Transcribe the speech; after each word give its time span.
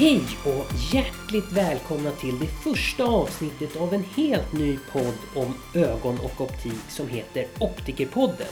Hej 0.00 0.22
och 0.44 0.94
hjärtligt 0.94 1.52
välkomna 1.52 2.10
till 2.10 2.38
det 2.38 2.46
första 2.46 3.04
avsnittet 3.04 3.76
av 3.76 3.94
en 3.94 4.04
helt 4.16 4.52
ny 4.52 4.78
podd 4.92 5.14
om 5.36 5.54
ögon 5.74 6.18
och 6.24 6.40
optik 6.40 6.82
som 6.88 7.08
heter 7.08 7.46
Optikerpodden. 7.60 8.46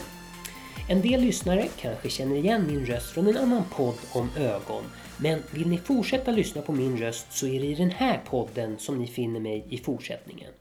En 0.89 1.01
del 1.01 1.21
lyssnare 1.21 1.67
kanske 1.79 2.09
känner 2.09 2.35
igen 2.35 2.67
min 2.67 2.85
röst 2.85 3.11
från 3.11 3.27
en 3.27 3.37
annan 3.37 3.63
podd 3.71 3.95
om 4.13 4.29
ögon. 4.37 4.83
Men 5.17 5.43
vill 5.51 5.67
ni 5.67 5.77
fortsätta 5.77 6.31
lyssna 6.31 6.61
på 6.61 6.71
min 6.71 6.97
röst 6.97 7.33
så 7.33 7.47
är 7.47 7.59
det 7.59 7.67
i 7.67 7.75
den 7.75 7.91
här 7.91 8.21
podden 8.25 8.79
som 8.79 8.97
ni 8.97 9.07
finner 9.07 9.39
mig 9.39 9.65
i 9.69 9.77
fortsättningen. 9.77 10.51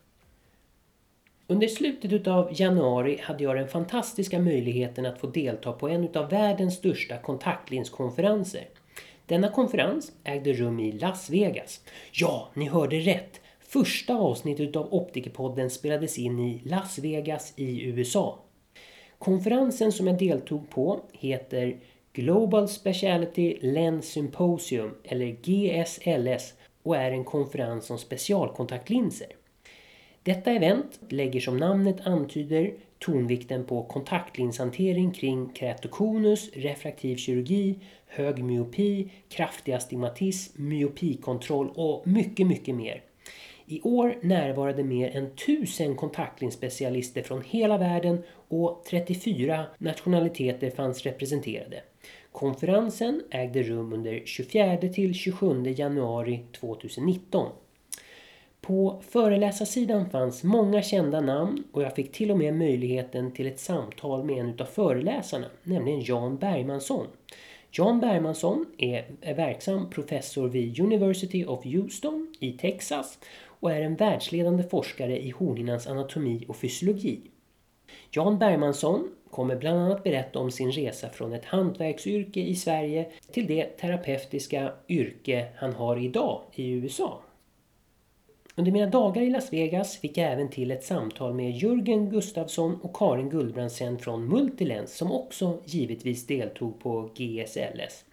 Under 1.46 1.68
slutet 1.68 2.26
av 2.26 2.60
januari 2.60 3.20
hade 3.22 3.44
jag 3.44 3.56
den 3.56 3.68
fantastiska 3.68 4.38
möjligheten 4.38 5.06
att 5.06 5.20
få 5.20 5.26
delta 5.26 5.72
på 5.72 5.88
en 5.88 6.16
av 6.16 6.30
världens 6.30 6.74
största 6.74 7.18
kontaktlinskonferenser. 7.18 8.68
Denna 9.28 9.48
konferens 9.48 10.12
ägde 10.24 10.52
rum 10.52 10.80
i 10.80 10.92
Las 10.92 11.30
Vegas. 11.30 11.80
Ja, 12.12 12.48
ni 12.54 12.68
hörde 12.68 12.96
rätt! 12.96 13.40
Första 13.60 14.14
avsnittet 14.14 14.76
av 14.76 14.94
Optikerpodden 14.94 15.70
spelades 15.70 16.18
in 16.18 16.38
i 16.38 16.62
Las 16.64 16.98
Vegas 16.98 17.52
i 17.56 17.84
USA. 17.84 18.38
Konferensen 19.18 19.92
som 19.92 20.06
jag 20.06 20.18
deltog 20.18 20.70
på 20.70 21.00
heter 21.12 21.76
Global 22.12 22.68
Speciality 22.68 23.58
Lens 23.60 24.06
Symposium 24.06 24.94
eller 25.04 25.26
GSLS 25.26 26.54
och 26.82 26.96
är 26.96 27.10
en 27.10 27.24
konferens 27.24 27.90
om 27.90 27.98
specialkontaktlinser. 27.98 29.28
Detta 30.22 30.50
event 30.50 31.00
lägger 31.08 31.40
som 31.40 31.56
namnet 31.56 32.06
antyder 32.06 32.74
tonvikten 32.98 33.64
på 33.64 33.82
kontaktlinshantering 33.82 35.12
kring 35.12 35.52
keratokonus, 35.54 36.50
refraktiv 36.52 37.16
kirurgi, 37.16 37.78
hög 38.08 38.44
myopi, 38.44 39.10
kraftig 39.28 39.72
astigmatism, 39.72 40.68
myopikontroll 40.68 41.70
och 41.74 42.06
mycket, 42.06 42.46
mycket 42.46 42.74
mer. 42.74 43.02
I 43.66 43.80
år 43.80 44.18
närvarade 44.22 44.84
mer 44.84 45.16
än 45.16 45.26
1000 45.26 45.96
kontaktlinsspecialister 45.96 47.22
från 47.22 47.42
hela 47.42 47.78
världen 47.78 48.22
och 48.48 48.84
34 48.90 49.64
nationaliteter 49.78 50.70
fanns 50.70 51.02
representerade. 51.02 51.82
Konferensen 52.32 53.22
ägde 53.30 53.62
rum 53.62 53.92
under 53.92 54.22
24 54.24 54.76
till 54.76 55.14
27 55.14 55.62
januari 55.66 56.44
2019. 56.60 57.48
På 58.60 59.02
föreläsarsidan 59.08 60.10
fanns 60.10 60.44
många 60.44 60.82
kända 60.82 61.20
namn 61.20 61.64
och 61.72 61.82
jag 61.82 61.94
fick 61.94 62.12
till 62.12 62.30
och 62.30 62.38
med 62.38 62.54
möjligheten 62.54 63.32
till 63.32 63.46
ett 63.46 63.60
samtal 63.60 64.24
med 64.24 64.38
en 64.38 64.60
av 64.60 64.64
föreläsarna, 64.64 65.46
nämligen 65.62 66.02
Jan 66.02 66.36
Bergmansson. 66.36 67.06
Jan 67.70 68.00
Bergmansson 68.00 68.66
är 68.78 69.34
verksam 69.34 69.90
professor 69.90 70.48
vid 70.48 70.80
University 70.80 71.44
of 71.44 71.64
Houston 71.64 72.34
i 72.40 72.52
Texas 72.52 73.18
och 73.44 73.72
är 73.72 73.80
en 73.80 73.96
världsledande 73.96 74.62
forskare 74.62 75.18
i 75.18 75.30
hornhinnans 75.30 75.86
anatomi 75.86 76.44
och 76.48 76.56
fysiologi. 76.56 77.20
Jan 78.10 78.38
Bergmansson 78.38 79.08
kommer 79.30 79.56
bland 79.56 79.78
annat 79.78 80.04
berätta 80.04 80.38
om 80.38 80.50
sin 80.50 80.72
resa 80.72 81.08
från 81.08 81.32
ett 81.32 81.44
hantverksyrke 81.44 82.40
i 82.40 82.54
Sverige 82.54 83.06
till 83.32 83.46
det 83.46 83.64
terapeutiska 83.64 84.72
yrke 84.88 85.48
han 85.56 85.72
har 85.72 86.04
idag 86.04 86.42
i 86.54 86.70
USA. 86.70 87.22
Under 88.58 88.72
mina 88.72 88.86
dagar 88.86 89.22
i 89.22 89.30
Las 89.30 89.52
Vegas 89.52 89.96
fick 89.96 90.16
jag 90.16 90.32
även 90.32 90.48
till 90.48 90.70
ett 90.70 90.84
samtal 90.84 91.34
med 91.34 91.50
Jörgen 91.50 92.10
Gustafsson 92.10 92.78
och 92.82 92.96
Karin 92.96 93.30
Gullbrandsen 93.30 93.98
från 93.98 94.28
Multilens 94.28 94.96
som 94.96 95.12
också 95.12 95.58
givetvis 95.64 96.26
deltog 96.26 96.80
på 96.80 97.10
GSLS. 97.14 98.04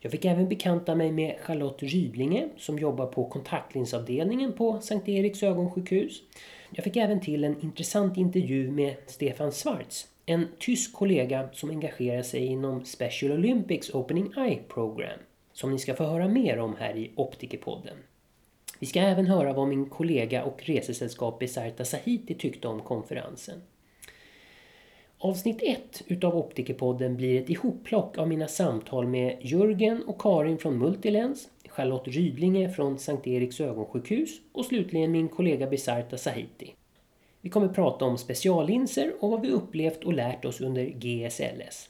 Jag 0.00 0.12
fick 0.12 0.24
även 0.24 0.48
bekanta 0.48 0.94
mig 0.94 1.12
med 1.12 1.36
Charlotte 1.40 1.82
Rydlinge 1.82 2.48
som 2.56 2.78
jobbar 2.78 3.06
på 3.06 3.24
kontaktlinsavdelningen 3.24 4.52
på 4.52 4.80
Sankt 4.80 5.08
Eriks 5.08 5.42
ögonsjukhus. 5.42 6.22
Jag 6.70 6.84
fick 6.84 6.96
även 6.96 7.20
till 7.20 7.44
en 7.44 7.60
intressant 7.60 8.16
intervju 8.16 8.70
med 8.70 8.94
Stefan 9.06 9.52
Schwarz, 9.52 10.06
en 10.26 10.48
tysk 10.58 10.92
kollega 10.92 11.48
som 11.52 11.70
engagerar 11.70 12.22
sig 12.22 12.46
inom 12.46 12.84
Special 12.84 13.32
Olympics 13.32 13.94
Opening 13.94 14.32
Eye 14.36 14.58
Program, 14.68 15.18
som 15.52 15.70
ni 15.70 15.78
ska 15.78 15.94
få 15.94 16.04
höra 16.04 16.28
mer 16.28 16.58
om 16.58 16.76
här 16.78 16.96
i 16.96 17.10
Optikerpodden. 17.14 17.96
Vi 18.78 18.86
ska 18.86 19.00
även 19.00 19.26
höra 19.26 19.52
vad 19.52 19.68
min 19.68 19.86
kollega 19.86 20.44
och 20.44 20.62
resesällskap 20.64 21.38
Besarta 21.38 21.84
Sahiti 21.84 22.34
tyckte 22.34 22.68
om 22.68 22.80
konferensen. 22.80 23.62
Avsnitt 25.18 25.62
1 25.62 26.02
utav 26.06 26.36
Optikerpodden 26.36 27.16
blir 27.16 27.42
ett 27.42 27.50
ihopplock 27.50 28.18
av 28.18 28.28
mina 28.28 28.48
samtal 28.48 29.06
med 29.06 29.38
Jörgen 29.40 30.02
och 30.02 30.20
Karin 30.20 30.58
från 30.58 30.78
Multilens, 30.78 31.48
Charlotte 31.68 32.08
Rydlinge 32.08 32.70
från 32.70 32.98
Sankt 32.98 33.26
Eriks 33.26 33.60
ögonsjukhus 33.60 34.30
och 34.52 34.64
slutligen 34.64 35.12
min 35.12 35.28
kollega 35.28 35.66
Besarta 35.66 36.16
Sahiti. 36.16 36.74
Vi 37.40 37.50
kommer 37.50 37.68
prata 37.68 38.04
om 38.04 38.18
speciallinser 38.18 39.12
och 39.20 39.30
vad 39.30 39.40
vi 39.40 39.50
upplevt 39.50 40.04
och 40.04 40.12
lärt 40.12 40.44
oss 40.44 40.60
under 40.60 40.84
GSLS. 40.84 41.88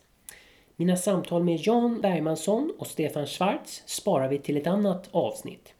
Mina 0.76 0.97
samtal 0.97 1.44
med 1.44 1.60
Jan 1.60 2.00
Bergmansson 2.00 2.72
och 2.78 2.86
Stefan 2.86 3.26
Schwarz 3.26 3.82
sparar 3.86 4.28
vi 4.28 4.38
till 4.38 4.56
ett 4.56 4.66
annat 4.66 5.08
avsnitt. 5.10 5.75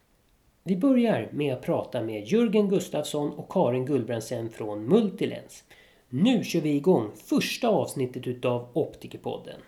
Vi 0.67 0.77
börjar 0.77 1.29
med 1.31 1.53
att 1.53 1.61
prata 1.61 2.01
med 2.01 2.27
Jörgen 2.27 2.69
Gustafsson 2.69 3.29
och 3.29 3.51
Karin 3.51 3.85
Gullbrandsen 3.85 4.49
från 4.49 4.85
Multilens. 4.85 5.63
Nu 6.09 6.43
kör 6.43 6.61
vi 6.61 6.75
igång 6.75 7.11
första 7.15 7.67
avsnittet 7.67 8.27
utav 8.27 8.69
Optikerpodden. 8.73 9.59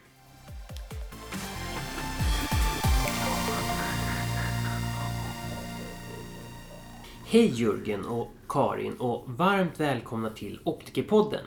Hej 7.28 7.52
Jörgen 7.56 8.06
och 8.06 8.28
Karin 8.50 8.94
och 8.94 9.24
varmt 9.28 9.80
välkomna 9.80 10.30
till 10.30 10.60
Optikerpodden. 10.64 11.44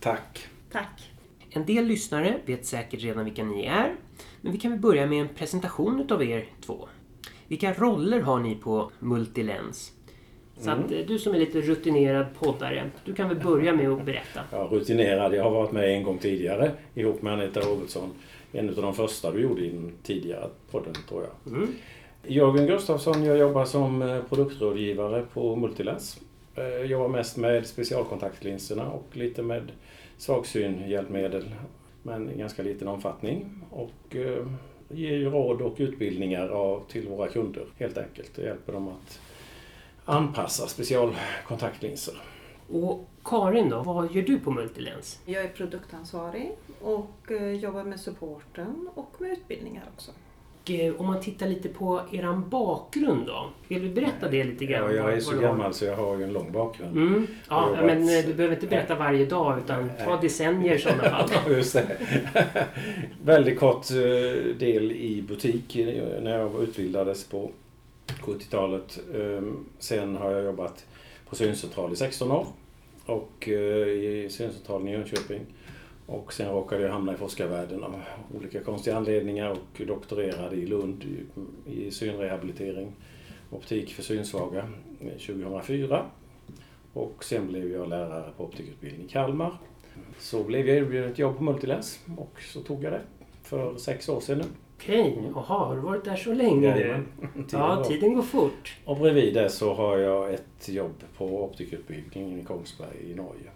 Tack. 0.00 0.46
Tack. 0.72 1.10
En 1.50 1.66
del 1.66 1.84
lyssnare 1.84 2.40
vet 2.46 2.66
säkert 2.66 3.02
redan 3.02 3.24
vilka 3.24 3.44
ni 3.44 3.64
är, 3.64 3.96
men 4.40 4.52
vi 4.52 4.58
kan 4.58 4.70
väl 4.70 4.80
börja 4.80 5.06
med 5.06 5.20
en 5.20 5.34
presentation 5.34 6.00
utav 6.00 6.22
er 6.22 6.48
två. 6.60 6.88
Vilka 7.48 7.72
roller 7.72 8.20
har 8.20 8.38
ni 8.40 8.54
på 8.54 8.90
Multilens? 8.98 9.92
Så 10.58 10.70
att 10.70 10.92
eh, 10.92 10.98
du 11.06 11.18
som 11.18 11.34
är 11.34 11.38
lite 11.38 11.60
rutinerad 11.60 12.26
poddare, 12.40 12.90
du 13.04 13.14
kan 13.14 13.28
väl 13.28 13.38
börja 13.40 13.72
med 13.72 13.88
att 13.90 14.04
berätta. 14.04 14.40
Ja, 14.52 14.68
rutinerad. 14.70 15.34
Jag 15.34 15.42
har 15.44 15.50
varit 15.50 15.72
med 15.72 15.88
en 15.90 16.02
gång 16.02 16.18
tidigare 16.18 16.70
ihop 16.94 17.22
med 17.22 17.32
Anita 17.32 17.60
Robertsson. 17.60 18.10
En 18.52 18.68
av 18.68 18.74
de 18.74 18.94
första 18.94 19.30
du 19.32 19.40
gjorde 19.40 19.60
i 19.64 19.68
den 19.70 19.92
tidigare 20.02 20.48
podden, 20.70 20.92
tror 21.08 21.22
jag. 21.24 21.52
Mm. 21.54 21.68
Jörgen 22.26 22.66
Gustafsson, 22.66 23.24
jag 23.24 23.38
jobbar 23.38 23.64
som 23.64 24.02
eh, 24.02 24.22
produktrådgivare 24.22 25.24
på 25.34 25.56
Multilens. 25.56 26.20
Eh, 26.54 26.64
Jag 26.64 26.86
jobbar 26.86 27.08
mest 27.08 27.36
med 27.36 27.66
specialkontaktlinserna 27.66 28.90
och 28.90 29.06
lite 29.12 29.42
med 29.42 29.62
svagsynhjälpmedel, 30.18 31.44
men 32.02 32.30
i 32.30 32.38
ganska 32.38 32.62
liten 32.62 32.88
omfattning. 32.88 33.62
Och 33.70 34.16
ger 34.88 35.12
ju 35.16 35.30
råd 35.30 35.62
och 35.62 35.74
utbildningar 35.78 36.48
av, 36.48 36.84
till 36.88 37.08
våra 37.08 37.28
kunder 37.28 37.66
helt 37.78 37.98
enkelt. 37.98 38.38
och 38.38 38.44
hjälper 38.44 38.72
dem 38.72 38.88
att 38.88 39.20
anpassa 40.04 40.66
specialkontaktlinser. 40.66 42.14
Och 42.72 43.08
Karin 43.24 43.68
då, 43.68 43.82
vad 43.82 44.12
gör 44.12 44.22
du 44.22 44.38
på 44.38 44.50
Multilens? 44.50 45.20
Jag 45.24 45.44
är 45.44 45.48
produktansvarig 45.48 46.52
och 46.80 47.30
eh, 47.32 47.52
jobbar 47.52 47.84
med 47.84 48.00
supporten 48.00 48.88
och 48.94 49.14
med 49.18 49.30
utbildningar 49.32 49.84
också. 49.94 50.12
Eh, 50.70 50.94
om 51.00 51.06
man 51.06 51.20
tittar 51.20 51.46
lite 51.48 51.68
på 51.68 52.00
eran 52.12 52.48
bakgrund 52.48 53.26
då? 53.26 53.46
Vill 53.68 53.82
du 53.82 53.88
berätta 53.94 54.28
det 54.28 54.44
lite 54.44 54.66
grann? 54.66 54.84
Ja, 54.84 54.92
jag 54.92 55.12
är 55.12 55.20
så 55.20 55.36
gammal 55.38 55.74
så 55.74 55.84
jag 55.84 55.96
har 55.96 56.16
ju 56.16 56.24
en 56.24 56.32
lång 56.32 56.52
bakgrund. 56.52 56.96
Mm. 56.96 57.26
Ja, 57.48 57.54
har 57.54 57.82
men 57.82 57.98
jobbat- 58.08 58.24
eh, 58.24 58.26
du 58.28 58.34
behöver 58.34 58.54
inte 58.54 58.66
berätta 58.66 58.94
varje 58.94 59.24
dag 59.24 59.58
utan 59.64 59.90
ta 60.04 60.20
decennier 60.20 60.74
i 60.74 60.78
sådana 60.78 61.02
fall. 61.28 61.52
Just 61.52 61.72
det. 61.72 61.86
Väldigt 63.24 63.58
kort 63.58 63.90
eh, 63.90 63.96
del 64.58 64.92
i 64.92 65.24
butik 65.28 65.76
när 66.22 66.38
jag 66.38 66.62
utbildades 66.62 67.24
på 67.24 67.50
70-talet. 68.22 68.98
Ehm, 69.14 69.64
Sen 69.78 70.16
har 70.16 70.30
jag 70.30 70.44
jobbat 70.44 70.84
på 71.28 71.36
syncentral 71.36 71.92
i 71.92 71.96
16 71.96 72.30
år 72.32 72.46
och 73.06 73.48
i 73.48 74.28
syncentralen 74.30 74.88
i 74.88 74.92
Jönköping. 74.92 75.40
Och 76.06 76.32
sen 76.32 76.50
råkade 76.50 76.82
jag 76.82 76.90
hamna 76.92 77.12
i 77.14 77.16
forskarvärlden 77.16 77.84
av 77.84 77.94
olika 78.38 78.60
konstiga 78.60 78.96
anledningar 78.96 79.50
och 79.50 79.86
doktorerade 79.86 80.56
i 80.56 80.66
Lund 80.66 81.04
i- 81.04 81.86
i 81.86 81.90
synrehabilitering, 81.90 82.92
optik 83.50 83.94
för 83.94 84.02
synsvaga 84.02 84.58
eh, 85.00 85.08
2004. 85.26 86.06
Och 86.92 87.24
sen 87.24 87.48
blev 87.48 87.72
jag 87.72 87.88
lärare 87.88 88.30
på 88.36 88.44
optikutbildning 88.44 89.06
i 89.06 89.08
Kalmar. 89.08 89.52
Så 90.18 90.44
blev 90.44 90.68
jag 90.68 90.76
erbjuden 90.76 91.10
ett 91.10 91.18
jobb 91.18 91.36
på 91.36 91.42
Multilens 91.42 92.00
och 92.16 92.40
så 92.40 92.60
tog 92.60 92.84
jag 92.84 92.92
det 92.92 93.00
för 93.42 93.76
sex 93.76 94.08
år 94.08 94.20
sedan 94.20 94.38
nu. 94.38 94.44
Okej, 94.78 95.18
jaha, 95.34 95.42
har 95.66 95.74
du 95.74 95.80
varit 95.80 96.04
där 96.04 96.16
så 96.16 96.34
länge? 96.34 96.66
Jajamän. 96.78 97.06
Ja, 97.52 97.84
tiden 97.88 98.14
går 98.14 98.22
fort. 98.22 98.76
Och 98.84 98.96
bredvid 98.96 99.34
det 99.34 99.48
så 99.50 99.74
har 99.74 99.98
jag 99.98 100.34
ett 100.34 100.68
jobb 100.68 100.94
på 101.18 101.44
optikutbildningen 101.44 102.40
i 102.40 102.44
Kongsberg 102.44 102.96
i 103.10 103.14
Norge. 103.14 103.50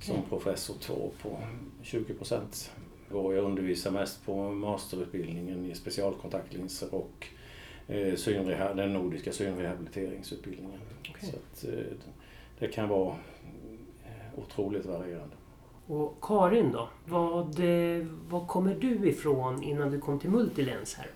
Som 0.00 0.22
professor 0.28 0.74
2 0.74 1.10
på 1.22 1.38
20 1.82 2.14
procent. 2.14 2.72
Och 3.10 3.34
jag 3.34 3.44
undervisar 3.44 3.90
mest 3.90 4.26
på 4.26 4.50
masterutbildningen 4.50 5.66
i 5.66 5.74
specialkontaktlinser 5.74 6.94
och 6.94 7.26
eh, 7.86 8.74
den 8.76 8.92
nordiska 8.92 9.32
synrehabiliteringsutbildningen. 9.32 10.80
Okej. 11.10 11.30
Så 11.30 11.36
att, 11.36 11.74
eh, 11.74 11.84
det 12.58 12.68
kan 12.68 12.88
vara 12.88 13.16
eh, 14.04 14.38
otroligt 14.38 14.86
varierande. 14.86 15.36
Och 15.86 16.18
Karin 16.22 16.72
då? 16.72 16.88
Vad, 17.04 17.60
vad 18.28 18.48
kommer 18.48 18.74
du 18.74 19.08
ifrån 19.08 19.62
innan 19.62 19.90
du 19.90 20.00
kom 20.00 20.18
till 20.18 20.30
Multilens 20.30 20.94
här? 20.94 21.10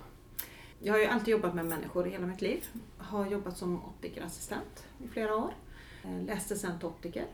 Jag 0.79 0.93
har 0.93 1.01
ju 1.01 1.07
alltid 1.07 1.29
jobbat 1.29 1.55
med 1.55 1.65
människor 1.65 2.07
i 2.07 2.11
hela 2.11 2.27
mitt 2.27 2.43
liv. 2.43 2.65
Har 2.99 3.27
jobbat 3.27 3.57
som 3.57 3.85
optikerassistent 3.85 4.87
i 5.05 5.09
flera 5.09 5.37
år. 5.37 5.51
Läste 6.27 6.57
sen 6.57 6.79
till 6.79 6.89
optiker. 6.89 7.27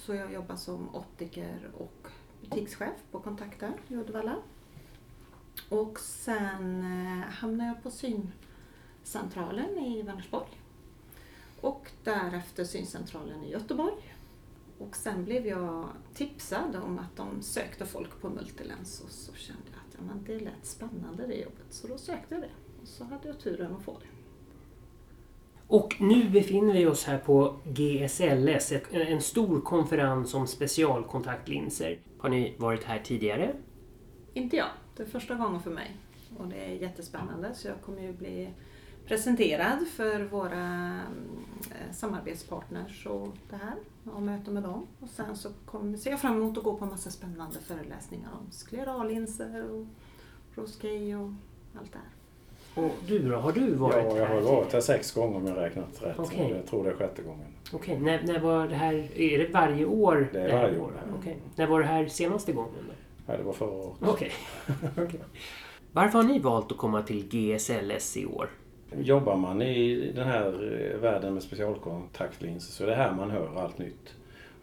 Så 0.00 0.14
jag 0.14 0.32
jobbar 0.32 0.56
som 0.56 0.94
optiker 0.94 1.70
och 1.78 2.06
butikschef 2.40 3.04
på 3.10 3.20
Kontakter 3.20 3.72
i 3.88 3.94
Uddevalla. 3.94 4.36
Och 5.68 6.00
sen 6.00 6.80
eh, 6.82 7.28
hamnade 7.28 7.70
jag 7.70 7.82
på 7.82 7.90
syncentralen 7.90 9.78
i 9.78 10.02
Vänersborg. 10.02 10.60
Och 11.60 11.90
därefter 12.04 12.64
syncentralen 12.64 13.44
i 13.44 13.50
Göteborg. 13.50 14.14
Och 14.78 14.96
sen 14.96 15.24
blev 15.24 15.46
jag 15.46 15.88
tipsad 16.14 16.76
om 16.76 16.98
att 16.98 17.16
de 17.16 17.42
sökte 17.42 17.86
folk 17.86 18.20
på 18.20 18.28
Multilens 18.30 19.00
och 19.00 19.10
så 19.10 19.34
kände 19.34 19.62
jag 19.70 19.80
att 19.80 19.94
ja, 19.94 20.00
men 20.02 20.24
det 20.24 20.44
lät 20.44 20.66
spännande 20.66 21.26
det 21.26 21.34
jobbet. 21.34 21.66
Så 21.70 21.86
då 21.86 21.98
sökte 21.98 22.34
jag 22.34 22.42
det. 22.42 22.50
Och 22.82 22.88
så 22.88 23.04
hade 23.04 23.28
jag 23.28 23.38
turen 23.38 23.76
att 23.76 23.82
få 23.82 23.98
det. 23.98 24.09
Och 25.70 25.96
nu 26.00 26.30
befinner 26.30 26.74
vi 26.74 26.86
oss 26.86 27.04
här 27.04 27.18
på 27.18 27.56
GSLS, 27.64 28.72
en 28.90 29.20
stor 29.20 29.60
konferens 29.60 30.34
om 30.34 30.46
specialkontaktlinser. 30.46 31.98
Har 32.18 32.28
ni 32.28 32.56
varit 32.58 32.84
här 32.84 32.98
tidigare? 32.98 33.54
Inte 34.34 34.56
jag. 34.56 34.68
Det 34.96 35.02
är 35.02 35.06
första 35.06 35.34
gången 35.34 35.60
för 35.60 35.70
mig. 35.70 35.96
Och 36.38 36.46
det 36.46 36.64
är 36.64 36.68
jättespännande 36.68 37.54
så 37.54 37.68
jag 37.68 37.82
kommer 37.82 38.02
ju 38.02 38.12
bli 38.12 38.50
presenterad 39.06 39.86
för 39.88 40.24
våra 40.24 40.96
eh, 41.70 41.92
samarbetspartners 41.92 43.06
och 43.06 43.28
det 43.50 43.56
här 43.56 43.76
och 44.14 44.22
möte 44.22 44.50
med 44.50 44.62
dem. 44.62 44.86
Och 45.00 45.08
sen 45.08 45.36
så 45.36 45.48
kommer, 45.66 45.98
ser 45.98 46.10
jag 46.10 46.20
fram 46.20 46.36
emot 46.36 46.58
att 46.58 46.64
gå 46.64 46.76
på 46.76 46.84
en 46.84 46.90
massa 46.90 47.10
spännande 47.10 47.60
föreläsningar 47.60 48.30
om 48.40 48.52
sklerallinser 48.52 49.70
och 49.70 49.86
Rosquet 50.54 51.16
och 51.16 51.32
allt 51.80 51.92
det 51.92 51.98
här. 51.98 52.19
Och 52.74 52.90
du 53.06 53.18
då? 53.30 53.36
Har 53.36 53.52
du 53.52 53.74
varit 53.74 53.94
Ja, 53.96 54.16
jag 54.16 54.26
har 54.26 54.34
här? 54.34 54.40
varit 54.40 54.72
här 54.72 54.80
sex 54.80 55.12
gånger 55.12 55.36
om 55.36 55.46
jag 55.46 55.56
räknat 55.56 56.02
rätt. 56.02 56.18
Okej. 56.18 56.52
Jag 56.56 56.66
tror 56.66 56.84
det 56.84 56.90
är 56.90 56.94
sjätte 56.94 57.22
gången. 57.22 57.46
Okej, 57.72 57.98
när, 57.98 58.22
när 58.22 58.38
var 58.38 58.68
det 58.68 58.74
här? 58.74 59.08
Är 59.20 59.38
det 59.38 59.48
varje 59.52 59.84
år? 59.84 60.28
Det 60.32 60.40
är 60.40 60.48
här 60.50 60.62
varje 60.62 60.78
år. 60.78 60.92
Okej. 61.20 61.36
När 61.56 61.66
var 61.66 61.80
det 61.80 61.86
här 61.86 62.06
senaste 62.06 62.52
gången? 62.52 62.70
Då? 62.88 62.94
Ja, 63.26 63.36
det 63.36 63.42
var 63.42 63.52
förra 63.52 63.70
året. 63.70 63.96
Okej. 64.00 64.32
Okej. 64.98 65.20
Varför 65.92 66.18
har 66.18 66.24
ni 66.28 66.38
valt 66.38 66.72
att 66.72 66.78
komma 66.78 67.02
till 67.02 67.28
GSLS 67.28 68.16
i 68.16 68.26
år? 68.26 68.48
Jobbar 68.98 69.36
man 69.36 69.62
i 69.62 70.12
den 70.14 70.26
här 70.28 70.46
eh, 70.94 71.00
världen 71.00 71.34
med 71.34 71.42
specialkontaktlinser 71.42 72.72
så 72.72 72.82
är 72.84 72.86
det 72.88 72.94
här 72.94 73.12
man 73.12 73.30
hör 73.30 73.48
allt 73.56 73.78
nytt. 73.78 74.14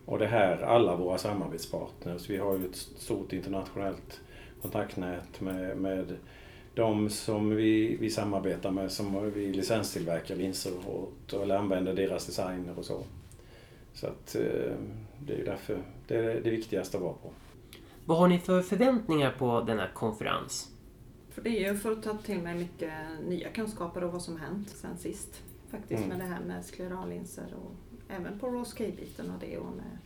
Och 0.06 0.19
det 0.19 0.25
är 0.25 0.30
här 0.30 0.62
alla 0.62 0.95
våra 0.95 1.18
samarbetspartners, 1.18 2.30
vi 2.30 2.38
har 2.38 2.57
ju 2.57 2.65
ett 2.65 2.75
stort 2.75 3.33
internationellt 3.33 4.21
kontaktnät 4.62 5.42
med, 5.42 5.77
med 5.77 6.18
de 6.77 7.09
som 7.09 7.50
vi, 7.56 7.97
vi 8.00 8.09
samarbetar 8.09 8.71
med 8.71 8.91
som 8.91 9.31
vi 9.31 9.53
licenstillverkar 9.53 10.35
linser 10.35 10.71
åt 10.88 11.33
eller 11.33 11.57
använder 11.57 11.94
deras 11.94 12.25
designer 12.25 12.79
och 12.79 12.85
så. 12.85 13.03
Så 13.94 14.07
att 14.07 14.35
eh, 14.35 14.75
det 15.19 15.33
är 15.41 15.45
därför 15.45 15.77
det 16.07 16.15
är 16.15 16.41
det 16.41 16.50
viktigaste 16.50 16.97
att 16.97 17.03
vara 17.03 17.13
på. 17.13 17.29
Vad 18.06 18.18
har 18.18 18.27
ni 18.27 18.39
för 18.39 18.62
förväntningar 18.62 19.31
på 19.31 19.62
denna 19.62 19.88
konferens? 19.94 20.71
För 21.31 21.41
det 21.41 21.50
är 21.50 21.74
ju 21.74 21.79
för 21.79 21.91
att 21.91 22.03
ta 22.03 22.18
till 22.18 22.39
mig 22.39 22.56
mycket 22.56 22.94
nya 23.27 23.50
kunskaper 23.50 24.03
och 24.03 24.12
vad 24.12 24.21
som 24.21 24.38
hänt 24.39 24.69
sen 24.69 24.97
sist. 24.97 25.44
Faktiskt 25.71 26.03
Mm. 26.03 26.18
med 26.18 26.27
det 26.27 26.33
här 26.33 26.44
med 26.44 26.65
sklerallinser 26.65 27.45
och 27.56 27.71
även 28.15 28.39
på 28.39 28.47
Rosquet-biten 28.47 29.31
och 29.31 29.39
det 29.39 29.57
och 29.57 29.75
med 29.75 29.97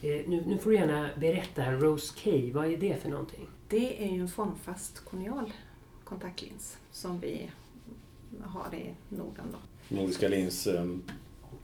Eh, 0.00 0.28
nu, 0.28 0.44
nu 0.46 0.58
får 0.58 0.70
du 0.70 0.76
gärna 0.76 1.10
berätta 1.16 1.62
här, 1.62 1.72
Rose 1.72 2.14
K, 2.24 2.30
vad 2.54 2.66
är 2.66 2.76
det 2.76 3.02
för 3.02 3.08
någonting? 3.08 3.48
Det 3.68 4.04
är 4.04 4.12
ju 4.12 4.20
en 4.20 4.28
formfast 4.28 5.04
konial 5.04 5.52
kontaktlins 6.06 6.78
som 6.92 7.20
vi 7.20 7.50
har 8.44 8.74
i 8.74 8.94
Norden. 9.08 9.46
Då. 9.52 9.58
Nordiska 9.96 10.28
Lins 10.28 10.66
ehm, 10.66 11.02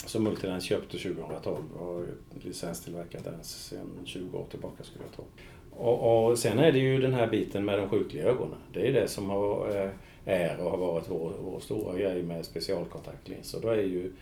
som 0.06 0.24
Multilens 0.24 0.64
köpte 0.64 0.98
2012 0.98 1.56
och 1.78 1.86
har 1.86 2.06
licenstillverkat 2.42 3.24
den 3.24 3.44
sedan 3.44 3.88
20 4.04 4.38
år 4.38 4.46
tillbaka 4.50 4.84
skulle 4.84 5.04
jag 5.04 5.14
tro. 5.14 5.24
Och, 5.70 6.28
och 6.28 6.38
sen 6.38 6.58
är 6.58 6.72
det 6.72 6.78
ju 6.78 7.00
den 7.00 7.14
här 7.14 7.26
biten 7.26 7.64
med 7.64 7.78
de 7.78 7.88
sjukliga 7.88 8.24
ögonen. 8.24 8.58
Det 8.72 8.88
är 8.88 8.92
det 8.92 9.08
som 9.08 9.30
har, 9.30 9.76
eh, 9.76 9.90
är 10.24 10.60
och 10.60 10.70
har 10.70 10.78
varit 10.78 11.10
vår, 11.10 11.32
vår 11.42 11.60
stora 11.60 11.98
grej 11.98 12.22
med 12.22 12.44
specialkontaktlinser. 12.44 13.60
Då 13.60 13.68
är 13.68 13.76
ju 13.76 14.12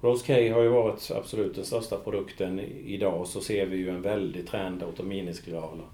Rose 0.00 0.26
K 0.26 0.54
har 0.54 0.62
ju 0.62 0.68
varit 0.68 1.10
absolut 1.10 1.54
den 1.54 1.64
största 1.64 1.96
produkten. 1.96 2.60
Idag 2.84 3.26
så 3.26 3.40
ser 3.40 3.66
vi 3.66 3.76
ju 3.76 3.88
en 3.88 4.02
väldig 4.02 4.48
trend 4.48 4.82
åt 4.82 4.96
de 4.96 5.08
miniskrala 5.08 5.84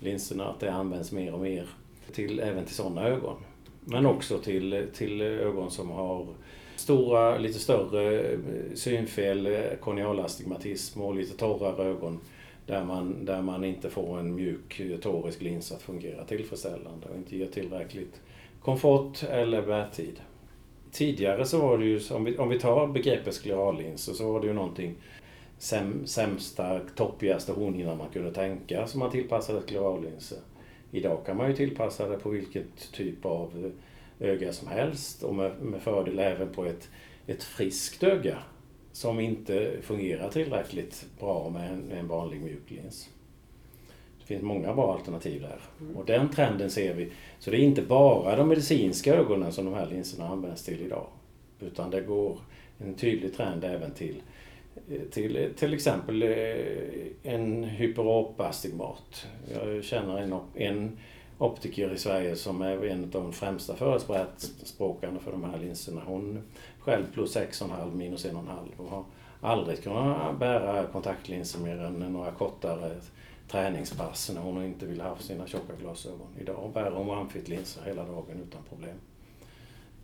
linserna, 0.00 0.48
att 0.48 0.60
det 0.60 0.72
används 0.72 1.12
mer 1.12 1.34
och 1.34 1.40
mer 1.40 1.68
till, 2.12 2.40
även 2.40 2.64
till 2.64 2.74
sådana 2.74 3.08
ögon. 3.08 3.36
Men 3.84 4.06
också 4.06 4.38
till, 4.38 4.86
till 4.94 5.22
ögon 5.22 5.70
som 5.70 5.90
har 5.90 6.26
stora, 6.76 7.38
lite 7.38 7.58
större 7.58 8.20
eh, 8.20 8.38
synfel, 8.74 9.46
eh, 9.46 9.62
kornealastigmatism 9.80 11.00
och 11.00 11.14
lite 11.14 11.36
torrare 11.36 11.88
ögon 11.88 12.20
där 12.66 12.84
man, 12.84 13.24
där 13.24 13.42
man 13.42 13.64
inte 13.64 13.90
får 13.90 14.18
en 14.18 14.34
mjuk 14.34 14.82
torisk 15.02 15.42
lins 15.42 15.72
att 15.72 15.82
fungera 15.82 16.24
tillfredsställande 16.24 17.06
och 17.10 17.16
inte 17.16 17.36
ger 17.36 17.46
tillräckligt 17.46 18.20
komfort 18.62 19.22
eller 19.22 19.62
bärtid. 19.62 20.20
Tidigare 20.92 21.46
så 21.46 21.58
var 21.58 21.78
det 21.78 21.84
ju, 21.84 22.00
om 22.10 22.24
vi, 22.24 22.38
om 22.38 22.48
vi 22.48 22.60
tar 22.60 22.86
begreppet 22.86 23.34
sklerallinser, 23.34 24.12
så 24.12 24.32
var 24.32 24.40
det 24.40 24.46
ju 24.46 24.52
någonting 24.52 24.94
säm, 25.58 26.06
sämsta, 26.06 26.80
toppigaste 26.94 27.52
hornhinnan 27.52 27.98
man 27.98 28.08
kunde 28.12 28.32
tänka 28.32 28.86
som 28.86 29.00
man 29.00 29.10
tillpassade 29.10 29.60
sklerallinser. 29.60 30.38
Idag 30.90 31.26
kan 31.26 31.36
man 31.36 31.48
ju 31.48 31.56
tillpassa 31.56 32.08
det 32.08 32.18
på 32.18 32.28
vilket 32.30 32.92
typ 32.92 33.24
av 33.24 33.72
öga 34.20 34.52
som 34.52 34.68
helst 34.68 35.22
och 35.22 35.34
med, 35.34 35.62
med 35.62 35.82
fördel 35.82 36.18
även 36.18 36.52
på 36.52 36.64
ett, 36.64 36.88
ett 37.26 37.42
friskt 37.42 38.02
öga 38.02 38.38
som 38.92 39.20
inte 39.20 39.76
fungerar 39.82 40.30
tillräckligt 40.30 41.06
bra 41.20 41.50
med 41.50 41.72
en, 41.72 41.90
en 41.90 42.08
vanlig 42.08 42.40
mjuk 42.40 42.70
lins. 42.70 43.08
Det 44.20 44.26
finns 44.26 44.42
många 44.42 44.74
bra 44.74 44.94
alternativ 44.94 45.42
där. 45.42 45.60
Och 45.94 46.04
den 46.04 46.30
trenden 46.30 46.70
ser 46.70 46.94
vi. 46.94 47.12
Så 47.38 47.50
det 47.50 47.56
är 47.56 47.60
inte 47.60 47.82
bara 47.82 48.36
de 48.36 48.48
medicinska 48.48 49.14
ögonen 49.14 49.52
som 49.52 49.64
de 49.64 49.74
här 49.74 49.86
linserna 49.86 50.28
används 50.28 50.64
till 50.64 50.82
idag. 50.82 51.06
Utan 51.60 51.90
det 51.90 52.00
går 52.00 52.38
en 52.78 52.94
tydlig 52.94 53.36
trend 53.36 53.64
även 53.64 53.90
till 53.90 54.22
till, 55.10 55.52
till 55.56 55.74
exempel 55.74 56.22
eh, 56.22 56.28
en 57.22 57.64
hyperopastigmat. 57.64 59.26
Jag 59.52 59.84
känner 59.84 60.18
en, 60.18 60.40
en 60.54 60.98
optiker 61.38 61.92
i 61.92 61.98
Sverige 61.98 62.36
som 62.36 62.62
är 62.62 62.86
en 62.86 63.04
av 63.04 63.08
de 63.10 63.32
främsta 63.32 63.76
förespråkarna 63.76 65.18
för 65.20 65.30
de 65.30 65.44
här 65.44 65.58
linserna. 65.58 66.02
Hon 66.06 66.42
själv 66.80 67.12
plus 67.12 67.36
6,5 67.36 67.94
minus 67.94 68.26
1,5 68.26 68.42
och 68.76 68.90
har 68.90 69.04
aldrig 69.40 69.82
kunnat 69.82 70.38
bära 70.38 70.86
kontaktlinser 70.86 71.60
mer 71.60 71.78
än 71.78 72.12
några 72.12 72.30
kortare 72.30 72.90
träningspass 73.48 74.30
när 74.34 74.40
hon 74.40 74.64
inte 74.64 74.86
vill 74.86 75.00
ha 75.00 75.16
sina 75.16 75.46
tjocka 75.46 75.72
glasögon. 75.80 76.28
Idag 76.40 76.70
bär 76.74 76.90
hon 76.90 77.18
amfitlinser 77.18 77.82
hela 77.84 78.04
dagen 78.04 78.42
utan 78.48 78.62
problem. 78.68 78.96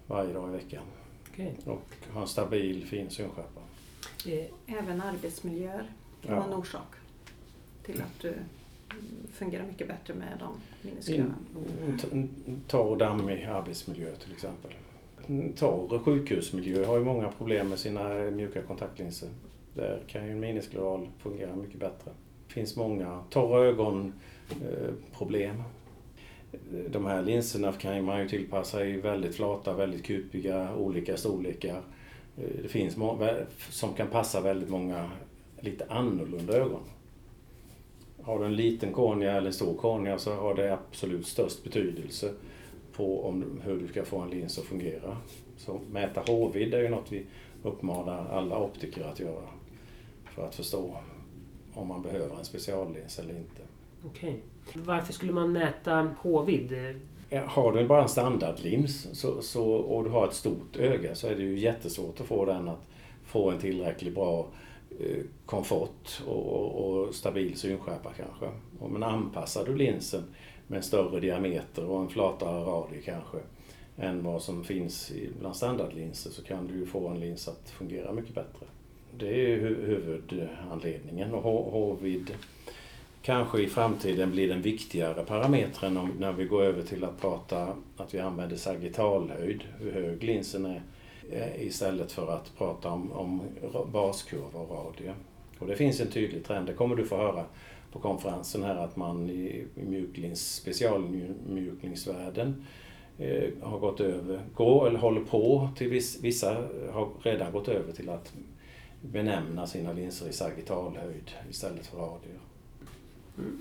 Varje 0.06 0.32
dag 0.32 0.48
i 0.48 0.52
veckan. 0.52 0.82
Okej. 1.32 1.54
Och 1.64 2.12
har 2.12 2.20
en 2.20 2.26
stabil 2.28 2.86
fin 2.86 3.10
synskärpa. 3.10 3.60
Eh, 4.26 4.44
Även 4.78 5.00
arbetsmiljöer 5.00 5.84
kan 6.22 6.34
Ja. 6.34 6.40
vara 6.40 6.44
en 6.46 6.54
orsak 6.54 6.94
till 7.82 8.02
att 8.02 8.20
du 8.20 8.34
fungerar 9.32 9.66
mycket 9.66 9.88
bättre 9.88 10.14
med 10.14 10.36
de 10.40 10.54
minnesklövarna. 10.88 11.34
En 11.86 11.98
t- 11.98 12.06
en 12.12 12.28
torr 12.68 12.90
och 12.90 12.98
dammig 12.98 13.44
arbetsmiljö 13.44 14.14
till 14.16 14.32
exempel. 14.32 14.70
Torr 15.56 15.98
sjukhusmiljö 15.98 16.84
har 16.84 16.98
ju 16.98 17.04
många 17.04 17.28
problem 17.28 17.68
med 17.68 17.78
sina 17.78 18.08
mjuka 18.14 18.62
kontaktlinser. 18.62 19.28
Där 19.74 20.02
kan 20.06 20.24
ju 20.26 20.30
en 20.32 20.40
miniskleral 20.40 21.08
fungera 21.18 21.56
mycket 21.56 21.80
bättre. 21.80 22.10
Det 22.48 22.52
finns 22.54 22.76
många 22.76 23.22
torra 23.30 23.64
ögon 23.66 24.12
eh. 24.50 25.50
De 26.90 27.06
här 27.06 27.22
linserna 27.22 27.72
kan 27.72 28.04
man 28.04 28.20
ju 28.20 28.28
tillpassa 28.28 28.84
i 28.86 28.96
väldigt 29.00 29.36
flata, 29.36 29.72
väldigt 29.74 30.04
kupiga, 30.04 30.74
olika 30.76 31.16
storlekar. 31.16 31.82
Eh, 32.38 32.62
det 32.62 32.68
finns 32.68 32.96
som 33.70 33.94
kan 33.94 34.08
passa 34.08 34.40
väldigt 34.40 34.68
många 34.68 35.10
lite 35.60 35.86
annorlunda 35.88 36.56
ögon. 36.56 36.80
Har 38.22 38.38
du 38.38 38.44
en 38.44 38.56
liten 38.56 38.92
kornea 38.92 39.32
eller 39.32 39.46
en 39.46 39.52
stor 39.52 39.74
kornea 39.74 40.18
så 40.18 40.34
har 40.34 40.54
det 40.54 40.72
absolut 40.72 41.26
störst 41.26 41.64
betydelse 41.64 42.32
på 42.96 43.24
om, 43.24 43.60
hur 43.64 43.80
du 43.80 43.88
ska 43.88 44.04
få 44.04 44.18
en 44.18 44.30
lins 44.30 44.58
att 44.58 44.64
fungera. 44.64 45.16
Så 45.56 45.80
mäta 45.90 46.20
hårvidd 46.20 46.74
är 46.74 46.82
ju 46.82 46.88
något 46.88 47.12
vi 47.12 47.26
uppmanar 47.62 48.26
alla 48.30 48.58
optiker 48.58 49.04
att 49.04 49.20
göra 49.20 49.48
för 50.24 50.46
att 50.46 50.54
förstå 50.54 50.96
om 51.74 51.88
man 51.88 52.02
behöver 52.02 52.38
en 52.38 52.44
speciallins 52.44 53.18
eller 53.18 53.36
inte. 53.36 53.62
Okej. 54.06 54.40
Varför 54.74 55.12
skulle 55.12 55.32
man 55.32 55.52
mäta 55.52 56.14
hårvidd? 56.18 57.00
Eh, 57.30 57.44
har 57.44 57.72
du 57.72 57.86
bara 57.86 58.02
en 58.02 58.08
standardlins 58.08 59.20
så, 59.20 59.42
så, 59.42 59.70
och 59.70 60.04
du 60.04 60.10
har 60.10 60.28
ett 60.28 60.34
stort 60.34 60.76
öga 60.76 61.14
så 61.14 61.26
är 61.26 61.34
det 61.34 61.42
ju 61.42 61.58
jättesvårt 61.58 62.20
att 62.20 62.26
få 62.26 62.44
den 62.44 62.68
att 62.68 62.88
få 63.24 63.50
en 63.50 63.58
tillräckligt 63.58 64.14
bra 64.14 64.46
eh, 65.00 65.22
komfort 65.46 66.22
och, 66.26 66.46
och, 66.46 66.90
och 66.90 67.14
stabil 67.14 67.56
synskärpa 67.56 68.12
kanske. 68.16 68.46
Men 68.88 69.02
anpassar 69.02 69.64
du 69.64 69.76
linsen 69.76 70.22
med 70.66 70.76
en 70.76 70.82
större 70.82 71.20
diameter 71.20 71.84
och 71.84 72.00
en 72.00 72.08
flatare 72.08 72.64
radie 72.64 73.00
kanske 73.04 73.38
än 73.96 74.24
vad 74.24 74.42
som 74.42 74.64
finns 74.64 75.12
bland 75.40 75.56
standardlinser 75.56 76.30
så 76.30 76.42
kan 76.42 76.66
du 76.66 76.74
ju 76.74 76.86
få 76.86 77.08
en 77.08 77.20
lins 77.20 77.48
att 77.48 77.70
fungera 77.70 78.12
mycket 78.12 78.34
bättre. 78.34 78.66
Det 79.18 79.52
är 79.52 79.56
huvudanledningen. 79.60 81.34
Och 81.34 81.72
HVID 81.72 82.30
kanske 83.24 83.62
i 83.62 83.66
framtiden 83.66 84.30
blir 84.30 84.48
den 84.48 84.62
viktigare 84.62 85.24
parametern 85.24 86.10
när 86.18 86.32
vi 86.32 86.44
går 86.44 86.62
över 86.62 86.82
till 86.82 87.04
att 87.04 87.20
prata 87.20 87.68
att 87.96 88.14
vi 88.14 88.18
använder 88.18 88.56
sagittalhöjd, 88.56 89.64
hur 89.80 89.92
hög 89.92 90.22
linsen 90.22 90.66
är, 90.66 90.82
eh, 91.30 91.66
istället 91.66 92.12
för 92.12 92.32
att 92.32 92.56
prata 92.58 92.90
om, 92.90 93.12
om 93.12 93.42
baskurva 93.92 94.60
och 94.60 94.70
radie. 94.70 95.14
Och 95.58 95.66
det 95.66 95.76
finns 95.76 96.00
en 96.00 96.10
tydlig 96.10 96.44
trend, 96.44 96.66
det 96.66 96.72
kommer 96.72 96.96
du 96.96 97.06
få 97.06 97.16
höra 97.16 97.44
på 97.92 97.98
konferensen 97.98 98.62
här, 98.62 98.76
att 98.76 98.96
man 98.96 99.30
i, 99.30 99.64
mjuklins, 99.74 100.54
specialmjukningsvärlden 100.54 102.64
eh, 103.18 103.44
har 103.62 103.78
gått 103.78 104.00
över, 104.00 104.40
går 104.54 104.88
eller 104.88 104.98
håller 104.98 105.24
på 105.24 105.68
till 105.76 105.88
viss, 105.88 106.18
vissa 106.22 106.56
har 106.92 107.08
redan 107.22 107.52
gått 107.52 107.68
över 107.68 107.92
till 107.92 108.08
att 108.08 108.32
benämna 109.00 109.66
sina 109.66 109.92
linser 109.92 110.28
i 110.28 110.32
sagittalhöjd 110.32 111.30
istället 111.50 111.86
för 111.86 111.96
radier. 111.96 112.43
Mm. 113.38 113.58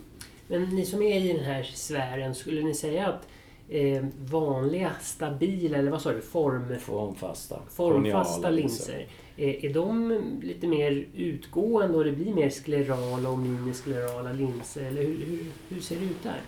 Men 0.48 0.64
ni 0.64 0.86
som 0.86 1.02
är 1.02 1.20
i 1.20 1.34
den 1.34 1.44
här 1.44 1.64
sfären, 1.64 2.36
skulle 2.36 2.64
ni 2.64 2.74
säga 2.74 3.08
att 3.08 3.28
eh, 3.70 4.06
vanliga, 4.20 4.92
stabila, 5.02 5.78
eller 5.78 5.92
vad 5.92 6.02
sa 6.02 6.12
du, 6.12 6.22
form, 6.22 6.80
formfasta, 6.80 7.60
formfasta 7.70 8.50
linser, 8.50 9.08
eh, 9.38 9.66
är 9.66 9.74
de 9.74 10.22
lite 10.42 10.68
mer 10.68 11.06
utgående 11.16 11.98
och 11.98 12.04
det 12.04 12.12
blir 12.12 12.34
mer 12.34 12.50
sklerala 12.50 13.30
och 13.30 13.38
minisklerala 13.40 14.34
linser? 14.34 14.86
Eller 14.86 15.02
hur, 15.02 15.26
hur, 15.26 15.46
hur 15.70 15.82
ser 15.82 15.96
det 15.96 16.06
ut 16.06 16.24
där? 16.24 16.42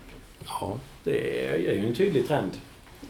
Ja, 0.45 0.79
det 1.03 1.47
är 1.47 1.73
ju 1.73 1.87
en 1.87 1.95
tydlig 1.95 2.27
trend. 2.27 2.51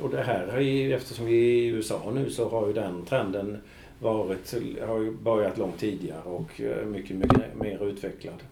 Och 0.01 0.09
det 0.09 0.23
här, 0.23 0.59
eftersom 0.91 1.25
vi 1.25 1.33
är 1.33 1.61
i 1.61 1.67
USA 1.67 2.11
nu 2.15 2.29
så 2.29 2.49
har 2.49 2.67
ju 2.67 2.73
den 2.73 3.05
trenden 3.05 3.61
varit, 3.99 4.53
har 4.87 4.99
ju 4.99 5.11
börjat 5.11 5.57
långt 5.57 5.79
tidigare 5.79 6.23
och 6.23 6.61
eh, 6.61 6.85
mycket, 6.85 7.15
mycket 7.15 7.55
mer 7.55 7.87
utvecklad. 7.87 8.43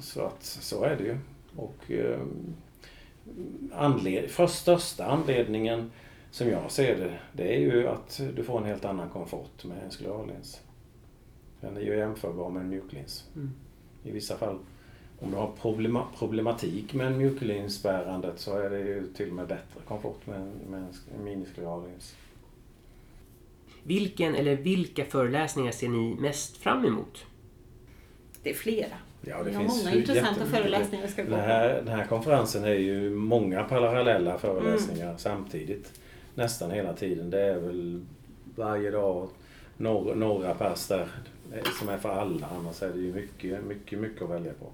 Så 0.00 0.22
att 0.22 0.42
så 0.42 0.84
är 0.84 0.96
det 0.96 1.04
ju. 1.04 1.18
Och 1.56 1.90
eh, 1.90 2.20
anled, 3.72 4.30
för 4.30 4.46
största 4.46 5.06
anledningen 5.06 5.90
som 6.30 6.48
jag 6.48 6.70
ser 6.70 6.96
det, 6.96 7.18
det 7.32 7.56
är 7.56 7.60
ju 7.60 7.88
att 7.88 8.20
du 8.36 8.44
får 8.44 8.58
en 8.58 8.64
helt 8.64 8.84
annan 8.84 9.08
komfort 9.08 9.64
med 9.64 9.82
en 9.84 9.90
sklerallins. 9.90 10.60
Den 11.60 11.76
är 11.76 11.80
ju 11.80 11.96
jämförbar 11.96 12.50
med 12.50 12.62
en 12.62 12.68
mjuklins. 12.68 13.24
Mm. 13.34 13.50
I 14.04 14.10
vissa 14.10 14.36
fall, 14.36 14.58
om 15.20 15.30
du 15.30 15.36
har 15.36 15.52
problema, 15.60 16.06
problematik 16.18 16.94
med 16.94 17.06
en 17.06 17.18
mjuklinsbärandet 17.18 18.40
så 18.40 18.58
är 18.58 18.70
det 18.70 18.78
ju 18.78 19.12
till 19.12 19.28
och 19.28 19.34
med 19.34 19.48
bättre 19.48 19.80
komfort 19.88 20.26
med, 20.26 20.52
med 20.70 20.86
en 21.18 21.24
minisklerallins. 21.24 22.16
Vilken 23.82 24.34
eller 24.34 24.56
vilka 24.56 25.04
föreläsningar 25.04 25.72
ser 25.72 25.88
ni 25.88 26.14
mest 26.14 26.56
fram 26.56 26.84
emot? 26.84 27.24
Det 28.42 28.50
är 28.50 28.54
flera. 28.54 28.96
Ja, 29.26 29.38
det 29.38 29.50
Vi 29.50 29.56
har 29.56 29.62
finns 29.62 29.84
många 29.84 29.96
intressanta 29.96 30.44
föreläsningar 30.44 31.06
ska 31.06 31.22
gå 31.22 31.30
den 31.30 31.40
här, 31.40 31.74
den 31.74 31.88
här 31.88 32.06
konferensen 32.06 32.64
är 32.64 32.74
ju 32.74 33.10
många 33.10 33.64
parallella 33.64 34.38
föreläsningar 34.38 35.06
mm. 35.06 35.18
samtidigt. 35.18 36.00
Nästan 36.34 36.70
hela 36.70 36.92
tiden. 36.92 37.30
Det 37.30 37.40
är 37.40 37.58
väl 37.58 38.04
varje 38.56 38.90
dag 38.90 39.28
några, 39.76 40.14
några 40.14 40.54
pass 40.54 40.88
där 40.88 41.08
som 41.78 41.88
är 41.88 41.98
för 41.98 42.08
alla. 42.08 42.46
Annars 42.58 42.82
är 42.82 42.88
det 42.88 43.00
ju 43.00 43.12
mycket, 43.14 43.64
mycket, 43.64 43.98
mycket 43.98 44.22
att 44.22 44.30
välja 44.30 44.52
på. 44.52 44.66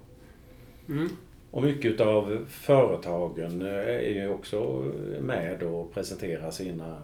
Mm. 0.93 1.09
Och 1.51 1.63
mycket 1.63 2.01
av 2.01 2.45
företagen 2.49 3.61
är 3.61 4.09
ju 4.09 4.29
också 4.29 4.91
med 5.19 5.63
och 5.63 5.93
presenterar 5.93 6.51
sina 6.51 6.97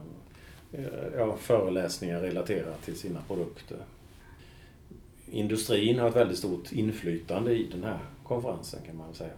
Eh, 0.72 0.86
ja, 1.18 1.38
föreläsningar 1.38 2.22
relaterat 2.22 2.84
till 2.84 2.96
sina 2.96 3.20
produkter. 3.27 3.77
Industrin 5.32 6.00
har 6.00 6.10
ett 6.10 6.16
väldigt 6.16 6.38
stort 6.38 6.72
inflytande 6.72 7.56
i 7.56 7.68
den 7.72 7.84
här 7.84 8.00
konferensen 8.24 8.80
kan 8.86 8.98
man 8.98 9.14
säga. 9.14 9.32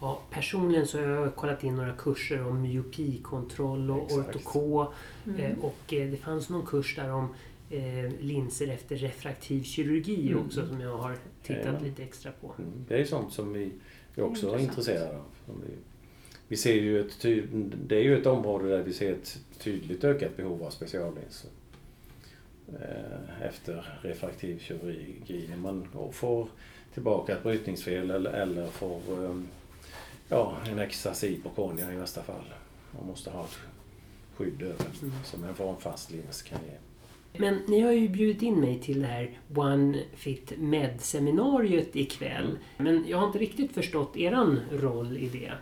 Ja, 0.00 0.20
personligen 0.30 0.86
så 0.86 0.98
har 0.98 1.06
jag 1.06 1.36
kollat 1.36 1.64
in 1.64 1.76
några 1.76 1.92
kurser 1.92 2.46
om 2.46 2.62
myopikontroll 2.62 3.90
och 3.90 4.12
ortoko. 4.12 4.86
Mm. 5.26 5.40
Eh, 5.40 5.58
och 5.58 5.94
eh, 5.94 6.10
det 6.10 6.16
fanns 6.16 6.48
någon 6.48 6.66
kurs 6.66 6.96
där 6.96 7.12
om 7.12 7.28
linser 8.20 8.68
efter 8.68 8.96
refraktiv 8.96 9.62
kirurgi 9.62 10.32
mm. 10.32 10.46
också 10.46 10.66
som 10.66 10.80
jag 10.80 10.96
har 10.96 11.16
tittat 11.42 11.74
ja. 11.78 11.80
lite 11.84 12.02
extra 12.02 12.32
på. 12.40 12.54
Mm. 12.58 12.84
Det 12.88 13.00
är 13.00 13.04
sånt 13.04 13.32
som 13.32 13.52
vi 13.52 13.72
också 14.16 14.54
är 14.54 14.58
intresserade 14.58 15.16
av 15.16 15.24
vi 16.48 16.56
ser 16.56 16.74
ju 16.74 17.00
ett 17.00 17.22
det 17.88 17.96
är 17.96 18.02
ju 18.02 18.18
ett 18.20 18.26
område 18.26 18.68
där 18.68 18.82
vi 18.82 18.92
ser 18.92 19.12
ett 19.12 19.38
tydligt 19.58 20.04
ökat 20.04 20.36
behov 20.36 20.62
av 20.62 20.70
speciallinser. 20.70 21.50
Eh, 22.72 23.46
efter 23.46 23.98
refraktiv 24.02 24.58
kirurgi. 24.58 25.50
Man 25.56 25.88
får 26.12 26.48
tillbaka 26.94 27.32
ett 27.32 27.42
brytningsfel 27.42 28.10
eller, 28.10 28.30
eller 28.30 28.66
får 28.66 29.00
ehm, 29.24 29.48
ja, 30.28 30.56
en 30.70 30.78
extasi 30.78 31.40
på 31.42 31.48
kornea 31.48 31.92
i 31.92 31.96
värsta 31.96 32.22
fall. 32.22 32.44
Man 32.98 33.06
måste 33.06 33.30
ha 33.30 33.44
ett 33.44 33.58
skydd 34.36 34.62
över 34.62 34.86
mm. 35.02 35.14
som 35.24 35.44
en 35.44 35.54
formfast 35.54 36.10
lins 36.10 36.42
kan 36.42 36.58
ge. 36.66 36.74
Men 37.38 37.58
ni 37.68 37.80
har 37.80 37.92
ju 37.92 38.08
bjudit 38.08 38.42
in 38.42 38.60
mig 38.60 38.78
till 38.78 39.00
det 39.00 39.06
här 39.06 39.38
One 39.56 39.98
Fit 40.14 40.52
Med-seminariet 40.58 41.96
ikväll. 41.96 42.58
Men 42.76 43.04
jag 43.08 43.18
har 43.18 43.26
inte 43.26 43.38
riktigt 43.38 43.72
förstått 43.72 44.16
eran 44.16 44.60
roll 44.72 45.16
i 45.16 45.28
det. 45.28 45.52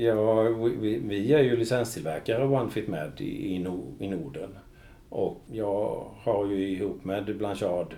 Ja, 0.00 0.42
vi, 0.42 0.98
vi 0.98 1.32
är 1.32 1.42
ju 1.42 1.56
licenstillverkare 1.56 2.44
av 2.44 2.54
OneFit 2.54 2.88
Med 2.88 3.20
i, 3.20 3.54
i 3.98 4.08
Norden. 4.08 4.50
Och 5.08 5.40
jag 5.52 6.06
har 6.18 6.46
ju 6.46 6.68
ihop 6.68 7.04
med 7.04 7.36
Blanchard 7.38 7.94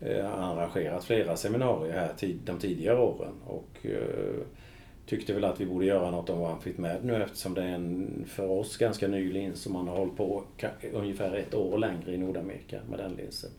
eh, 0.00 0.34
arrangerat 0.34 1.04
flera 1.04 1.36
seminarier 1.36 1.92
här 1.92 2.34
de 2.44 2.58
tidigare 2.58 2.98
åren. 2.98 3.32
Och 3.46 3.86
eh, 3.86 4.44
tyckte 5.06 5.32
väl 5.32 5.44
att 5.44 5.60
vi 5.60 5.66
borde 5.66 5.86
göra 5.86 6.10
något 6.10 6.30
om 6.30 6.40
One 6.40 6.60
Fit 6.60 6.78
Med 6.78 7.04
nu 7.04 7.22
eftersom 7.22 7.54
det 7.54 7.62
är 7.62 7.74
en 7.74 8.24
för 8.28 8.50
oss 8.50 8.76
ganska 8.76 9.08
ny 9.08 9.32
lins 9.32 9.62
som 9.62 9.72
man 9.72 9.88
har 9.88 9.96
hållit 9.96 10.16
på 10.16 10.42
ungefär 10.92 11.34
ett 11.34 11.54
år 11.54 11.78
längre 11.78 12.14
i 12.14 12.18
Nordamerika 12.18 12.80
med 12.90 12.98
den 12.98 13.12
linsen. 13.12 13.50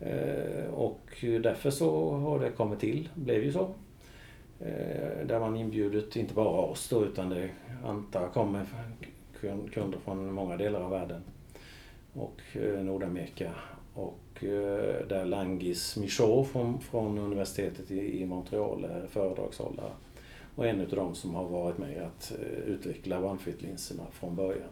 Eh, 0.00 0.74
och 0.74 1.00
därför 1.20 1.70
så 1.70 2.10
har 2.10 2.40
det 2.40 2.50
kommit 2.50 2.80
till, 2.80 3.08
det 3.14 3.20
blev 3.20 3.44
ju 3.44 3.52
så. 3.52 3.74
Eh, 4.60 5.26
där 5.26 5.40
man 5.40 5.56
inbjudit 5.56 6.16
inte 6.16 6.34
bara 6.34 6.48
oss 6.48 6.88
då 6.88 7.04
utan 7.04 7.30
det 7.30 7.50
antar 7.84 8.28
kommer 8.28 8.64
kunder 9.72 9.98
från 9.98 10.32
många 10.32 10.56
delar 10.56 10.80
av 10.80 10.90
världen 10.90 11.22
och 12.18 12.40
eh, 12.52 12.84
Nordamerika. 12.84 13.54
Och 13.94 14.44
eh, 14.44 15.06
där 15.08 15.24
Langis 15.24 15.96
Michaud 15.96 16.46
från, 16.46 16.80
från 16.80 17.18
universitetet 17.18 17.90
i, 17.90 18.22
i 18.22 18.26
Montreal 18.26 18.84
är 18.84 19.06
föredragshållare. 19.06 19.92
Och 20.54 20.66
en 20.66 20.80
av 20.80 20.88
dem 20.88 21.14
som 21.14 21.34
har 21.34 21.48
varit 21.48 21.78
med 21.78 22.02
att 22.02 22.32
utveckla 22.66 23.18
OneFit-linserna 23.18 24.06
från 24.12 24.36
början. 24.36 24.70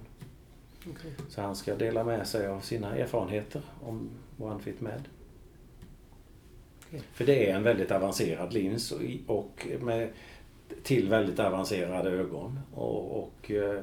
Okay. 0.90 1.10
Så 1.28 1.40
han 1.40 1.56
ska 1.56 1.74
dela 1.74 2.04
med 2.04 2.26
sig 2.26 2.46
av 2.46 2.60
sina 2.60 2.96
erfarenheter 2.96 3.62
om 3.82 4.10
OneFit 4.38 4.80
Med. 4.80 5.02
För 7.12 7.26
det 7.26 7.50
är 7.50 7.56
en 7.56 7.62
väldigt 7.62 7.90
avancerad 7.90 8.52
lins 8.52 8.92
och 9.26 9.66
med, 9.80 10.08
till 10.82 11.08
väldigt 11.08 11.38
avancerade 11.38 12.10
ögon. 12.10 12.60
Och, 12.74 13.22
och 13.22 13.50
eh, 13.50 13.80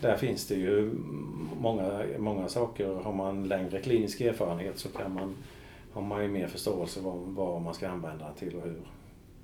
där 0.00 0.16
finns 0.16 0.46
det 0.46 0.54
ju 0.54 0.90
många, 1.60 2.02
många 2.18 2.48
saker. 2.48 2.94
Har 2.94 3.12
man 3.12 3.48
längre 3.48 3.80
klinisk 3.80 4.20
erfarenhet 4.20 4.78
så 4.78 4.88
kan 4.88 5.14
man, 5.14 5.34
har 5.92 6.02
man 6.02 6.22
ju 6.22 6.28
mer 6.28 6.46
förståelse 6.46 7.00
vad, 7.00 7.18
vad 7.18 7.62
man 7.62 7.74
ska 7.74 7.88
använda 7.88 8.32
till 8.32 8.56
och 8.56 8.62
hur. 8.62 8.80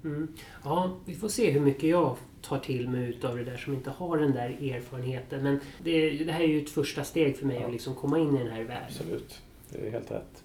Mm. 0.05 0.29
Ja, 0.65 0.97
vi 1.05 1.15
får 1.15 1.29
se 1.29 1.51
hur 1.51 1.61
mycket 1.61 1.91
jag 1.91 2.17
tar 2.43 2.59
till 2.59 2.89
mig 2.89 3.09
utav 3.09 3.37
det 3.37 3.45
där 3.45 3.57
som 3.57 3.75
inte 3.75 3.91
har 3.91 4.19
den 4.19 4.33
där 4.33 4.49
erfarenheten. 4.49 5.43
Men 5.43 5.61
det, 5.85 6.11
det 6.11 6.33
här 6.33 6.41
är 6.41 6.49
ju 6.49 6.63
ett 6.63 6.71
första 6.71 7.05
steg 7.05 7.37
för 7.37 7.47
mig 7.47 7.59
ja. 7.61 7.67
att 7.67 7.73
liksom 7.73 7.95
komma 7.95 8.19
in 8.19 8.37
i 8.37 8.39
den 8.39 8.53
här 8.53 8.65
världen. 8.65 8.85
Absolut, 8.89 9.43
det 9.71 9.87
är 9.87 9.91
helt 9.91 10.11
rätt 10.11 10.45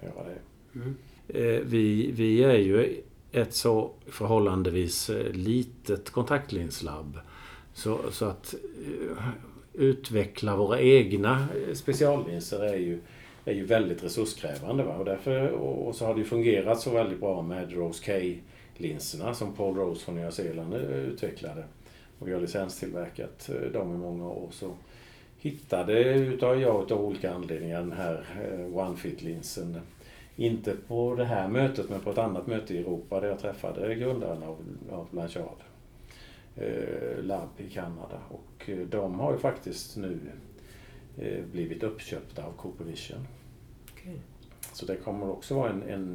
att 0.00 0.04
göra 0.04 0.28
det. 0.28 0.38
Mm. 0.78 0.96
Eh, 1.28 1.62
vi, 1.64 2.10
vi 2.10 2.44
är 2.44 2.58
ju 2.58 3.02
ett 3.32 3.54
så 3.54 3.90
förhållandevis 4.06 5.10
eh, 5.10 5.32
litet 5.32 6.10
kontaktlinslabb. 6.10 7.18
Så, 7.78 8.12
så 8.12 8.24
att 8.24 8.54
eh, 8.54 9.24
utveckla 9.74 10.56
våra 10.56 10.80
egna 10.80 11.48
eh, 11.68 11.74
speciallinser 11.74 12.64
är 12.64 12.76
ju, 12.76 13.00
är 13.44 13.52
ju 13.52 13.64
väldigt 13.64 14.04
resurskrävande. 14.04 14.82
Va? 14.84 14.96
Och, 14.96 15.04
därför, 15.04 15.48
och, 15.50 15.94
så 15.94 16.06
har 16.06 16.14
det 16.14 16.20
ju 16.20 16.26
fungerat 16.26 16.80
så 16.80 16.90
väldigt 16.90 17.20
bra 17.20 17.42
med 17.42 17.72
Rose 17.72 18.04
K-linserna 18.06 19.34
som 19.34 19.52
Paul 19.52 19.76
Rose 19.76 20.04
från 20.04 20.14
Nya 20.14 20.30
Zeeland 20.30 20.74
eh, 20.74 20.80
utvecklade. 20.80 21.64
och 22.18 22.28
vi 22.28 22.32
har 22.32 22.40
licenstillverkat 22.40 23.50
dem 23.72 23.94
i 23.94 23.98
många 23.98 24.28
år. 24.28 24.48
Så 24.50 24.70
hittade 25.40 26.14
utav 26.14 26.60
jag 26.60 26.82
utav 26.84 27.04
olika 27.04 27.34
anledningar 27.34 27.80
den 27.80 27.92
här 27.92 28.24
One 28.72 28.88
OneFit-linsen. 28.88 29.80
Inte 30.36 30.74
på 30.88 31.14
det 31.14 31.24
här 31.24 31.48
mötet 31.48 31.90
men 31.90 32.00
på 32.00 32.10
ett 32.10 32.18
annat 32.18 32.46
möte 32.46 32.74
i 32.74 32.78
Europa 32.78 33.20
där 33.20 33.28
jag 33.28 33.38
träffade 33.38 33.94
grundaren 33.94 34.42
av, 34.42 34.56
av 34.90 35.06
Blanchard. 35.10 35.58
Eh, 36.60 37.22
Lab 37.22 37.48
i 37.56 37.70
Kanada. 37.70 38.20
Och 38.28 38.70
eh, 38.70 38.78
de 38.78 39.20
har 39.20 39.32
ju 39.32 39.38
faktiskt 39.38 39.96
nu 39.96 40.18
eh, 41.18 41.44
blivit 41.44 41.82
uppköpta 41.82 42.44
av 42.44 42.52
Cooper 42.52 42.84
Vision. 42.84 43.26
Okej. 43.92 44.20
Så 44.72 44.86
det 44.86 44.96
kommer 44.96 45.30
också 45.30 45.54
vara 45.54 45.70
en, 45.70 45.82
en 45.82 46.14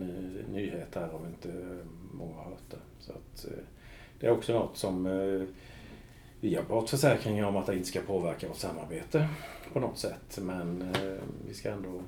nyhet 0.51 0.95
här 0.95 1.15
om 1.15 1.25
inte 1.25 1.77
många 2.13 2.35
har 2.35 2.43
hört 2.43 2.69
det. 2.69 2.77
Så 2.99 3.11
att, 3.11 3.45
det 4.19 4.27
är 4.27 4.31
också 4.31 4.53
något 4.53 4.77
som 4.77 5.03
vi 6.39 6.55
har 6.55 6.63
fått 6.63 6.89
försäkringar 6.89 7.47
om 7.47 7.57
att 7.57 7.65
det 7.65 7.75
inte 7.75 7.87
ska 7.87 8.01
påverka 8.01 8.47
vårt 8.47 8.57
samarbete 8.57 9.27
på 9.73 9.79
något 9.79 9.97
sätt. 9.97 10.39
Men 10.41 10.93
vi 11.47 11.53
ska 11.53 11.71
ändå 11.71 12.01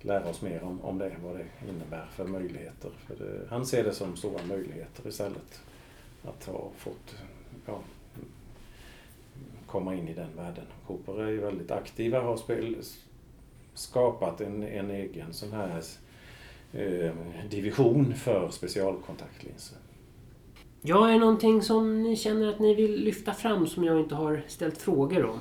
lära 0.00 0.28
oss 0.28 0.42
mer 0.42 0.62
om, 0.62 0.80
om 0.80 0.98
det, 0.98 1.16
vad 1.22 1.36
det 1.36 1.46
innebär 1.68 2.06
för 2.12 2.26
möjligheter. 2.26 2.90
För 3.06 3.16
det, 3.16 3.46
han 3.48 3.66
ser 3.66 3.84
det 3.84 3.92
som 3.92 4.16
stora 4.16 4.42
möjligheter 4.48 5.08
istället. 5.08 5.62
Att 6.24 6.44
ha 6.44 6.70
fått 6.76 7.16
ja, 7.66 7.80
komma 9.66 9.94
in 9.94 10.08
i 10.08 10.14
den 10.14 10.36
världen. 10.36 10.64
Cooper 10.86 11.22
är 11.22 11.28
ju 11.28 11.40
väldigt 11.40 11.70
aktiva, 11.70 12.20
har 12.20 12.36
spel, 12.36 12.76
skapat 13.74 14.40
en, 14.40 14.62
en 14.62 14.90
egen 14.90 15.32
sån 15.32 15.52
här 15.52 15.82
eh, 16.72 17.12
division 17.50 18.14
för 18.14 18.50
specialkontaktlinser. 18.50 19.78
Ja, 20.82 21.08
är 21.08 21.12
det 21.12 21.18
någonting 21.18 21.62
som 21.62 22.02
ni 22.02 22.16
känner 22.16 22.48
att 22.48 22.58
ni 22.58 22.74
vill 22.74 23.04
lyfta 23.04 23.32
fram 23.34 23.66
som 23.66 23.84
jag 23.84 24.00
inte 24.00 24.14
har 24.14 24.42
ställt 24.46 24.78
frågor 24.78 25.24
om? 25.24 25.38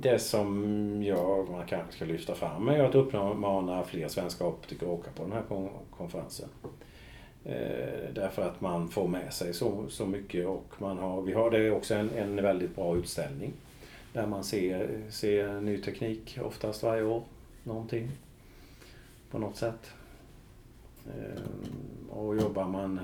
Det 0.00 0.18
som 0.18 1.02
jag 1.02 1.50
man 1.50 1.66
kanske 1.66 1.92
ska 1.92 2.04
lyfta 2.04 2.34
fram 2.34 2.68
är 2.68 2.84
att 2.84 2.94
uppmana 2.94 3.84
fler 3.84 4.08
svenska 4.08 4.46
optiker 4.46 4.86
att 4.86 4.92
åka 4.92 5.10
på 5.10 5.22
den 5.22 5.32
här 5.32 5.42
kon- 5.48 5.68
konferensen. 5.96 6.48
Eh, 7.48 8.14
därför 8.14 8.42
att 8.42 8.60
man 8.60 8.88
får 8.88 9.08
med 9.08 9.32
sig 9.32 9.54
så, 9.54 9.84
så 9.88 10.06
mycket 10.06 10.46
och 10.46 10.74
man 10.78 10.98
har, 10.98 11.22
vi 11.22 11.32
har 11.32 11.50
det 11.50 11.70
också 11.70 11.94
en, 11.94 12.10
en 12.10 12.36
väldigt 12.36 12.76
bra 12.76 12.96
utställning. 12.96 13.52
Där 14.12 14.26
man 14.26 14.44
ser, 14.44 15.00
ser 15.10 15.60
ny 15.60 15.78
teknik 15.78 16.38
oftast 16.42 16.82
varje 16.82 17.02
år. 17.02 17.22
Någonting. 17.64 18.10
På 19.30 19.38
något 19.38 19.56
sätt. 19.56 19.90
Eh, 21.06 21.42
och 22.10 22.36
jobbar 22.36 22.66
man 22.66 23.00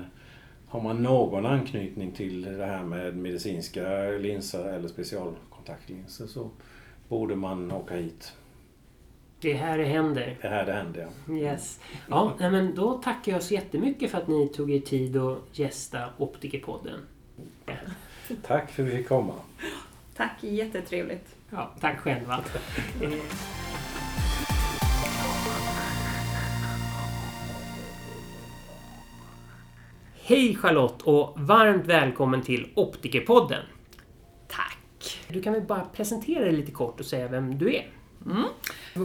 har 0.67 0.81
man 0.81 1.03
någon 1.03 1.45
anknytning 1.45 2.11
till 2.11 2.41
det 2.41 2.65
här 2.65 2.83
med 2.83 3.17
medicinska 3.17 4.09
linser 4.09 4.73
eller 4.73 4.87
specialkontaktlinser 4.87 6.27
så 6.27 6.49
borde 7.07 7.35
man 7.35 7.71
åka 7.71 7.95
hit. 7.95 8.33
Det 9.45 9.53
är 9.53 9.57
här 9.57 9.77
det 9.77 9.83
händer. 9.83 10.37
Det 10.41 10.47
är 10.47 10.51
här 10.51 10.65
det 10.65 10.73
händer. 10.73 11.07
ja. 11.27 11.33
Yes. 11.33 11.79
Ja, 12.09 12.33
nej, 12.39 12.51
men 12.51 12.75
då 12.75 12.93
tackar 12.93 13.31
jag 13.31 13.43
så 13.43 13.53
jättemycket 13.53 14.11
för 14.11 14.17
att 14.17 14.27
ni 14.27 14.47
tog 14.47 14.71
er 14.71 14.79
tid 14.79 15.17
att 15.17 15.37
gästa 15.51 16.09
Optikerpodden. 16.17 16.99
Tack 18.47 18.71
för 18.71 18.83
att 18.83 18.89
vi 18.89 18.97
fick 18.97 19.07
komma. 19.07 19.33
Tack, 20.15 20.31
jättetrevligt. 20.39 21.35
Ja, 21.49 21.71
tack 21.79 21.99
själva. 21.99 22.43
Hej 30.23 30.55
Charlotte 30.55 31.01
och 31.01 31.39
varmt 31.39 31.85
välkommen 31.85 32.41
till 32.41 32.71
Optikerpodden. 32.75 33.63
Tack! 34.47 35.19
Du 35.27 35.41
kan 35.41 35.53
väl 35.53 35.61
bara 35.61 35.85
presentera 35.85 36.43
dig 36.43 36.53
lite 36.53 36.71
kort 36.71 36.99
och 36.99 37.05
säga 37.05 37.27
vem 37.27 37.57
du 37.57 37.75
är? 37.75 37.85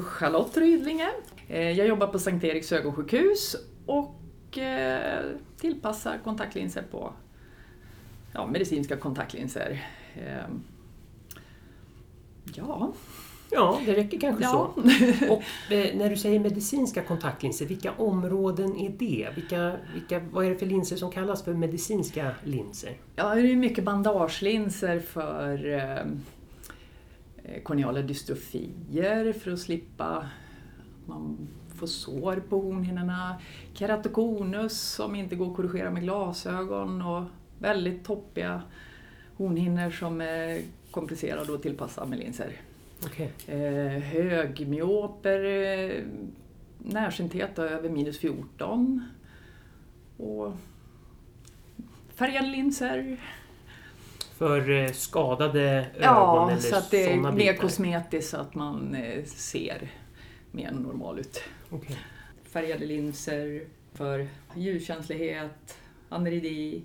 Charlotte 0.03 0.57
Rydlinge. 0.57 1.09
Eh, 1.49 1.71
Jag 1.71 1.87
jobbar 1.87 2.07
på 2.07 2.19
Sankt 2.19 2.45
Eriks 2.45 2.73
ögonsjukhus 2.73 3.57
och 3.87 4.59
eh, 4.59 5.25
tillpassar 5.61 6.19
kontaktlinser 6.25 6.83
på 6.91 7.13
ja, 8.35 8.47
medicinska 8.47 8.97
kontaktlinser. 8.97 9.85
Eh, 10.17 10.55
Ja, 12.55 12.93
Ja, 13.53 13.81
det 13.87 13.95
räcker 13.95 14.21
kanske 14.21 14.43
ja. 14.45 14.73
så. 14.75 14.81
Och 15.35 15.73
eh, 15.73 15.97
när 15.97 16.11
du 16.11 16.17
säger 16.17 16.41
medicinska 16.41 17.03
kontaktlinser, 17.03 17.67
vilka 17.67 17.93
områden 17.93 18.77
är 18.77 18.91
det? 18.99 19.29
Vilka, 19.35 19.77
vilka, 19.95 20.21
vad 20.33 20.45
är 20.47 20.51
det 20.51 20.57
för 20.57 20.67
linser 20.67 20.97
som 20.97 21.11
kallas 21.11 21.43
för 21.45 21.55
medicinska 21.55 22.31
linser? 22.45 22.97
ja 23.17 23.35
det 23.35 23.41
är 23.53 23.57
mycket 23.57 23.85
bandagelinser 23.85 25.01
för 25.01 25.73
eh, 25.75 26.05
korneala 27.63 28.03
dystrofier 28.03 29.33
för 29.33 29.51
att 29.51 29.59
slippa 29.59 30.29
man 31.07 31.49
får 31.75 31.87
sår 31.87 32.43
på 32.49 32.61
hornhinnorna. 32.61 33.41
Keratokonus 33.75 34.81
som 34.81 35.15
inte 35.15 35.37
går 35.37 35.51
att 35.51 35.57
korrigera 35.57 35.91
med 35.91 36.03
glasögon 36.03 37.03
och 37.03 37.25
väldigt 37.59 38.05
toppiga 38.05 38.63
hornhinnor 39.37 39.91
som 39.91 40.21
är 40.21 40.63
komplicerade 40.91 41.55
att 41.55 41.63
tillpassa 41.63 42.05
med 42.05 42.19
linser. 42.19 42.53
Okej. 43.05 43.33
Eh, 43.47 44.03
högmyoper, 44.03 45.45
eh, 45.45 46.05
närsynthet 46.79 47.59
över 47.59 47.89
minus 47.89 48.19
14. 48.19 49.05
Och 50.17 50.53
färgade 52.15 52.49
linser. 52.49 53.21
För 54.41 54.71
eh, 54.71 54.91
skadade 54.93 55.63
ögon 55.71 55.87
Ja, 56.01 56.51
eller 56.51 56.61
så 56.61 56.77
att 56.77 56.91
det 56.91 57.13
är 57.13 57.33
mer 57.33 57.55
kosmetiskt 57.57 58.31
så 58.31 58.37
att 58.37 58.55
man 58.55 58.95
eh, 58.95 59.25
ser 59.25 59.91
mer 60.51 60.71
normal 60.71 61.19
ut. 61.19 61.43
Okej. 61.71 61.97
Färgade 62.53 62.87
linser 62.87 63.65
för 63.95 64.27
ljuskänslighet, 64.57 65.79
aneridi. 66.09 66.83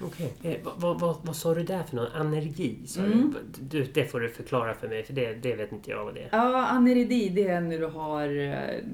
Okej. 0.00 0.32
Eh, 0.42 0.56
vad, 0.76 1.00
vad, 1.00 1.16
vad, 1.22 1.36
sa 1.36 1.54
du 1.54 1.62
där 1.62 1.82
för 1.82 1.96
någon? 1.96 2.12
Anergi? 2.12 2.76
Sa 2.86 3.00
Mm. 3.00 3.34
du? 3.60 3.84
Det 3.84 4.04
får 4.04 4.20
du 4.20 4.28
förklara 4.28 4.74
för 4.74 4.88
mig, 4.88 5.02
för 5.04 5.12
det, 5.12 5.34
det 5.34 5.54
vet 5.54 5.72
inte 5.72 5.90
jag 5.90 6.04
vad 6.04 6.14
det 6.14 6.20
är. 6.20 6.28
Ja, 6.32 6.66
aneridi 6.66 7.28
det 7.28 7.48
är 7.48 7.60
när 7.60 7.78
du 7.78 7.86
har 7.86 8.38
eh, 8.38 8.84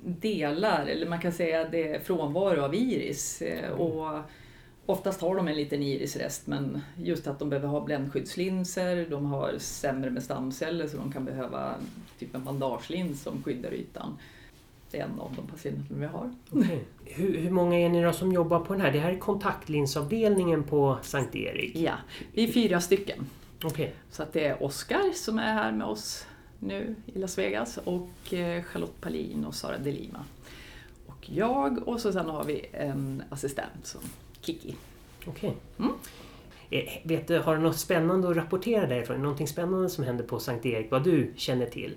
delar, 0.00 0.86
eller 0.86 1.06
man 1.06 1.20
kan 1.20 1.32
säga 1.32 1.68
det 1.68 1.88
är 1.88 2.00
frånvaro 2.00 2.62
av 2.62 2.74
iris. 2.74 3.42
Eh, 3.42 3.70
Och 3.70 4.18
oftast 4.86 5.20
har 5.20 5.36
de 5.36 5.48
en 5.48 5.56
liten 5.56 5.82
irisrest 5.82 6.46
men 6.46 6.80
just 6.96 7.26
att 7.26 7.38
de 7.38 7.48
behöver 7.50 7.68
ha 7.68 7.84
bländsskyddslinser, 7.84 9.06
de 9.10 9.26
har 9.26 9.54
sämre 9.58 10.10
med 10.10 10.22
stamceller 10.22 10.86
så 10.86 10.96
de 10.96 11.12
kan 11.12 11.24
behöva 11.24 11.74
typ 12.18 12.34
en 12.34 12.44
bandagelins 12.44 13.22
som 13.22 13.42
skyddar 13.42 13.74
ytan. 13.74 14.18
Det 14.90 14.98
är 14.98 15.04
en 15.04 15.20
av 15.20 15.34
de 15.36 15.46
patienterna 15.46 16.00
vi 16.00 16.06
har. 16.06 16.34
Okej. 16.50 16.84
Hur, 17.04 17.38
hur 17.38 17.50
många 17.50 17.78
är 17.78 17.88
ni 17.88 18.02
då 18.02 18.12
som 18.12 18.32
jobbar 18.32 18.60
på 18.60 18.72
den 18.72 18.82
här? 18.82 18.92
Det 18.92 18.98
här 18.98 19.12
är 19.12 19.18
kontaktlinsavdelningen 19.18 20.62
på 20.64 20.98
Sankt 21.02 21.36
Erik. 21.36 21.76
Ja, 21.76 21.94
vi 22.32 22.44
är 22.44 22.52
fyra 22.52 22.80
stycken. 22.80 23.26
Okej. 23.64 23.94
Så 24.10 24.22
att 24.22 24.32
det 24.32 24.46
är 24.46 24.62
Oskar 24.62 25.12
som 25.14 25.38
är 25.38 25.52
här 25.52 25.72
med 25.72 25.86
oss 25.86 26.26
nu 26.58 26.94
i 27.06 27.18
Las 27.18 27.38
Vegas 27.38 27.78
och 27.84 28.34
eh, 28.34 28.62
Charlotte 28.62 29.00
Palin 29.00 29.44
och 29.44 29.54
Sara 29.54 29.78
Delima. 29.78 30.24
Och 31.06 31.30
jag 31.30 31.88
och 31.88 32.00
så 32.00 32.12
sen 32.12 32.26
har 32.26 32.44
vi 32.44 32.66
en 32.72 33.22
assistent 33.30 33.86
som 33.86 34.00
Kiki. 34.42 34.74
Okej. 35.26 35.54
Mm. 35.78 35.92
Eh, 36.70 36.88
Vet 37.04 37.28
du, 37.28 37.38
har 37.38 37.56
du 37.56 37.62
något 37.62 37.78
spännande 37.78 38.30
att 38.30 38.36
rapportera 38.36 38.86
därifrån? 38.86 39.22
Någonting 39.22 39.48
spännande 39.48 39.88
som 39.88 40.04
händer 40.04 40.24
på 40.24 40.38
Sankt 40.38 40.66
Erik, 40.66 40.90
vad 40.90 41.04
du 41.04 41.32
känner 41.36 41.66
till? 41.66 41.94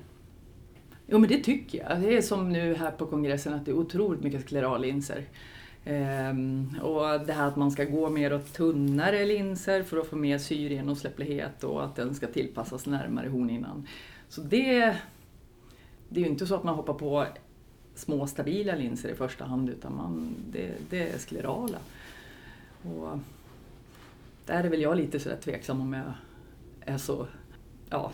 Jo 1.08 1.19
men 1.19 1.29
det 1.29 1.43
tycker 1.43 1.77
jag. 1.77 2.01
Det 2.01 2.17
är 2.17 2.21
som 2.21 2.49
nu 2.49 2.75
här 2.75 2.91
på 2.91 3.05
kongressen 3.05 3.53
att 3.53 3.65
det 3.65 3.71
är 3.71 3.75
otroligt 3.75 4.23
mycket 4.23 4.41
sklerallinser. 4.41 5.25
Ehm, 5.86 6.79
och 6.81 7.25
det 7.25 7.34
här 7.34 7.47
att 7.47 7.55
man 7.55 7.71
ska 7.71 7.84
gå 7.84 8.10
mer 8.10 8.34
åt 8.34 8.53
tunnare 8.53 9.25
linser 9.25 9.84
för 9.84 9.97
att 9.97 10.08
få 10.08 10.15
mer 10.15 10.38
syregenomsläpplighet 10.38 11.63
och 11.63 11.84
att 11.86 11.95
den 11.95 12.15
ska 12.15 12.27
tillpassas 12.27 12.86
närmare 12.86 13.29
hornhinnan. 13.29 13.88
Så 14.29 14.41
det, 14.41 14.95
det 16.10 16.19
är 16.19 16.23
ju 16.23 16.29
inte 16.29 16.47
så 16.47 16.55
att 16.55 16.63
man 16.63 16.75
hoppar 16.75 16.93
på 16.93 17.25
små 17.95 18.27
stabila 18.27 18.75
linser 18.75 19.10
i 19.10 19.15
första 19.15 19.45
hand 19.45 19.69
utan 19.69 19.95
man, 19.95 20.36
det, 20.51 20.71
det 20.89 21.10
är 21.10 21.17
sklerala. 21.17 21.77
Och 22.88 23.19
där 24.45 24.63
är 24.63 24.69
väl 24.69 24.82
jag 24.82 24.98
lite 24.98 25.19
sådär 25.19 25.38
tveksam 25.38 25.82
om 25.82 25.93
jag 25.93 26.13
är 26.82 26.98
så, 26.98 27.28
ja, 27.89 28.12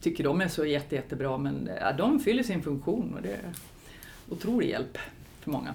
tycker 0.00 0.24
de 0.24 0.40
är 0.40 0.48
så 0.48 0.64
jätte, 0.64 0.94
jättebra 0.94 1.38
men 1.38 1.70
ja, 1.80 1.92
de 1.92 2.20
fyller 2.20 2.42
sin 2.42 2.62
funktion 2.62 3.14
och 3.14 3.22
det 3.22 3.32
är 3.32 3.52
otrolig 4.28 4.68
hjälp 4.68 4.98
för 5.40 5.50
många. 5.50 5.74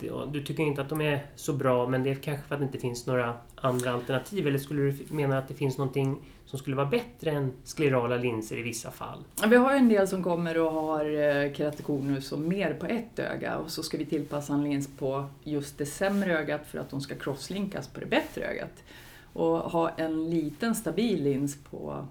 ja, 0.00 0.28
du 0.32 0.44
tycker 0.44 0.62
inte 0.62 0.82
att 0.82 0.88
de 0.88 1.00
är 1.00 1.26
så 1.36 1.52
bra 1.52 1.88
men 1.88 2.02
det 2.02 2.10
är 2.10 2.14
kanske 2.14 2.46
för 2.48 2.54
att 2.54 2.60
det 2.60 2.64
inte 2.64 2.78
finns 2.78 3.06
några 3.06 3.34
andra 3.64 3.92
alternativ? 3.92 4.46
Eller 4.46 4.58
skulle 4.58 4.82
du 4.82 4.96
mena 5.08 5.38
att 5.38 5.48
det 5.48 5.54
finns 5.54 5.78
någonting 5.78 6.18
som 6.46 6.58
skulle 6.58 6.76
vara 6.76 6.86
bättre 6.86 7.30
än 7.30 7.52
sklerala 7.64 8.16
linser 8.16 8.58
i 8.58 8.62
vissa 8.62 8.90
fall? 8.90 9.24
Vi 9.46 9.56
har 9.56 9.72
ju 9.72 9.78
en 9.78 9.88
del 9.88 10.08
som 10.08 10.22
kommer 10.22 10.58
och 10.58 10.72
har 10.72 11.04
eh, 11.04 11.52
keratokonus 11.52 12.32
och 12.32 12.38
mer 12.38 12.74
på 12.74 12.86
ett 12.86 13.18
öga 13.18 13.56
och 13.58 13.70
så 13.70 13.82
ska 13.82 13.98
vi 13.98 14.06
tillpassa 14.06 14.54
en 14.54 14.64
lins 14.64 14.88
på 14.98 15.26
just 15.44 15.78
det 15.78 15.86
sämre 15.86 16.38
ögat 16.38 16.66
för 16.66 16.78
att 16.78 16.90
de 16.90 17.00
ska 17.00 17.14
crosslinkas 17.14 17.88
på 17.88 18.00
det 18.00 18.06
bättre 18.06 18.44
ögat. 18.44 18.84
Och 19.32 19.58
ha 19.58 19.90
en 19.90 20.30
liten 20.30 20.74
stabil 20.74 21.22
lins 21.22 21.64
på 21.70 22.06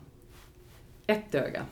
ett 1.08 1.36
öga 1.36 1.66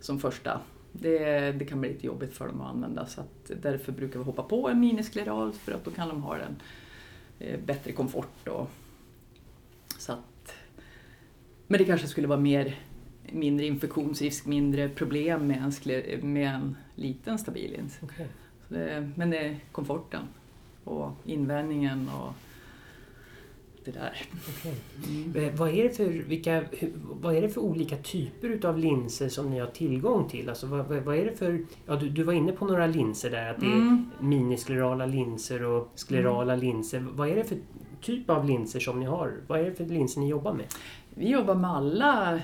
som 0.00 0.20
första. 0.20 0.60
Det, 0.92 1.52
det 1.52 1.64
kan 1.64 1.80
bli 1.80 1.92
lite 1.92 2.06
jobbigt 2.06 2.34
för 2.34 2.46
dem 2.46 2.60
att 2.60 2.70
använda 2.70 3.06
så 3.06 3.20
att 3.20 3.50
därför 3.62 3.92
brukar 3.92 4.18
vi 4.18 4.24
hoppa 4.24 4.42
på 4.42 4.68
en 4.68 4.80
miniskleral 4.80 5.52
för 5.52 5.72
att 5.72 5.84
då 5.84 5.90
kan 5.90 6.08
de 6.08 6.22
ha 6.22 6.36
den 6.36 6.56
eh, 7.38 7.60
bättre 7.60 7.92
komfort. 7.92 8.48
Och, 8.48 8.70
men 11.72 11.78
det 11.78 11.84
kanske 11.84 12.06
skulle 12.06 12.28
vara 12.28 12.40
mer 12.40 12.78
mindre 13.30 13.66
infektionsrisk, 13.66 14.46
mindre 14.46 14.88
problem 14.88 15.46
med 15.46 15.62
en, 15.62 15.72
skler, 15.72 16.22
med 16.22 16.54
en 16.54 16.76
liten 16.94 17.38
stabil 17.38 17.70
lins. 17.72 17.98
Okay. 18.02 18.26
Det, 18.68 19.10
men 19.16 19.30
det 19.30 19.38
är 19.38 19.56
komforten 19.72 20.22
och 20.84 21.10
invändningen 21.24 22.08
och 22.08 22.32
det 23.84 23.90
där. 23.90 24.16
Okay. 24.48 25.44
Eh, 25.44 25.54
Vad, 25.54 25.68
är 25.70 25.82
det 25.82 25.90
för, 25.96 26.04
vilka, 26.04 26.64
vad 27.02 27.36
är 27.36 27.42
det 27.42 27.48
för 27.48 27.60
olika 27.60 27.96
typer 27.96 28.48
utav 28.48 28.78
linser 28.78 29.28
som 29.28 29.50
ni 29.50 29.58
har 29.58 29.66
tillgång 29.66 30.28
till? 30.28 30.48
Alltså 30.48 30.66
vad, 30.66 30.86
vad, 30.86 31.16
är 31.16 31.24
det 31.24 31.36
för, 31.36 31.60
ja, 31.86 31.96
du, 31.96 32.08
du 32.08 32.22
var 32.22 32.32
inne 32.32 32.52
på 32.52 32.64
några 32.64 32.86
linser 32.86 33.30
där, 33.30 33.50
att 33.50 33.60
det 33.60 33.66
är 33.66 33.72
Mm. 33.72 34.10
minisklerala 34.20 35.06
linser 35.06 35.62
och 35.64 35.92
sklerala 35.94 36.56
linser. 36.56 37.06
Vad 37.12 37.28
är 37.28 37.36
det 37.36 37.44
för 37.44 37.58
typ 38.02 38.30
av 38.30 38.44
linser 38.44 38.80
som 38.80 39.00
ni 39.00 39.06
har? 39.06 39.34
Vad 39.46 39.60
är 39.60 39.64
det 39.64 39.74
för 39.74 39.84
linser 39.84 40.20
ni 40.20 40.28
jobbar 40.28 40.52
med? 40.52 40.66
Vi 41.14 41.28
jobbar 41.28 41.54
med 41.54 41.70
alla, 41.70 42.40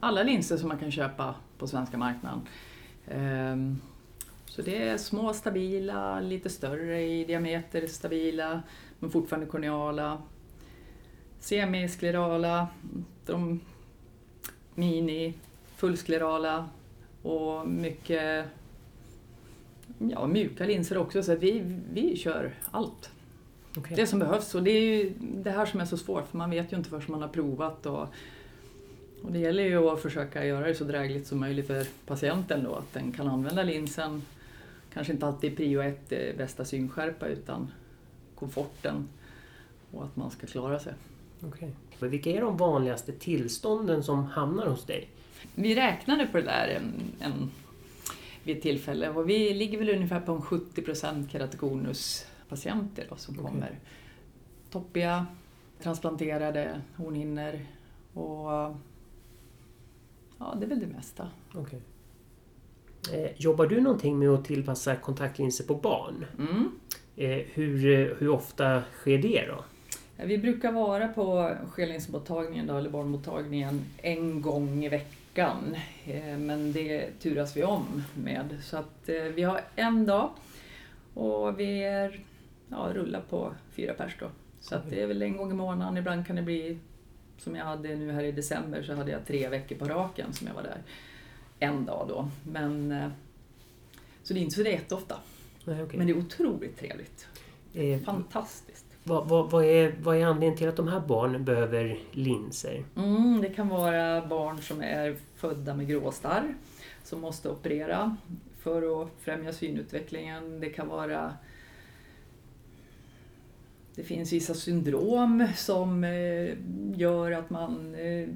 alla 0.00 0.22
linser 0.22 0.56
som 0.56 0.68
man 0.68 0.78
kan 0.78 0.90
köpa 0.90 1.34
på 1.58 1.66
svenska 1.66 1.96
marknaden. 1.96 2.40
Ehm, 3.08 3.80
så 4.46 4.62
det 4.62 4.88
är 4.88 4.96
små 4.96 5.32
stabila, 5.32 6.20
lite 6.20 6.48
större 6.48 7.02
i 7.02 7.24
diameter 7.24 7.86
stabila, 7.86 8.62
men 8.98 9.10
fortfarande 9.10 9.46
korneala. 9.46 10.22
Semisklerala, 11.40 12.68
de 13.26 13.60
mini, 14.74 15.34
fullsklerala 15.76 16.68
och 17.22 17.68
mycket 17.68 18.44
ja, 19.98 20.26
mjuka 20.26 20.64
linser 20.64 20.98
också. 20.98 21.22
Så 21.22 21.36
vi, 21.36 21.80
vi 21.92 22.16
kör 22.16 22.54
allt. 22.70 23.10
Okej. 23.78 23.96
Det 23.96 24.06
som 24.06 24.18
behövs. 24.18 24.54
Och 24.54 24.62
det 24.62 24.70
är 24.70 24.80
ju 24.80 25.12
det 25.20 25.50
här 25.50 25.66
som 25.66 25.80
är 25.80 25.84
så 25.84 25.96
svårt, 25.96 26.28
för 26.30 26.38
man 26.38 26.50
vet 26.50 26.72
ju 26.72 26.76
inte 26.76 26.90
förrän 26.90 27.04
man 27.08 27.22
har 27.22 27.28
provat. 27.28 27.86
Och, 27.86 28.06
och 29.22 29.32
det 29.32 29.38
gäller 29.38 29.62
ju 29.62 29.88
att 29.88 30.02
försöka 30.02 30.44
göra 30.44 30.66
det 30.66 30.74
så 30.74 30.84
drägligt 30.84 31.26
som 31.26 31.40
möjligt 31.40 31.66
för 31.66 31.86
patienten 32.06 32.64
då, 32.64 32.74
att 32.74 32.92
den 32.92 33.12
kan 33.12 33.28
använda 33.28 33.62
linsen. 33.62 34.22
Kanske 34.92 35.12
inte 35.12 35.26
alltid 35.26 35.56
prio 35.56 35.82
ett 35.82 36.08
bästa 36.38 36.64
synskärpa, 36.64 37.26
utan 37.26 37.70
komforten 38.34 39.08
och 39.92 40.04
att 40.04 40.16
man 40.16 40.30
ska 40.30 40.46
klara 40.46 40.78
sig. 40.78 40.92
Okej. 41.42 41.70
Men 41.98 42.10
Vilka 42.10 42.30
är 42.30 42.40
de 42.40 42.56
vanligaste 42.56 43.12
tillstånden 43.12 44.02
som 44.02 44.24
hamnar 44.24 44.66
hos 44.66 44.84
dig? 44.84 45.08
Vi 45.54 45.74
räknade 45.74 46.26
på 46.26 46.36
det 46.36 46.44
där 46.44 46.68
en, 46.68 46.92
en, 47.20 47.50
vid 48.44 48.56
ett 48.56 48.62
tillfälle 48.62 49.08
och 49.08 49.28
vi 49.28 49.54
ligger 49.54 49.78
väl 49.78 49.88
ungefär 49.88 50.20
på 50.20 50.32
en 50.32 50.42
70 50.42 50.82
keratokonuspatienter 52.56 53.06
då, 53.08 53.16
som 53.16 53.34
Okej. 53.34 53.50
kommer. 53.50 53.78
Toppiga, 54.70 55.26
transplanterade 55.82 56.80
hornhinnor 56.96 57.52
och 58.14 58.50
ja, 60.38 60.54
det 60.58 60.64
är 60.64 60.68
väl 60.68 60.80
det 60.80 60.86
mesta. 60.86 61.28
Okej. 61.54 61.80
Eh, 63.12 63.30
jobbar 63.36 63.66
du 63.66 63.80
någonting 63.80 64.18
med 64.18 64.28
att 64.28 64.44
tillpassa 64.44 64.96
kontaktlinser 64.96 65.64
på 65.64 65.74
barn? 65.74 66.24
Mm. 66.38 66.70
Eh, 67.16 67.46
hur, 67.52 68.14
hur 68.18 68.28
ofta 68.28 68.82
sker 69.00 69.18
det 69.18 69.46
då? 69.46 69.64
Vi 70.24 70.38
brukar 70.38 70.72
vara 70.72 71.08
på 71.08 71.54
skellingsmottagningen 71.70 72.66
då, 72.66 72.76
eller 72.76 72.90
barnmottagningen 72.90 73.84
en 74.02 74.42
gång 74.42 74.84
i 74.84 74.88
veckan. 74.88 75.76
Eh, 76.04 76.38
Men 76.38 76.72
det 76.72 77.10
turas 77.20 77.56
vi 77.56 77.64
om 77.64 78.02
med. 78.14 78.58
Så 78.62 78.76
att 78.76 79.08
eh, 79.08 79.22
vi 79.22 79.42
har 79.42 79.60
en 79.76 80.06
dag 80.06 80.30
och 81.14 81.60
vi 81.60 81.84
är, 81.84 82.20
ja, 82.70 82.90
rullar 82.94 83.20
på 83.20 83.52
fyra 83.72 83.94
pers 83.94 84.16
då. 84.20 84.26
Så 84.60 84.74
att 84.74 84.90
det 84.90 85.02
är 85.02 85.06
väl 85.06 85.22
en 85.22 85.36
gång 85.36 85.50
i 85.50 85.54
månaden. 85.54 85.96
Ibland 85.96 86.26
kan 86.26 86.36
det 86.36 86.42
bli, 86.42 86.78
som 87.38 87.56
jag 87.56 87.64
hade 87.64 87.96
nu 87.96 88.12
här 88.12 88.22
i 88.22 88.32
december, 88.32 88.82
så 88.82 88.94
hade 88.94 89.10
jag 89.10 89.26
tre 89.26 89.48
veckor 89.48 89.76
på 89.76 89.84
raken 89.84 90.32
som 90.32 90.46
jag 90.46 90.54
var 90.54 90.62
där. 90.62 90.82
En 91.58 91.84
dag 91.84 92.06
då. 92.08 92.28
Men, 92.44 92.92
eh, 92.92 93.08
så 94.22 94.34
det 94.34 94.40
är 94.40 94.42
inte 94.42 94.54
så 94.54 94.62
jätteofta. 94.62 95.16
Nej, 95.64 95.82
okej. 95.82 95.98
Men 95.98 96.06
det 96.06 96.12
är 96.12 96.18
otroligt 96.18 96.78
trevligt. 96.78 97.28
Eh, 97.74 98.00
Fantastiskt. 98.00 98.86
vad, 99.04 99.28
vad, 99.28 99.50
vad, 99.50 99.64
är, 99.64 99.94
vad 100.02 100.16
är 100.16 100.26
anledningen 100.26 100.56
till 100.56 100.68
att 100.68 100.76
de 100.76 100.88
här 100.88 101.00
barnen 101.00 101.44
behöver 101.44 101.98
linser? 102.12 102.84
Mm, 102.96 103.40
det 103.40 103.48
kan 103.48 103.68
vara 103.68 104.26
barn 104.26 104.62
som 104.62 104.80
är 104.80 105.16
födda 105.36 105.74
med 105.74 105.88
gråstarr 105.88 106.54
som 107.04 107.20
måste 107.20 107.48
operera 107.48 108.16
för 108.58 109.02
att 109.02 109.08
främja 109.20 109.52
synutvecklingen. 109.52 110.60
Det 110.60 110.70
kan 110.70 110.88
vara 110.88 111.32
det 113.98 114.04
finns 114.04 114.32
vissa 114.32 114.54
syndrom 114.54 115.48
som 115.56 116.04
eh, 116.04 116.56
gör 116.94 117.32
att 117.32 117.50
man 117.50 117.94
eh, 117.94 118.28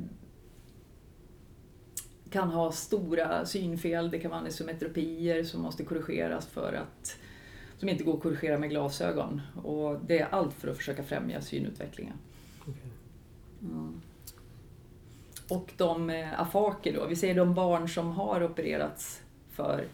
kan 2.30 2.48
ha 2.48 2.72
stora 2.72 3.46
synfel. 3.46 4.10
Det 4.10 4.18
kan 4.18 4.30
vara 4.30 4.40
anisometropier 4.40 5.44
som 5.44 5.62
måste 5.62 5.84
korrigeras 5.84 6.46
för 6.46 6.72
att 6.72 7.16
som 7.78 7.88
inte 7.88 8.04
går 8.04 8.14
att 8.14 8.22
korrigera 8.22 8.58
med 8.58 8.70
glasögon. 8.70 9.40
Och 9.62 10.00
det 10.06 10.18
är 10.18 10.26
allt 10.30 10.54
för 10.54 10.68
att 10.68 10.76
försöka 10.76 11.02
främja 11.02 11.40
synutvecklingen. 11.40 12.16
Mm. 13.62 14.00
Och 15.48 15.72
de 15.76 16.10
eh, 16.10 16.40
afaker 16.40 16.94
då, 16.94 17.06
vi 17.06 17.16
säger 17.16 17.34
de 17.34 17.54
barn 17.54 17.88
som 17.88 18.10
har 18.10 18.42
opererats 18.42 19.22
för 19.50 19.88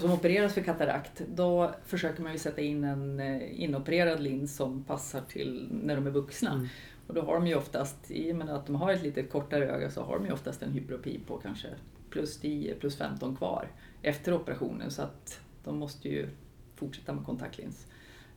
som 0.00 0.12
opereras 0.12 0.54
för 0.54 0.60
katarakt, 0.60 1.22
då 1.34 1.74
försöker 1.84 2.22
man 2.22 2.32
ju 2.32 2.38
sätta 2.38 2.60
in 2.60 2.84
en 2.84 3.20
eh, 3.20 3.62
inopererad 3.62 4.20
lins 4.20 4.56
som 4.56 4.84
passar 4.84 5.20
till 5.20 5.68
när 5.70 5.96
de 5.96 6.06
är 6.06 6.10
vuxna. 6.10 6.52
Mm. 6.52 6.66
Och 7.06 7.14
då 7.14 7.22
har 7.22 7.34
de 7.34 7.46
ju 7.46 7.54
oftast, 7.54 8.10
i 8.10 8.32
och 8.32 8.36
med 8.36 8.50
att 8.50 8.66
de 8.66 8.76
har 8.76 8.92
ett 8.92 9.02
lite 9.02 9.22
kortare 9.22 9.68
öga, 9.68 9.90
så 9.90 10.02
har 10.02 10.18
de 10.18 10.26
ju 10.26 10.32
oftast 10.32 10.62
en 10.62 10.72
hyperopi 10.72 11.20
på 11.26 11.36
kanske 11.36 11.68
plus 12.10 12.40
10, 12.40 12.74
plus 12.74 12.96
15 12.96 13.36
kvar 13.36 13.68
efter 14.02 14.34
operationen. 14.34 14.90
Så 14.90 15.02
att 15.02 15.40
de 15.64 15.78
måste 15.78 16.08
ju 16.08 16.28
fortsätta 16.74 17.12
med 17.12 17.24
kontaktlins, 17.24 17.86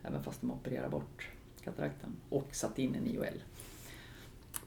även 0.03 0.23
fast 0.23 0.41
de 0.41 0.51
opererar 0.51 0.89
bort 0.89 1.29
katarakten 1.63 2.15
och 2.29 2.47
satt 2.51 2.79
in 2.79 2.95
en 2.95 3.07
IOL. 3.07 3.43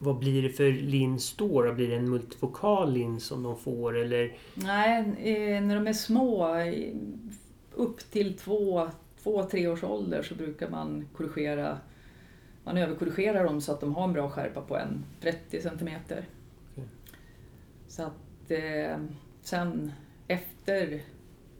Vad 0.03 0.19
blir 0.19 0.43
det 0.43 0.49
för 0.51 0.73
lins 0.73 1.37
då? 1.37 1.73
Blir 1.73 1.89
det 1.89 1.97
en 1.97 2.11
multifokal 2.11 2.93
lins 2.93 3.25
som 3.25 3.43
de 3.43 3.57
får 3.57 3.99
eller? 3.99 4.37
Nej, 4.55 4.99
eh, 5.19 5.63
när 5.63 5.75
de 5.75 5.87
är 5.87 5.93
små, 5.93 6.55
eh, 6.55 6.95
upp 7.75 7.99
till 8.11 8.39
två, 8.39 8.89
två 9.23 9.43
tre 9.43 9.69
års 9.69 9.85
ålder 9.85 10.23
så 10.23 10.35
brukar 10.35 10.71
man 10.71 11.09
korrigera, 11.17 11.79
man 12.65 12.77
överkorrigerar 12.77 13.45
dem 13.45 13.61
så 13.61 13.73
att 13.73 13.81
de 13.81 13.95
har 13.95 14.05
en 14.05 14.13
bra 14.13 14.31
skärpa 14.31 14.61
på 14.61 14.77
en 14.77 15.05
30 15.21 15.63
centimeter. 15.63 16.25
Okej. 16.73 16.89
Så 17.89 18.03
att 18.03 18.51
eh, 18.51 18.99
sen 19.43 19.93
efter 20.29 21.03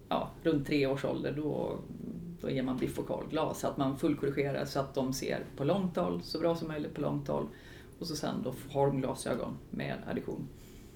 ja, 0.09 0.31
runt 0.43 0.67
tre 0.67 0.87
års 0.87 1.05
ålder 1.05 1.33
då, 1.33 1.79
då 2.41 2.51
ger 2.51 2.63
man 2.63 2.79
bifokalglas 2.79 3.61
så 3.61 3.67
att 3.67 3.77
man 3.77 3.99
fullkorrigerar 3.99 4.65
så 4.65 4.81
att 4.81 4.95
de 4.95 5.13
ser 5.13 5.45
på 5.57 5.65
långt 5.65 5.97
håll, 5.97 6.23
så 6.23 6.39
bra 6.39 6.57
som 6.57 6.69
möjligt 6.69 6.95
på 6.95 7.01
långt 7.01 7.29
håll. 7.29 7.47
Och 8.01 8.07
så 8.07 8.17
sen 8.17 8.43
då 8.43 8.55
har 8.71 8.87
de 8.87 9.01
glasögon 9.01 9.59
med 9.71 9.97
addition. 10.11 10.49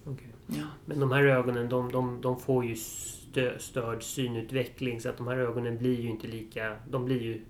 Okej. 0.05 0.27
Ja. 0.47 0.65
Men 0.85 1.01
de 1.01 1.13
här 1.13 1.25
ögonen 1.25 1.69
de, 1.69 1.93
de, 1.93 2.21
de 2.21 2.41
får 2.41 2.65
ju 2.65 2.77
stö, 2.77 3.59
störd 3.59 4.03
synutveckling 4.03 5.01
så 5.01 5.09
att 5.09 5.17
de 5.17 5.29
här 5.29 5.37
ögonen 5.37 5.79
blir 5.79 6.01
ju 6.01 6.11
inte 6.11 6.27
lika... 6.27 6.77
De 6.91 7.05
blir 7.05 7.23
ju 7.23 7.41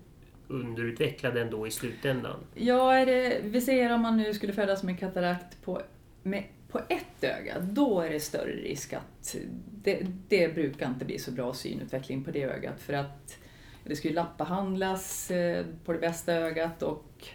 underutvecklade 0.47 1.41
ändå 1.41 1.67
i 1.67 1.71
slutändan. 1.71 2.39
Ja, 2.53 3.05
det, 3.05 3.39
vi 3.43 3.61
säger 3.61 3.93
om 3.93 4.01
man 4.01 4.17
nu 4.17 4.33
skulle 4.33 4.53
födas 4.53 4.83
med 4.83 4.99
katarakt 4.99 5.61
på, 5.63 5.81
med, 6.23 6.43
på 6.69 6.79
ett 6.89 7.23
öga, 7.23 7.59
då 7.59 8.01
är 8.01 8.09
det 8.09 8.19
större 8.19 8.51
risk 8.51 8.93
att 8.93 9.35
det, 9.71 10.07
det 10.27 10.55
brukar 10.55 10.87
inte 10.87 11.05
bli 11.05 11.19
så 11.19 11.31
bra 11.31 11.53
synutveckling 11.53 12.23
på 12.23 12.31
det 12.31 12.43
ögat 12.43 12.81
för 12.81 12.93
att 12.93 13.37
det 13.83 13.95
ska 13.95 14.07
ju 14.07 14.13
lappbehandlas 14.13 15.31
eh, 15.31 15.65
på 15.85 15.93
det 15.93 15.99
bästa 15.99 16.33
ögat 16.33 16.83
och 16.83 17.27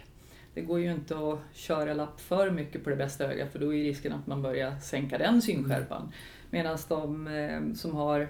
det 0.53 0.61
går 0.61 0.79
ju 0.79 0.91
inte 0.91 1.17
att 1.17 1.39
köra 1.53 1.93
lapp 1.93 2.19
för 2.19 2.51
mycket 2.51 2.83
på 2.83 2.89
det 2.89 2.95
bästa 2.95 3.25
ögat 3.33 3.51
för 3.51 3.59
då 3.59 3.73
är 3.73 3.83
risken 3.83 4.13
att 4.13 4.27
man 4.27 4.41
börjar 4.41 4.79
sänka 4.79 5.17
den 5.17 5.41
synskärpan. 5.41 6.11
Medan 6.49 6.77
de 6.89 7.27
eh, 7.27 7.73
som 7.73 7.95
har 7.95 8.27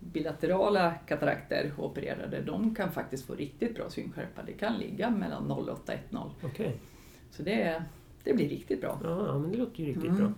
bilaterala 0.00 0.90
katarakter 1.06 1.72
opererade, 1.78 2.40
de 2.42 2.74
kan 2.74 2.92
faktiskt 2.92 3.26
få 3.26 3.34
riktigt 3.34 3.74
bra 3.74 3.90
synskärpa. 3.90 4.42
Det 4.46 4.52
kan 4.52 4.78
ligga 4.78 5.10
mellan 5.10 5.50
0,8 5.50 5.70
och 5.70 5.88
1,0. 5.88 6.30
Okej. 6.44 6.76
Så 7.30 7.42
det, 7.42 7.82
det 8.24 8.34
blir 8.34 8.48
riktigt 8.48 8.80
bra. 8.80 9.00
Ja, 9.02 9.26
ja, 9.26 9.38
men 9.38 9.50
det 9.52 9.58
låter 9.58 9.80
ju 9.80 9.86
riktigt 9.86 10.04
Mm. 10.04 10.16
bra. 10.18 10.32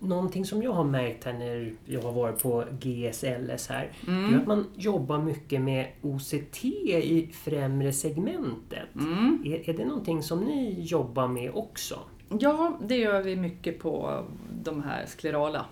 Någonting 0.00 0.44
som 0.44 0.62
jag 0.62 0.72
har 0.72 0.84
märkt 0.84 1.24
här 1.24 1.32
när 1.32 1.72
jag 1.84 2.02
har 2.02 2.12
varit 2.12 2.42
på 2.42 2.64
GSLS 2.80 3.68
här, 3.68 3.92
det 4.00 4.10
är 4.10 4.16
Mm. 4.28 4.40
att 4.40 4.46
man 4.46 4.66
jobbar 4.76 5.18
mycket 5.18 5.60
med 5.60 5.88
OCT 6.02 6.64
i 6.64 7.30
främre 7.32 7.92
segmentet. 7.92 8.94
Mm. 8.94 9.42
Är, 9.46 9.70
är 9.70 9.74
det 9.74 9.84
någonting 9.84 10.22
som 10.22 10.40
ni 10.40 10.80
jobbar 10.80 11.28
med 11.28 11.50
också? 11.54 11.98
Ja, 12.38 12.78
det 12.86 12.96
gör 12.96 13.22
vi 13.22 13.36
mycket 13.36 13.78
på 13.78 14.24
de 14.62 14.82
här 14.82 15.06
sklerala. 15.06 15.64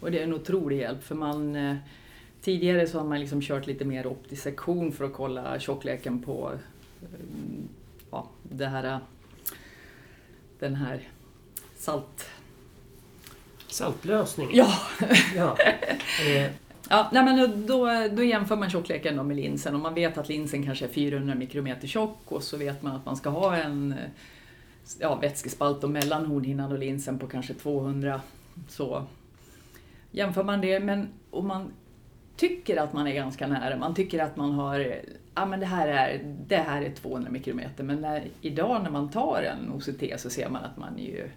Och 0.00 0.10
det 0.10 0.18
är 0.18 0.24
en 0.24 0.34
otrolig 0.34 0.78
hjälp 0.78 1.02
för 1.02 1.14
man 1.14 1.56
eh, 1.56 1.76
Tidigare 2.40 2.86
så 2.86 2.98
har 2.98 3.06
man 3.06 3.20
liksom 3.20 3.40
kört 3.40 3.66
lite 3.66 3.84
mer 3.84 4.06
optisk 4.06 4.42
sektion 4.42 4.92
för 4.92 5.04
att 5.04 5.12
kolla 5.12 5.58
tjockleken 5.58 6.22
på 6.22 6.52
eh, 7.02 7.08
ja, 8.10 8.28
det 8.42 8.66
här, 8.66 8.84
eh, 8.84 8.98
den 10.58 10.74
här 10.74 11.08
salt... 11.76 12.28
Saltlösning? 13.74 14.48
Ja, 14.52 14.74
ja. 15.36 15.56
Eh, 16.26 16.50
Ja, 16.90 17.10
nej 17.12 17.24
men 17.24 17.66
då, 17.66 17.88
då 18.12 18.22
jämför 18.22 18.56
man 18.56 18.70
tjockleken 18.70 19.26
med 19.26 19.36
linsen 19.36 19.74
och 19.74 19.80
man 19.80 19.94
vet 19.94 20.18
att 20.18 20.28
linsen 20.28 20.64
kanske 20.64 20.84
är 20.84 20.88
400 20.88 21.34
mikrometer 21.34 21.88
tjock 21.88 22.18
och 22.32 22.42
så 22.42 22.56
vet 22.56 22.82
man 22.82 22.96
att 22.96 23.06
man 23.06 23.16
ska 23.16 23.30
ha 23.30 23.56
en 23.56 23.92
eh, 23.92 24.10
ja, 25.00 25.14
vätskespalt 25.14 25.80
då 25.80 25.88
mellan 25.88 26.26
hornhinnan 26.26 26.72
och 26.72 26.78
linsen 26.78 27.18
på 27.18 27.26
kanske 27.26 27.54
200. 27.54 28.20
Så 28.68 29.06
jämför 30.10 30.44
man 30.44 30.60
det, 30.60 30.80
men 30.80 31.08
om 31.30 31.48
man 31.48 31.72
tycker 32.36 32.76
att 32.76 32.92
man 32.92 33.06
är 33.06 33.14
ganska 33.14 33.46
nära, 33.46 33.76
man 33.76 33.94
tycker 33.94 34.22
att 34.22 34.36
man 34.36 34.52
har, 34.52 35.00
ja 35.34 35.46
men 35.46 35.60
det 35.60 35.66
här 35.66 35.88
är, 35.88 36.36
det 36.46 36.56
här 36.56 36.82
är 36.82 36.90
200 36.90 37.30
mikrometer, 37.30 37.84
men 37.84 38.00
när, 38.00 38.24
idag 38.40 38.82
när 38.82 38.90
man 38.90 39.10
tar 39.10 39.42
en 39.42 39.72
OCT 39.72 40.20
så 40.20 40.30
ser 40.30 40.48
man 40.48 40.64
att 40.64 40.76
man 40.76 40.98
är 40.98 41.04
ju 41.04 41.28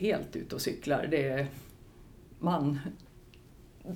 helt 0.00 0.36
ute 0.36 0.54
och 0.54 0.60
cyklar. 0.60 1.08
Det 1.10 1.28
är, 1.28 1.46
man 2.38 2.78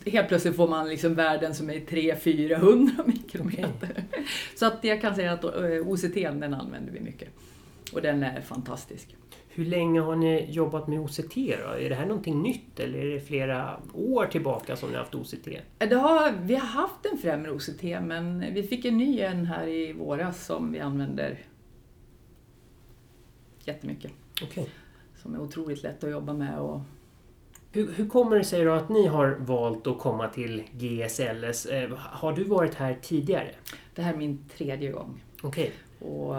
helt 0.07 0.29
plötsligt 0.29 0.57
får 0.57 0.69
man 0.69 0.89
liksom 0.89 1.15
värden 1.15 1.55
som 1.55 1.71
är 1.71 1.75
300-400 1.75 2.91
mikrometer. 3.07 4.05
Så 4.55 4.67
att 4.67 4.85
jag 4.85 5.01
kan 5.01 5.15
säga 5.15 5.33
att 5.33 5.45
eh, 5.45 5.89
OCT 5.89 6.15
den 6.15 6.55
använder 6.55 6.93
vi 6.93 7.01
mycket. 7.01 7.29
Och 7.93 8.03
den 8.03 8.23
är 8.23 8.41
fantastisk. 8.41 9.17
hur 9.49 9.65
länge 9.65 10.01
har 10.01 10.17
ni 10.17 10.51
jobbat 10.51 10.87
med 10.87 11.01
OCT 11.01 11.35
då? 11.35 11.69
Är 11.79 11.89
det 11.89 11.95
här 11.95 12.07
någonting 12.07 12.43
nytt 12.43 12.81
eller 12.81 12.99
är 12.99 13.15
det 13.15 13.21
flera 13.21 13.81
år 13.95 14.27
tillbaka 14.27 14.77
som 14.77 14.89
ni 14.89 14.95
har 14.95 15.03
haft 15.03 15.15
OCT? 15.15 15.49
Det 15.79 15.95
har, 15.95 16.33
vi 16.43 16.55
har 16.55 16.67
haft 16.67 17.07
en 17.13 17.19
främre 17.19 17.51
OCT 17.51 17.83
men 17.83 18.55
vi 18.55 18.63
fick 18.63 18.85
en 18.85 18.97
ny 18.97 19.21
en 19.21 19.47
här 19.47 19.67
i 19.67 19.93
våras 19.93 20.47
som 20.47 20.73
vi 20.73 20.81
använder 20.81 21.39
jättemycket. 23.65 24.13
Okej. 24.43 24.69
Som 25.25 25.35
är 25.35 25.41
otroligt 25.41 25.83
lätt 25.83 26.05
att 26.05 26.11
jobba 26.11 26.33
med. 26.33 26.59
Och, 26.59 26.81
Hur, 27.73 27.93
hur 27.93 28.09
kommer 28.09 28.37
det 28.37 28.45
sig 28.45 28.65
då 28.65 28.73
att 28.73 28.89
ni 28.89 29.07
har 29.07 29.37
valt 29.41 29.87
att 29.87 29.99
komma 29.99 30.29
till 30.29 30.63
GSLS? 30.73 31.67
Eh, 31.67 31.91
har 31.97 32.33
du 32.33 32.45
varit 32.45 32.75
här 32.75 32.99
tidigare? 33.03 33.51
det 33.95 34.03
här 34.03 34.13
är 34.13 34.17
min 34.17 34.49
tredje 34.57 34.93
gång. 34.93 35.23
Okej. 35.43 35.73
Och, 35.99 36.35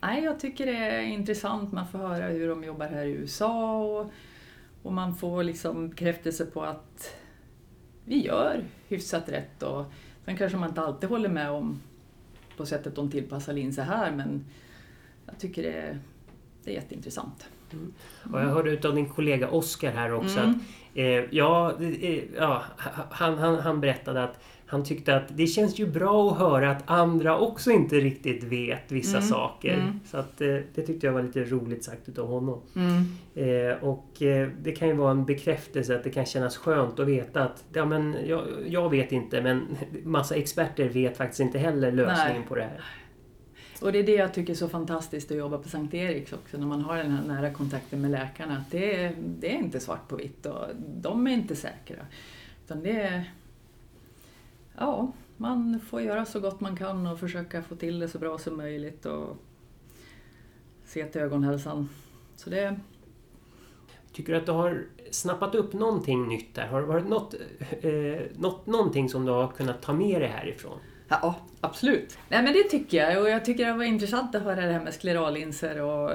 nej, 0.00 0.24
jag 0.24 0.40
tycker 0.40 0.66
det 0.66 0.76
är 0.76 1.02
intressant. 1.02 1.72
Man 1.72 1.88
får 1.88 1.98
höra 1.98 2.26
hur 2.26 2.48
de 2.48 2.64
jobbar 2.64 2.86
här 2.86 3.04
i 3.04 3.10
USA 3.10 3.82
och, 3.82 4.10
och 4.82 4.92
man 4.92 5.14
får 5.14 5.42
liksom 5.42 5.88
bekräftelse 5.88 6.46
på 6.46 6.62
att 6.62 7.16
vi 8.04 8.26
gör 8.26 8.64
hyfsat 8.88 9.28
rätt. 9.28 9.62
Och, 9.62 9.84
sen 10.24 10.36
kanske 10.36 10.58
man 10.58 10.68
inte 10.68 10.80
alltid 10.80 11.08
håller 11.08 11.28
med 11.28 11.50
om 11.50 11.80
på 12.56 12.66
sättet 12.66 12.96
de 12.96 13.10
tillpassar 13.10 13.52
linser 13.52 13.82
här 13.82 14.12
men 14.12 14.44
jag 15.26 15.38
tycker 15.38 15.62
det 15.62 15.72
är, 15.72 15.98
det 16.64 16.70
är 16.70 16.74
jätteintressant. 16.74 17.48
Och 18.32 18.40
jag 18.40 18.46
hörde 18.46 18.70
utav 18.70 18.94
din 18.94 19.08
kollega 19.08 19.48
Oskar 19.48 19.92
här 19.92 20.12
också 20.12 20.38
Mm. 20.40 20.50
att 20.50 20.56
eh, 20.94 21.04
ja, 21.36 21.72
eh, 22.00 22.22
ja, 22.36 22.62
han, 23.10 23.38
han, 23.38 23.58
han 23.58 23.80
berättade 23.80 24.22
att 24.24 24.38
han 24.66 24.84
tyckte 24.84 25.16
att 25.16 25.22
det 25.36 25.46
känns 25.46 25.78
ju 25.78 25.86
bra 25.86 26.30
att 26.32 26.38
höra 26.38 26.70
att 26.70 26.82
andra 26.90 27.38
också 27.38 27.70
inte 27.70 27.96
riktigt 27.96 28.44
vet 28.44 28.92
vissa 28.92 29.16
Mm, 29.16 29.28
saker. 29.28 29.74
mm. 29.74 30.00
Så 30.06 30.16
att, 30.16 30.40
eh, 30.40 30.56
det 30.74 30.82
tyckte 30.82 31.06
jag 31.06 31.12
var 31.12 31.22
lite 31.22 31.44
roligt 31.44 31.84
sagt 31.84 32.08
utav 32.08 32.26
honom. 32.28 32.60
Mm. 32.76 33.04
Eh, 33.34 33.84
och 33.84 34.22
eh, 34.22 34.48
det 34.62 34.72
kan 34.72 34.88
ju 34.88 34.94
vara 34.94 35.10
en 35.10 35.24
bekräftelse 35.24 35.96
att 35.96 36.04
det 36.04 36.10
kan 36.10 36.26
kännas 36.26 36.56
skönt 36.56 37.00
att 37.00 37.06
veta 37.08 37.42
att 37.44 37.64
ja, 37.72 37.84
men 37.84 38.16
jag, 38.26 38.42
jag 38.66 38.90
vet 38.90 39.12
inte 39.12 39.40
men 39.42 39.62
massa 40.04 40.34
experter 40.34 40.88
vet 40.88 41.16
faktiskt 41.16 41.40
inte 41.40 41.58
heller 41.58 41.92
lösningen 41.92 42.36
Nej. 42.38 42.48
på 42.48 42.54
det 42.54 42.62
här. 42.62 42.80
Och 43.82 43.92
det 43.92 43.98
är 43.98 44.02
det 44.02 44.14
jag 44.14 44.34
tycker 44.34 44.52
är 44.52 44.56
så 44.56 44.68
fantastiskt 44.68 45.30
att 45.30 45.36
jobba 45.36 45.58
på 45.58 45.68
Sankt 45.68 45.94
Eriks 45.94 46.32
också, 46.32 46.58
när 46.58 46.66
man 46.66 46.80
har 46.80 46.96
den 46.96 47.10
här 47.10 47.24
nära 47.24 47.52
kontakten 47.52 48.00
med 48.00 48.10
läkarna. 48.10 48.56
Att 48.56 48.70
det, 48.70 49.04
är, 49.04 49.14
det 49.18 49.54
är 49.54 49.58
inte 49.58 49.80
svart 49.80 50.08
på 50.08 50.16
vitt 50.16 50.46
och 50.46 50.66
de 50.76 51.26
är 51.26 51.30
inte 51.30 51.56
säkra. 51.56 52.06
Utan 52.64 52.82
det 52.82 53.00
är... 53.00 53.32
Ja, 54.78 55.12
man 55.36 55.80
får 55.80 56.00
göra 56.00 56.24
så 56.24 56.40
gott 56.40 56.60
man 56.60 56.76
kan 56.76 57.06
och 57.06 57.20
försöka 57.20 57.62
få 57.62 57.74
till 57.74 57.98
det 57.98 58.08
så 58.08 58.18
bra 58.18 58.38
som 58.38 58.56
möjligt 58.56 59.06
och 59.06 59.36
se 60.84 61.04
till 61.04 61.20
ögonhälsan. 61.20 61.88
Så 62.36 62.50
det... 62.50 62.80
Tycker 64.12 64.32
du 64.32 64.38
att 64.38 64.46
du 64.46 64.52
har 64.52 64.84
snappat 65.10 65.54
upp 65.54 65.72
någonting 65.72 66.28
nytt 66.28 66.54
där? 66.54 66.66
Har 66.66 66.80
det 66.80 66.86
varit 66.86 67.08
något, 67.08 67.34
eh, 67.80 68.22
något, 68.36 68.66
någonting 68.66 69.08
som 69.08 69.24
du 69.24 69.32
har 69.32 69.48
kunnat 69.48 69.82
ta 69.82 69.92
med 69.92 70.20
dig 70.20 70.28
härifrån? 70.28 70.78
Ja, 71.22 71.36
absolut. 71.60 72.18
Nej 72.28 72.42
men 72.42 72.52
det 72.52 72.62
tycker 72.62 72.96
jag 72.96 73.22
och 73.22 73.28
jag 73.28 73.44
tycker 73.44 73.66
det 73.66 73.72
var 73.72 73.84
intressant 73.84 74.34
att 74.34 74.42
höra 74.42 74.66
det 74.66 74.72
här 74.72 74.84
med 74.84 74.94
sklerallinser 74.94 75.80
och 75.80 76.10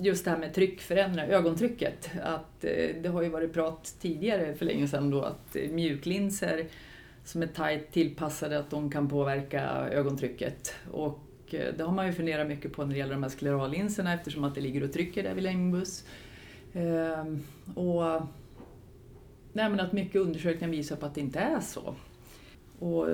just 0.00 0.24
det 0.24 0.30
här 0.30 0.38
med 0.38 0.54
tryckförändra, 0.54 1.26
ögontrycket. 1.26 2.10
Att 2.22 2.64
eh, 2.64 3.02
det 3.02 3.08
har 3.08 3.22
ju 3.22 3.28
varit 3.28 3.52
prat 3.52 3.94
tidigare 4.00 4.54
för 4.54 4.64
länge 4.64 4.88
sedan 4.88 5.10
då 5.10 5.22
att 5.22 5.56
eh, 5.56 5.70
mjuklinser 5.70 6.66
som 7.24 7.42
är 7.42 7.46
tajt 7.46 7.92
tillpassade 7.92 8.58
att 8.58 8.70
de 8.70 8.90
kan 8.90 9.08
påverka 9.08 9.62
ögontrycket. 9.90 10.74
Och 10.92 11.24
eh, 11.50 11.74
det 11.76 11.84
har 11.84 11.92
man 11.92 12.06
ju 12.06 12.12
funderat 12.12 12.48
mycket 12.48 12.72
på 12.72 12.84
när 12.84 12.92
det 12.92 12.98
gäller 12.98 13.14
de 13.14 13.22
här 13.22 13.30
sklerallinserna 13.30 14.14
eftersom 14.14 14.44
att 14.44 14.54
det 14.54 14.60
ligger 14.60 14.84
och 14.84 14.92
trycker 14.92 15.22
där 15.22 15.34
vid 15.34 15.44
längdbuss. 15.44 16.04
Ehm, 16.72 17.42
och 17.74 18.22
nej, 19.52 19.70
men 19.70 19.80
att 19.80 19.92
mycket 19.92 20.20
undersökningar 20.20 20.72
visar 20.72 20.96
på 20.96 21.06
att 21.06 21.14
det 21.14 21.20
inte 21.20 21.38
är 21.38 21.60
så. 21.60 21.94
Och 22.78 23.08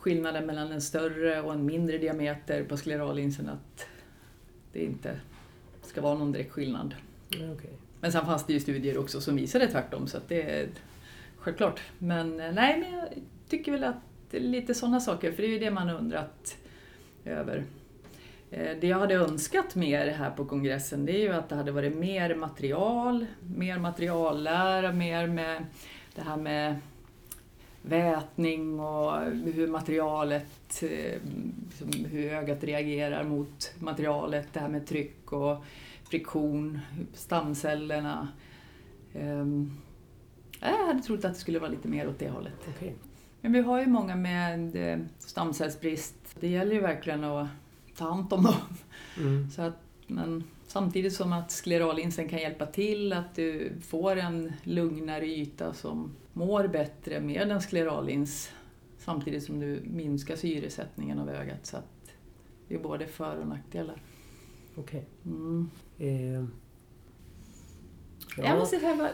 skillnaden 0.00 0.46
mellan 0.46 0.72
en 0.72 0.80
större 0.80 1.42
och 1.42 1.52
en 1.52 1.66
mindre 1.66 1.98
diameter 1.98 2.64
på 2.64 2.76
sklerallinsen 2.76 3.48
att 3.48 3.86
det 4.72 4.84
inte 4.84 5.20
ska 5.82 6.00
vara 6.00 6.14
någon 6.14 6.32
direkt 6.32 6.52
skillnad. 6.52 6.94
Ja, 7.28 7.52
okej. 7.52 7.70
Men 8.00 8.12
sen 8.12 8.26
fanns 8.26 8.46
det 8.46 8.52
ju 8.52 8.60
studier 8.60 8.98
också 8.98 9.20
som 9.20 9.36
visade 9.36 9.66
tvärtom 9.66 10.06
så 10.06 10.16
att 10.16 10.28
det 10.28 10.42
är 10.42 10.68
självklart. 11.38 11.80
Men 11.98 12.40
eh, 12.40 12.52
nej, 12.52 12.80
men 12.80 12.92
jag 12.98 13.08
tycker 13.48 13.72
väl 13.72 13.84
att 13.84 13.96
det 14.30 14.36
är 14.36 14.40
lite 14.40 14.74
sådana 14.74 15.00
saker 15.00 15.32
för 15.32 15.42
det 15.42 15.48
är 15.48 15.52
ju 15.52 15.58
det 15.58 15.70
man 15.70 15.90
undrat 15.90 16.56
över. 17.24 17.64
Eh, 18.50 18.76
Det 18.80 18.86
jag 18.86 18.98
hade 18.98 19.14
önskat 19.14 19.74
mer 19.74 20.06
här 20.06 20.30
på 20.30 20.44
kongressen 20.44 21.06
det 21.06 21.12
är 21.12 21.20
ju 21.20 21.32
att 21.32 21.48
det 21.48 21.54
hade 21.56 21.72
varit 21.72 21.96
mer 21.96 22.34
material, 22.34 23.26
mer 23.56 23.78
materiallära, 23.78 24.92
mer 24.92 25.26
med 25.26 25.66
det 26.14 26.22
här 26.22 26.36
med 26.36 26.76
vätning 27.82 28.80
och 28.80 29.20
hur 29.54 29.68
materialet, 29.68 30.82
eh, 30.82 31.20
liksom 31.68 32.04
hur 32.04 32.32
ögat 32.32 32.64
reagerar 32.64 33.24
mot 33.24 33.72
materialet, 33.78 34.48
det 34.52 34.60
här 34.60 34.68
med 34.68 34.86
tryck 34.86 35.32
och 35.32 35.64
friktion, 36.04 36.78
stamcellerna. 37.14 38.28
Ehm, 39.14 39.72
Jag 40.60 40.86
hade 40.86 41.02
trott 41.02 41.24
att 41.24 41.32
det 41.34 41.38
skulle 41.40 41.58
vara 41.58 41.70
lite 41.70 41.88
mer 41.88 42.08
åt 42.08 42.18
det 42.18 42.30
hållet. 42.30 42.68
Okej. 42.76 42.94
Men 43.40 43.52
vi 43.52 43.60
har 43.60 43.80
ju 43.80 43.86
många 43.86 44.16
med 44.16 44.76
eh, 44.76 44.98
stamcellsbrist. 45.18 46.14
Det 46.40 46.48
gäller 46.48 46.74
ju 46.74 46.80
verkligen 46.80 47.24
att 47.24 47.48
ta 47.96 48.04
hand 48.04 48.32
om 48.32 48.42
dem. 48.42 48.54
Mm. 49.18 49.50
Så 49.50 49.62
att, 49.62 49.82
men 50.06 50.44
samtidigt 50.68 51.12
som 51.12 51.32
att 51.32 51.50
sklerallinsen 51.50 52.28
kan 52.28 52.38
hjälpa 52.38 52.66
till, 52.66 53.12
att 53.12 53.34
du 53.34 53.72
får 53.82 54.16
en 54.16 54.52
lugnare 54.62 55.26
yta 55.26 55.74
som 55.74 56.14
mår 56.32 56.68
bättre 56.68 57.20
med 57.20 57.50
en 57.50 57.62
sklerallins 57.62 58.50
samtidigt 58.98 59.44
som 59.44 59.60
du 59.60 59.82
minskar 59.84 60.36
syresättningen 60.36 61.18
av 61.18 61.30
ögat. 61.30 61.66
Så 61.66 61.76
att 61.76 62.10
det 62.68 62.74
är 62.74 62.78
både 62.78 63.06
för 63.06 63.36
och 63.40 63.46
nackdelar. 63.46 64.02
Okej. 64.76 65.04
Mm. 65.24 65.70
Eh, 65.98 66.44
Jag 68.36 68.58
måste 68.58 68.80
säga, 68.80 69.10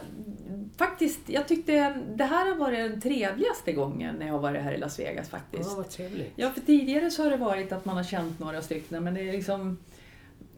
faktiskt, 0.77 1.19
jag 1.29 1.47
tyckte 1.47 2.01
det 2.15 2.23
här 2.23 2.49
har 2.49 2.55
varit 2.55 2.91
den 2.91 3.01
trevligaste 3.01 3.73
gången 3.73 4.15
när 4.15 4.25
jag 4.25 4.33
har 4.33 4.41
varit 4.41 4.61
här 4.61 4.73
i 4.73 4.77
Las 4.77 4.99
Vegas 4.99 5.29
faktiskt. 5.29 5.69
Ja, 5.69 5.75
vad 5.77 5.89
trevligt. 5.89 6.33
Ja, 6.35 6.51
för 6.51 6.61
tidigare 6.61 7.11
så 7.11 7.23
har 7.23 7.31
det 7.31 7.37
varit 7.37 7.71
att 7.71 7.85
man 7.85 7.95
har 7.97 8.03
känt 8.03 8.39
några 8.39 8.61
stycken, 8.61 9.03
men 9.03 9.13
det 9.13 9.21
är 9.21 9.31
liksom... 9.33 9.77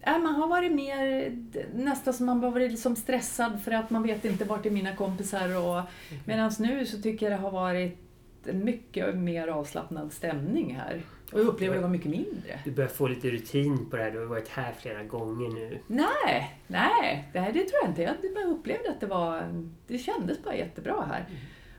äh, 0.01 0.19
man 0.19 0.35
har 0.35 0.47
varit 0.47 0.71
mer, 0.71 1.31
nästan 1.73 2.13
som 2.13 2.25
man 2.25 2.43
har 2.43 2.51
varit 2.51 2.71
liksom 2.71 2.95
stressad 2.95 3.61
för 3.63 3.71
att 3.71 3.89
man 3.89 4.03
vet 4.03 4.25
inte 4.25 4.45
vart 4.45 4.65
är 4.65 4.71
mina 4.71 4.95
kompisar. 4.95 5.57
Och, 5.57 5.81
Medan 6.25 6.51
nu 6.59 6.85
så 6.85 7.01
tycker 7.01 7.29
jag 7.29 7.39
det 7.39 7.43
har 7.43 7.51
varit 7.51 7.97
en 8.45 8.65
mycket 8.65 9.15
mer 9.15 9.47
avslappnad 9.47 10.13
stämning 10.13 10.75
här. 10.75 11.01
Och 11.31 11.39
jag 11.39 11.47
upplever 11.47 11.75
det 11.75 11.81
var 11.81 11.89
mycket 11.89 12.11
mindre. 12.11 12.59
Du 12.65 12.71
börjar 12.71 12.89
få 12.89 13.07
lite 13.07 13.29
rutin 13.29 13.89
på 13.89 13.97
det 13.97 14.03
här. 14.03 14.11
Du 14.11 14.19
har 14.19 14.25
varit 14.25 14.47
här 14.47 14.73
flera 14.79 15.03
gånger 15.03 15.49
nu. 15.49 15.79
Nej, 15.87 16.59
nej, 16.67 17.29
det, 17.33 17.39
här, 17.39 17.53
det 17.53 17.59
tror 17.59 17.79
jag 17.81 17.91
inte. 17.91 18.01
Jag 18.01 18.33
bara 18.35 18.45
upplevde 18.45 18.89
att 18.89 18.99
det 18.99 19.07
var, 19.07 19.63
det 19.87 19.97
kändes 19.97 20.43
bara 20.43 20.55
jättebra 20.55 21.05
här. 21.09 21.25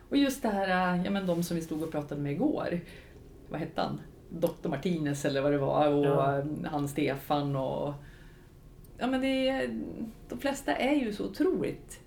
Och 0.08 0.16
just 0.16 0.42
det 0.42 0.48
här, 0.48 0.96
ja 1.04 1.10
men 1.10 1.26
de 1.26 1.42
som 1.42 1.56
vi 1.56 1.62
stod 1.62 1.82
och 1.82 1.90
pratade 1.90 2.20
med 2.20 2.32
igår. 2.32 2.80
Vad 3.48 3.60
hette 3.60 3.80
han? 3.80 4.00
Dr. 4.30 4.68
Martinez 4.68 5.24
eller 5.24 5.40
vad 5.40 5.52
det 5.52 5.58
var 5.58 5.88
och 5.88 6.04
Ja. 6.06 6.42
han 6.70 6.88
Stefan 6.88 7.56
och... 7.56 7.94
Ja 8.98 9.06
men 9.06 9.20
det 9.20 9.48
är, 9.48 9.80
de 10.28 10.38
flesta 10.38 10.76
är 10.76 10.94
ju 10.94 11.12
så 11.12 11.24
otroligt 11.24 12.00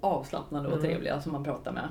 avslappnade 0.00 0.68
och 0.68 0.72
Mm. 0.78 0.84
trevliga 0.86 1.20
som 1.20 1.32
man 1.32 1.44
pratar 1.44 1.72
med. 1.72 1.88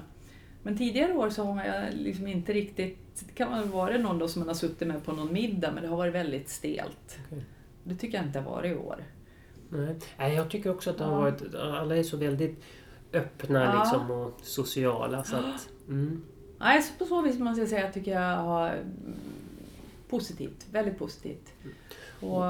Men 0.63 0.77
tidigare 0.77 1.13
år 1.13 1.29
så 1.29 1.43
har 1.43 1.65
jag 1.65 1.93
liksom 1.93 2.27
inte 2.27 2.53
riktigt... 2.53 3.23
Det 3.27 3.33
kan 3.33 3.51
väl 3.51 3.67
vara 3.69 3.97
någon 3.97 4.19
då 4.19 4.27
som 4.27 4.39
man 4.39 4.47
har 4.47 4.55
suttit 4.55 4.87
med 4.87 5.03
på 5.05 5.11
någon 5.11 5.33
middag 5.33 5.71
men 5.71 5.83
det 5.83 5.89
har 5.89 5.97
varit 5.97 6.13
väldigt 6.13 6.49
stelt. 6.49 7.19
Okej. 7.25 7.43
Det 7.83 7.95
tycker 7.95 8.17
jag 8.17 8.25
inte 8.27 8.39
har 8.39 8.51
varit 8.51 8.71
i 8.71 8.75
år. 8.75 9.03
Nej. 9.69 10.35
Jag 10.35 10.49
tycker 10.49 10.69
också 10.69 10.89
att 10.89 10.97
det 10.97 11.03
har 11.03 11.21
varit... 11.21 11.55
Alla 11.55 11.97
är 11.97 12.03
så 12.03 12.17
väldigt 12.17 12.63
öppna 13.13 13.63
Ja. 13.63 13.79
liksom 13.79 14.11
och 14.11 14.39
sociala 14.43 15.23
så 15.23 15.35
att... 15.35 15.69
Mm. 15.87 16.23
Nej, 16.59 16.81
så 16.81 16.93
på 16.97 17.05
så 17.05 17.21
vis 17.21 17.39
måste 17.39 17.61
jag 17.61 17.69
säga 17.69 17.91
tycker 17.91 18.11
jag 18.11 18.37
har 18.37 18.69
mm, 18.69 18.85
positivt. 20.09 20.65
Väldigt 20.71 20.99
positivt. 20.99 21.53
Och, 22.19 22.43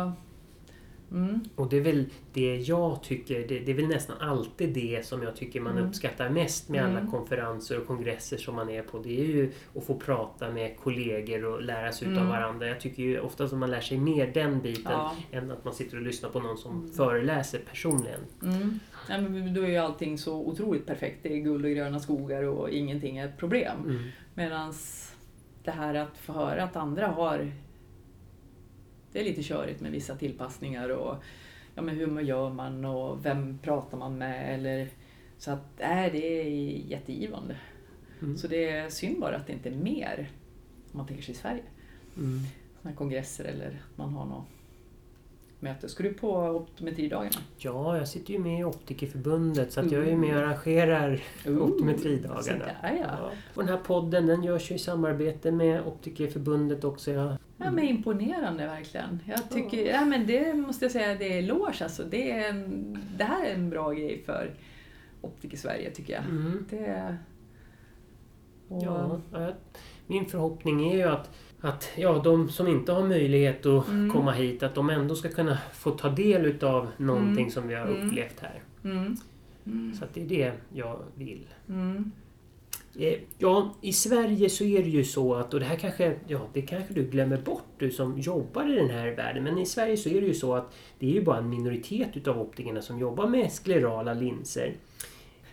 mm, 1.12 1.39
Och 1.56 1.70
det 1.70 1.78
är 1.78 1.82
väl 1.82 2.06
det 2.34 2.56
jag 2.56 3.04
tycker, 3.04 3.48
det, 3.48 3.60
det 3.60 3.72
är 3.72 3.76
väl 3.76 3.88
nästan 3.88 4.15
alltid 4.20 4.70
det 4.74 5.06
som 5.06 5.24
jag 5.24 5.36
tycker 5.36 5.60
man 5.62 5.72
Mm. 5.78 5.89
uppskattar 5.89 6.30
mest 6.30 6.70
med 6.70 6.84
alla 6.86 7.00
Mm. 7.00 7.12
konferenser 7.12 7.80
och 7.80 7.88
kongresser 7.88 8.38
som 8.38 8.56
man 8.56 8.70
är 8.70 8.82
på. 8.82 9.00
Det 9.00 9.20
är 9.22 9.26
ju 9.26 9.52
att 9.76 9.84
få 9.84 9.96
prata 9.96 10.50
med 10.52 10.78
kollegor 10.78 11.46
och 11.46 11.62
lära 11.62 11.91
sig 11.91 12.08
utav 12.08 12.17
Mm. 12.24 12.30
varandra. 12.30 12.67
Jag 12.67 12.80
tycker 12.80 13.04
ju 13.04 13.20
ofta 13.20 13.48
som 13.48 13.60
man 13.60 13.72
lär 13.72 13.82
sig 13.82 13.98
mer 13.98 14.28
den 14.34 14.62
biten 14.62 14.91
ja, 14.91 15.15
än 15.32 15.52
att 15.52 15.65
man 15.65 15.74
sitter 15.74 15.98
och 15.98 16.04
lyssnar 16.04 16.30
på 16.30 16.39
någon 16.39 16.58
som 16.58 16.72
Mm. 16.80 16.93
föreläser 16.93 17.60
personligen. 17.70 18.20
Nej, 19.10 19.22
men 19.22 19.54
då 19.54 19.62
är 19.62 19.67
ju 19.67 19.78
allting 19.78 20.17
så 20.17 20.36
otroligt 20.41 20.86
perfekt. 20.86 21.17
Det 21.24 21.34
är 21.34 21.38
guld 21.38 21.65
och 21.65 21.72
gröna 21.72 22.00
skogar 22.00 22.43
och 22.43 22.70
ingenting 22.70 23.17
är 23.17 23.26
ett 23.28 23.38
problem. 23.38 23.78
Medan 24.34 24.74
det 25.63 25.72
här 25.72 25.96
att 25.96 26.17
få 26.17 26.34
höra 26.34 26.63
att 26.63 26.76
andra 26.76 27.08
har... 27.08 27.52
Det 29.12 29.20
är 29.20 29.24
lite 29.24 29.43
körigt 29.43 29.82
med 29.82 29.91
vissa 29.91 30.15
tillpassningar 30.15 30.89
och 30.89 31.15
ja, 31.76 31.82
men 31.82 31.96
hur 31.96 32.22
gör 32.22 32.50
man 32.50 32.86
och 32.86 33.26
vem 33.26 33.58
pratar 33.63 33.98
man 33.98 34.17
med? 34.17 34.56
Eller, 34.56 34.88
så 35.38 35.52
att, 35.52 35.63
nej, 35.80 36.10
det 36.12 36.41
är 36.41 36.43
jättegivande. 36.91 37.56
Mm. 38.22 38.38
Så 38.38 38.48
det 38.48 38.70
är 38.70 38.89
synd 38.89 39.20
bara 39.20 39.36
att 39.36 39.48
det 39.48 39.54
inte 39.54 39.70
är 39.70 39.76
mer, 39.76 40.32
om 40.91 40.98
man 40.98 41.08
tänker 41.08 41.24
sig 41.24 41.34
i 41.34 41.38
Sverige, 41.38 41.63
Mm. 42.17 42.39
såna 42.82 42.96
kongresser 42.96 43.43
eller 43.46 43.67
att 43.67 43.98
man 43.98 44.10
har 44.13 44.26
något 44.26 44.46
möte. 45.60 45.89
Ska 45.89 46.04
du 46.04 46.13
på 46.13 46.32
optometridagarna? 46.38 47.36
Ja, 47.58 47.98
jag 47.98 48.08
sitter 48.08 48.34
ju 48.34 48.39
med 48.39 48.60
i 48.60 48.63
Optikerförbundet 48.63 49.72
så 49.74 49.80
att 49.80 49.91
jag 49.91 50.02
är 50.02 50.06
ju 50.06 50.12
Mm. 50.13 50.22
med 50.30 50.38
och 50.38 50.43
arrangerar 50.43 51.24
Ooh, 51.48 51.58
optometridagarna. 51.62 52.65
där, 52.65 52.98
ja. 53.02 53.06
Ja. 53.20 53.32
Och 53.56 53.63
den 53.65 53.70
här 53.78 53.84
podden 53.84 54.26
den 54.26 54.43
görs 54.43 54.72
ju 54.72 54.76
i 54.76 54.80
samarbete 54.80 55.52
med 55.52 55.82
Optikerförbundet 55.88 56.84
också. 56.84 57.12
Jag, 57.12 57.38
Ja, 57.58 57.72
men 57.72 57.84
imponerande 57.84 58.65
verkligen. 58.65 59.20
Jag 59.26 59.50
tycker, 59.50 59.86
ja. 59.86 60.06
men 60.06 60.28
det 60.28 60.54
måste 60.54 60.86
jag 60.86 60.91
säga, 60.91 61.15
det 61.15 61.34
är 61.34 61.39
eloge 61.39 61.84
alltså. 61.84 62.04
Det, 62.04 62.32
är 62.32 62.50
en, 62.50 62.98
det 63.17 63.24
här 63.24 63.46
är 63.46 63.54
en 63.54 63.70
bra 63.70 63.91
grej 63.91 64.24
för 64.26 64.54
Optiker-Sverige 65.22 65.91
tycker 65.91 66.13
jag. 66.13 66.24
mm. 66.24 66.65
Det, 66.70 67.17
och, 68.67 68.84
Ja, 68.84 69.20
min 70.08 70.26
förhoppning 70.26 70.91
är 70.91 70.96
ju 70.98 71.04
att, 71.04 71.30
att 71.62 71.89
ja, 71.96 72.22
de 72.24 72.50
som 72.50 72.67
inte 72.67 72.91
har 72.91 73.04
möjlighet 73.08 73.65
att 73.65 73.88
Mm. 73.88 74.12
komma 74.13 74.32
hit, 74.32 74.63
att 74.63 74.76
de 74.76 74.89
ändå 74.89 75.15
ska 75.15 75.30
kunna 75.30 75.58
få 75.74 75.91
ta 75.91 76.10
del 76.10 76.46
utav 76.46 76.88
någonting 76.98 77.38
Mm. 77.43 77.52
som 77.52 77.67
vi 77.67 77.76
har 77.76 77.88
Mm. 77.88 78.08
upplevt 78.08 78.39
här. 78.39 78.62
Mm. 78.84 79.15
Mm. 79.65 79.93
Så 79.93 80.06
det 80.13 80.22
är 80.22 80.26
det 80.26 80.54
jag 80.74 81.00
vill. 81.15 81.48
Eh, 82.97 83.19
Ja, 83.38 83.75
i 83.81 83.93
Sverige 83.93 84.49
så 84.49 84.63
är 84.63 84.83
det 84.83 84.89
ju 84.89 85.03
så 85.03 85.36
att, 85.36 85.53
och 85.53 85.60
det 85.60 85.65
här 85.65 85.75
kanske, 85.75 86.15
ja, 86.27 86.47
det 86.53 86.62
kanske 86.62 86.93
du 86.93 87.03
glömmer 87.03 87.38
bort 87.38 87.63
du 87.77 87.91
som 87.91 88.19
jobbar 88.19 88.73
i 88.73 88.75
den 88.75 88.89
här 88.89 89.07
världen, 89.07 89.43
men 89.43 89.57
i 89.57 89.65
Sverige 89.65 89.97
så 89.97 90.10
är 90.10 90.21
det 90.21 90.27
ju 90.27 90.33
så 90.33 90.55
att 90.55 90.75
det 90.99 91.07
är 91.10 91.12
ju 91.13 91.23
bara 91.23 91.38
en 91.38 91.49
minoritet 91.49 92.17
utav 92.17 92.41
optikerna 92.41 92.81
som 92.81 92.99
jobbar 92.99 93.27
med 93.27 93.51
sklerala 93.51 94.13
linser. 94.13 94.75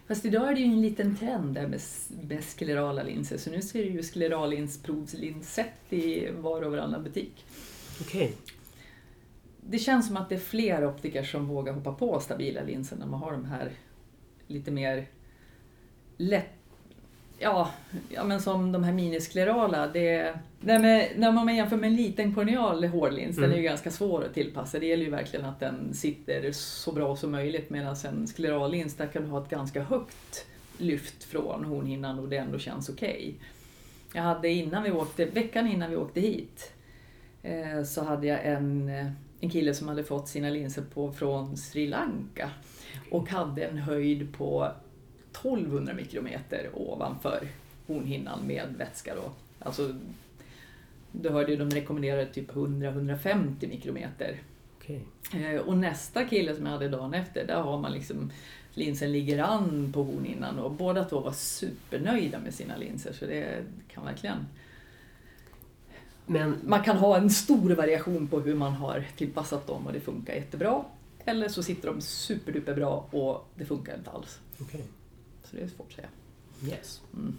Fast 0.06 0.24
idag 0.24 0.50
är 0.50 0.54
det 0.54 0.60
ju 0.60 0.66
en 0.66 0.82
liten 0.82 1.16
trend 1.16 1.54
där 1.54 1.66
med, 1.66 1.80
med 2.28 2.44
sklerala 2.44 3.02
linser. 3.02 3.38
Så 3.38 3.50
nu 3.50 3.62
ser 3.62 3.84
du 3.84 3.90
ju 3.90 4.02
skleralinsprovslinssätt 4.02 5.92
i 5.92 6.30
var 6.30 6.62
och 6.62 6.72
varannan 6.72 7.04
butik. 7.04 7.44
Okej. 8.00 8.32
Det 9.60 9.78
känns 9.78 10.06
som 10.06 10.16
att 10.16 10.28
det 10.28 10.34
är 10.34 10.38
fler 10.38 10.86
optiker 10.86 11.22
som 11.22 11.46
vågar 11.46 11.72
hoppa 11.72 11.92
på 11.92 12.20
stabila 12.20 12.62
linser 12.62 12.96
när 12.96 13.06
man 13.06 13.20
har 13.20 13.32
de 13.32 13.44
här 13.44 13.72
lite 14.46 14.70
mer 14.70 15.06
lätt 16.16 16.63
Ja, 17.44 17.70
ja 18.08 18.24
men 18.24 18.40
som 18.40 18.72
de 18.72 18.84
här 18.84 18.92
minisklerala. 18.92 19.86
Det, 19.86 20.34
nej, 20.60 20.78
men, 20.78 21.20
när 21.20 21.32
man 21.32 21.56
jämför 21.56 21.76
med 21.76 21.90
en 21.90 21.96
liten 21.96 22.34
korneal 22.34 22.84
hårdlins, 22.84 23.36
den 23.36 23.44
är 23.44 23.48
ju 23.48 23.54
Mm. 23.54 23.64
ganska 23.64 23.90
svår 23.90 24.24
att 24.24 24.34
tillpassa. 24.34 24.78
Det 24.78 24.86
gäller 24.86 25.04
ju 25.04 25.10
verkligen 25.10 25.44
att 25.46 25.60
den 25.60 25.94
sitter 25.94 26.52
så 26.52 26.92
bra 26.92 27.16
som 27.16 27.30
möjligt 27.30 27.70
medan 27.70 27.96
en 28.04 28.26
sklerallins, 28.26 28.94
där 28.96 29.06
kan 29.06 29.22
du 29.22 29.28
ha 29.28 29.42
ett 29.42 29.48
ganska 29.50 29.82
högt 29.82 30.46
lyft 30.78 31.24
från 31.24 31.64
hornhinnan 31.64 32.18
och 32.18 32.28
det 32.28 32.36
ändå 32.36 32.58
känns 32.58 32.88
okej. 32.88 33.34
Jag 34.14 34.22
hade 34.22 34.48
innan 34.48 34.82
vi 34.82 34.90
åkte, 34.90 35.24
veckan 35.24 35.66
innan 35.66 35.90
vi 35.90 35.96
åkte 35.96 36.20
hit, 36.20 36.72
eh, 37.42 37.82
så 37.84 38.04
hade 38.04 38.26
jag 38.26 38.46
en, 38.46 38.88
en 39.40 39.50
kille 39.50 39.74
som 39.74 39.88
hade 39.88 40.04
fått 40.04 40.28
sina 40.28 40.50
linser 40.50 40.82
på, 40.94 41.12
från 41.12 41.56
Sri 41.56 41.86
Lanka 41.86 42.50
och 43.10 43.30
hade 43.30 43.62
en 43.64 43.78
höjd 43.78 44.34
på 44.38 44.68
1200 45.36 45.94
mikrometer 45.94 46.70
ovanför 46.72 47.48
hornhinnan 47.86 48.46
med 48.46 48.74
vätska. 48.78 49.14
Då. 49.14 49.32
Alltså, 49.58 49.94
du 51.12 51.30
hörde 51.30 51.52
ju 51.52 51.56
de 51.56 51.70
rekommenderade 51.70 52.26
typ 52.26 52.52
100-150 52.52 53.68
mikrometer. 53.68 54.40
okej. 54.78 55.00
Eh, 55.34 55.60
och 55.60 55.76
nästa 55.78 56.24
kille 56.24 56.54
som 56.56 56.66
jag 56.66 56.72
hade 56.72 56.88
dagen 56.88 57.14
efter, 57.14 57.46
där 57.46 57.60
har 57.62 57.78
man 57.80 57.92
liksom 57.92 58.30
linsen 58.74 59.12
ligger 59.12 59.38
an 59.38 59.92
på 59.92 60.02
hornhinnan 60.02 60.58
och 60.58 60.70
båda 60.70 61.04
två 61.04 61.20
var 61.20 61.32
supernöjda 61.32 62.38
med 62.38 62.54
sina 62.54 62.76
linser. 62.76 63.12
Så 63.12 63.26
det 63.26 63.64
kan 63.88 64.04
verkligen... 64.04 64.46
Men 66.26 66.58
Man 66.64 66.82
kan 66.82 66.96
ha 66.96 67.16
en 67.16 67.30
stor 67.30 67.70
variation 67.70 68.28
på 68.28 68.40
hur 68.40 68.54
man 68.54 68.72
har 68.72 69.04
tillpassat 69.16 69.66
dem 69.66 69.86
och 69.86 69.92
det 69.92 70.00
funkar 70.00 70.34
jättebra. 70.34 70.84
Eller 71.24 71.48
så 71.48 71.62
sitter 71.62 71.88
de 71.88 72.00
superduper 72.00 72.74
bra 72.74 73.06
och 73.10 73.48
det 73.54 73.64
funkar 73.64 73.94
inte 73.94 74.10
alls. 74.10 74.40
okej. 74.60 74.84
Så 75.54 75.60
det 75.60 75.64
är 75.64 75.68
svårt 75.68 75.86
att 75.88 75.94
säga. 75.94 76.08
Yes. 76.76 77.00
Mm. 77.16 77.36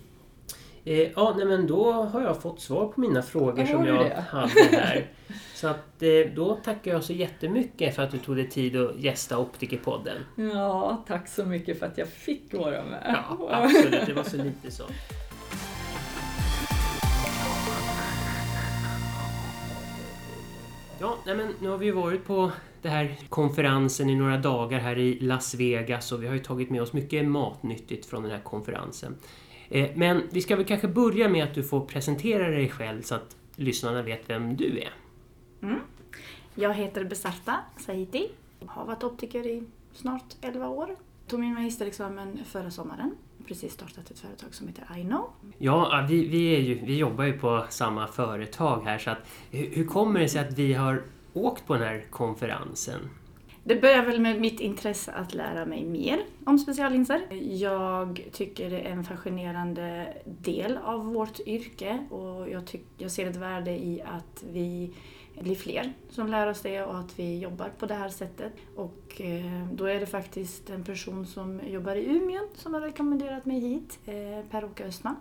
Eh, 0.86 1.12
ja, 1.16 1.34
nej, 1.38 1.46
men 1.46 1.68
då 1.68 1.92
har 1.92 2.22
jag 2.22 2.42
fått 2.42 2.62
svar 2.62 2.88
på 2.88 3.02
mina 3.02 3.22
frågor 3.22 3.60
Ja, 3.60 3.68
som 3.68 3.86
jag 3.86 4.06
det? 4.06 4.26
hade 4.30 4.52
här. 4.72 5.08
Så 5.56 5.68
att 5.68 6.02
eh, 6.04 6.10
då 6.36 6.56
tackar 6.56 6.92
jag 6.92 7.04
så 7.04 7.14
jättemycket 7.14 7.96
för 7.96 8.04
att 8.04 8.12
du 8.12 8.18
tog 8.18 8.36
dig 8.36 8.50
tid 8.50 8.78
att 8.78 9.00
gästa 9.00 9.38
Optikerpodden. 9.38 10.18
Ja, 10.36 11.04
tack 11.08 11.28
så 11.28 11.46
mycket 11.46 11.80
för 11.80 11.86
att 11.86 11.98
jag 11.98 12.08
fick 12.08 12.54
vara 12.54 12.84
med. 12.86 13.16
Ja, 13.30 13.48
absolut. 13.52 14.06
Det 14.06 14.14
var 14.14 14.24
så 14.24 14.38
lite 14.38 14.72
så. 14.72 14.84
Ja, 21.00 21.18
nej 21.26 21.36
men 21.36 21.48
nu 21.62 21.70
har 21.70 21.78
vi 21.78 21.92
varit 21.92 22.26
på 22.26 22.52
den 22.86 22.94
här 22.94 23.18
konferensen 23.30 24.10
i 24.10 24.16
några 24.16 24.38
dagar 24.38 24.80
här 24.80 24.98
i 24.98 25.20
Las 25.20 25.56
Vegas 25.56 26.12
och 26.12 26.24
vi 26.24 26.28
har 26.28 26.34
ju 26.34 26.40
tagit 26.40 26.70
med 26.70 26.82
oss 26.82 26.94
mycket 26.94 27.28
matnyttigt 27.28 28.06
från 28.06 28.24
den 28.24 28.32
här 28.32 28.40
konferensen. 28.40 29.16
Eh, 29.70 29.90
Men 29.96 30.24
vi 30.32 30.42
ska 30.42 30.56
väl 30.56 30.66
kanske 30.66 30.88
börja 30.88 31.30
med 31.30 31.44
att 31.44 31.54
du 31.54 31.64
får 31.64 31.86
presentera 31.86 32.50
dig 32.50 32.70
själv 32.70 33.02
så 33.02 33.16
att 33.16 33.36
lyssnarna 33.56 34.02
vet 34.02 34.30
vem 34.30 34.56
du 34.56 34.80
är. 34.80 34.94
Jag 36.56 36.74
heter 36.74 37.04
Besarta 37.04 37.58
Sahiti. 37.78 38.28
Har 38.66 38.86
varit 38.86 39.04
optiker 39.04 39.48
i 39.48 39.64
snart 39.94 40.36
11 40.42 40.68
år. 40.68 40.96
Tog 41.28 41.40
min 41.40 41.54
magisterexamen 41.54 42.40
förra 42.46 42.72
sommaren. 42.72 43.12
Precis 43.48 43.74
startat 43.74 44.12
ett 44.12 44.20
företag 44.20 44.54
som 44.54 44.68
heter 44.68 44.98
iKnow. 44.98 45.26
Ja, 45.58 46.06
vi, 46.10 46.28
vi, 46.28 46.60
ju, 46.60 46.86
vi 46.86 46.98
jobbar 46.98 47.24
ju 47.24 47.34
på 47.40 47.66
samma 47.70 48.08
företag 48.08 48.82
här 48.86 48.98
så 48.98 49.10
att 49.10 49.28
hur, 49.52 49.70
hur 49.76 49.86
kommer 49.86 50.20
det 50.20 50.30
sig 50.30 50.42
att 50.48 50.54
vi 50.54 50.74
har 50.74 51.04
åkt 51.36 51.68
på 51.68 51.74
den 51.74 51.84
här 51.84 52.06
konferensen? 52.10 53.10
Det 53.68 53.76
börjar 53.82 54.06
väl 54.06 54.22
med 54.22 54.42
mitt 54.42 54.60
intresse 54.60 55.12
att 55.12 55.34
lära 55.34 55.66
mig 55.66 55.86
mer 55.86 56.26
om 56.46 56.60
speciallinser. 56.60 57.22
Jag 57.42 58.26
tycker 58.32 58.70
det 58.70 58.80
är 58.80 58.92
en 58.92 59.04
fascinerande 59.04 60.14
del 60.26 60.78
av 60.78 61.06
vårt 61.06 61.40
yrke 61.40 62.06
och 62.10 62.50
jag, 62.50 62.68
tyck, 62.68 62.86
jag 62.98 63.12
ser 63.12 63.30
ett 63.30 63.36
värde 63.36 63.72
i 63.72 64.02
att 64.02 64.44
vi 64.52 64.94
blir 65.40 65.56
fler 65.56 65.94
som 66.10 66.28
lär 66.28 66.48
oss 66.48 66.62
det 66.62 66.84
och 66.84 66.98
att 66.98 67.20
vi 67.20 67.40
jobbar 67.40 67.70
på 67.80 67.86
det 67.86 67.94
här 67.94 68.10
sättet. 68.10 68.54
Och 68.76 69.22
eh, 69.22 69.68
då 69.74 69.86
är 69.86 70.00
det 70.00 70.06
faktiskt 70.06 70.70
en 70.70 70.84
person 70.84 71.26
som 71.26 71.62
jobbar 71.68 71.96
i 71.96 72.06
Umeå 72.06 72.42
som 72.56 72.74
har 72.74 72.82
rekommenderat 72.82 73.46
mig 73.46 73.60
hit, 73.60 74.00
eh, 74.06 74.50
Per-Åke 74.52 74.86
Östman. 74.86 75.16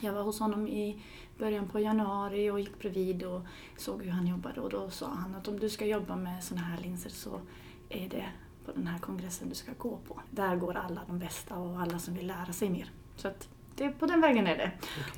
Jag 0.00 0.12
var 0.12 0.22
hos 0.22 0.40
honom 0.40 0.68
i 0.68 1.02
början 1.38 1.68
på 1.68 1.80
januari 1.80 2.50
och 2.50 2.60
gick 2.60 2.78
bredvid 2.78 3.22
och 3.22 3.42
såg 3.76 4.02
hur 4.02 4.10
han 4.10 4.26
jobbade 4.26 4.60
och 4.60 4.70
då 4.70 4.90
sa 4.90 5.06
han 5.06 5.34
att 5.34 5.48
om 5.48 5.60
du 5.60 5.70
ska 5.70 5.86
jobba 5.86 6.16
med 6.16 6.44
sådana 6.44 6.66
här 6.66 6.78
linser 6.82 7.10
så 7.10 7.40
är 7.88 8.08
det 8.08 8.26
på 8.64 8.72
den 8.72 8.86
här 8.86 8.98
kongressen 8.98 9.48
du 9.48 9.54
ska 9.54 9.72
gå 9.78 9.98
på. 10.08 10.20
Där 10.30 10.56
går 10.56 10.76
alla 10.76 11.00
de 11.06 11.18
bästa 11.18 11.56
och 11.56 11.80
alla 11.80 11.98
som 11.98 12.14
vill 12.14 12.26
lära 12.26 12.52
sig 12.52 12.70
mer. 12.70 12.90
Så 13.16 13.28
att 13.28 13.48
det, 13.74 13.88
på 13.88 14.06
den 14.06 14.20
vägen 14.20 14.46
är 14.46 14.56
det. 14.56 14.70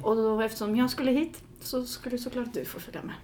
Och 0.02 0.16
då, 0.16 0.40
eftersom 0.40 0.76
jag 0.76 0.90
skulle 0.90 1.10
hit 1.10 1.44
så 1.60 1.84
skulle 1.84 2.18
såklart 2.18 2.52
du 2.52 2.64
få 2.64 2.80
följa 2.80 3.02
med. 3.02 3.14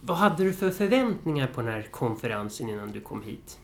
Vad 0.00 0.16
hade 0.16 0.44
du 0.44 0.52
för 0.52 0.70
förväntningar 0.70 1.46
på 1.46 1.62
den 1.62 1.72
här 1.72 1.82
konferensen 1.82 2.68
innan 2.68 2.92
du 2.92 3.00
kom 3.00 3.22
hit? 3.22 3.58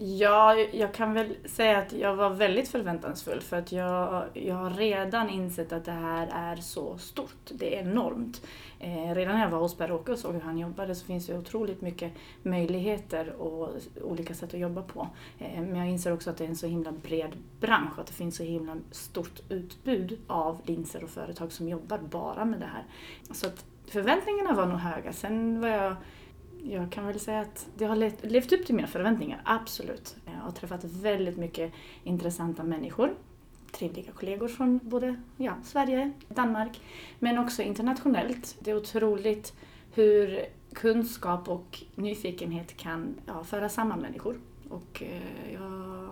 Ja, 0.00 0.54
jag 0.54 0.94
kan 0.94 1.14
väl 1.14 1.36
säga 1.44 1.78
att 1.78 1.92
jag 1.92 2.16
var 2.16 2.30
väldigt 2.30 2.68
förväntansfull 2.68 3.40
för 3.40 3.56
att 3.56 3.72
jag, 3.72 4.24
jag 4.34 4.54
har 4.54 4.70
redan 4.70 5.30
insett 5.30 5.72
att 5.72 5.84
det 5.84 5.92
här 5.92 6.28
är 6.32 6.56
så 6.56 6.98
stort. 6.98 7.50
Det 7.50 7.76
är 7.76 7.80
enormt. 7.80 8.46
Eh, 8.78 9.14
redan 9.14 9.34
när 9.34 9.42
jag 9.42 9.50
var 9.50 9.58
hos 9.58 9.76
Per-Åke 9.76 10.12
och 10.12 10.18
såg 10.18 10.34
hur 10.34 10.40
han 10.40 10.58
jobbade 10.58 10.94
så 10.94 11.06
finns 11.06 11.26
det 11.26 11.38
otroligt 11.38 11.80
mycket 11.80 12.12
möjligheter 12.42 13.32
och 13.32 13.70
olika 14.02 14.34
sätt 14.34 14.54
att 14.54 14.60
jobba 14.60 14.82
på. 14.82 15.08
Eh, 15.38 15.60
men 15.60 15.76
jag 15.76 15.88
inser 15.88 16.12
också 16.12 16.30
att 16.30 16.36
det 16.36 16.44
är 16.44 16.48
en 16.48 16.56
så 16.56 16.66
himla 16.66 16.92
bred 16.92 17.32
bransch 17.60 17.92
och 17.94 18.00
att 18.00 18.06
det 18.06 18.12
finns 18.12 18.36
så 18.36 18.42
himla 18.42 18.76
stort 18.90 19.40
utbud 19.48 20.18
av 20.26 20.60
linser 20.64 21.04
och 21.04 21.10
företag 21.10 21.52
som 21.52 21.68
jobbar 21.68 21.98
bara 21.98 22.44
med 22.44 22.60
det 22.60 22.66
här. 22.66 22.84
Så 23.30 23.46
att 23.46 23.64
förväntningarna 23.86 24.52
var 24.52 24.66
nog 24.66 24.78
höga. 24.78 25.12
Sen 25.12 25.60
var 25.60 25.68
jag 25.68 25.96
jag 26.70 26.92
kan 26.92 27.06
väl 27.06 27.20
säga 27.20 27.40
att 27.40 27.68
det 27.76 27.84
har 27.84 27.96
levt, 27.96 28.24
levt 28.24 28.52
upp 28.52 28.66
till 28.66 28.74
mina 28.74 28.88
förväntningar, 28.88 29.40
absolut. 29.44 30.16
Jag 30.24 30.32
har 30.32 30.50
träffat 30.50 30.84
väldigt 30.84 31.36
mycket 31.36 31.72
intressanta 32.04 32.62
människor. 32.62 33.14
Trevliga 33.72 34.12
kollegor 34.12 34.48
från 34.48 34.80
både 34.82 35.16
ja, 35.36 35.52
Sverige, 35.64 36.12
Danmark, 36.28 36.80
men 37.18 37.38
också 37.38 37.62
internationellt. 37.62 38.56
Det 38.60 38.70
är 38.70 38.76
otroligt 38.76 39.54
hur 39.92 40.44
kunskap 40.72 41.48
och 41.48 41.82
nyfikenhet 41.94 42.76
kan 42.76 43.14
ja, 43.26 43.44
föra 43.44 43.68
samman 43.68 44.00
människor. 44.00 44.40
Och 44.68 45.02
eh, 45.02 45.52
jag 45.52 46.08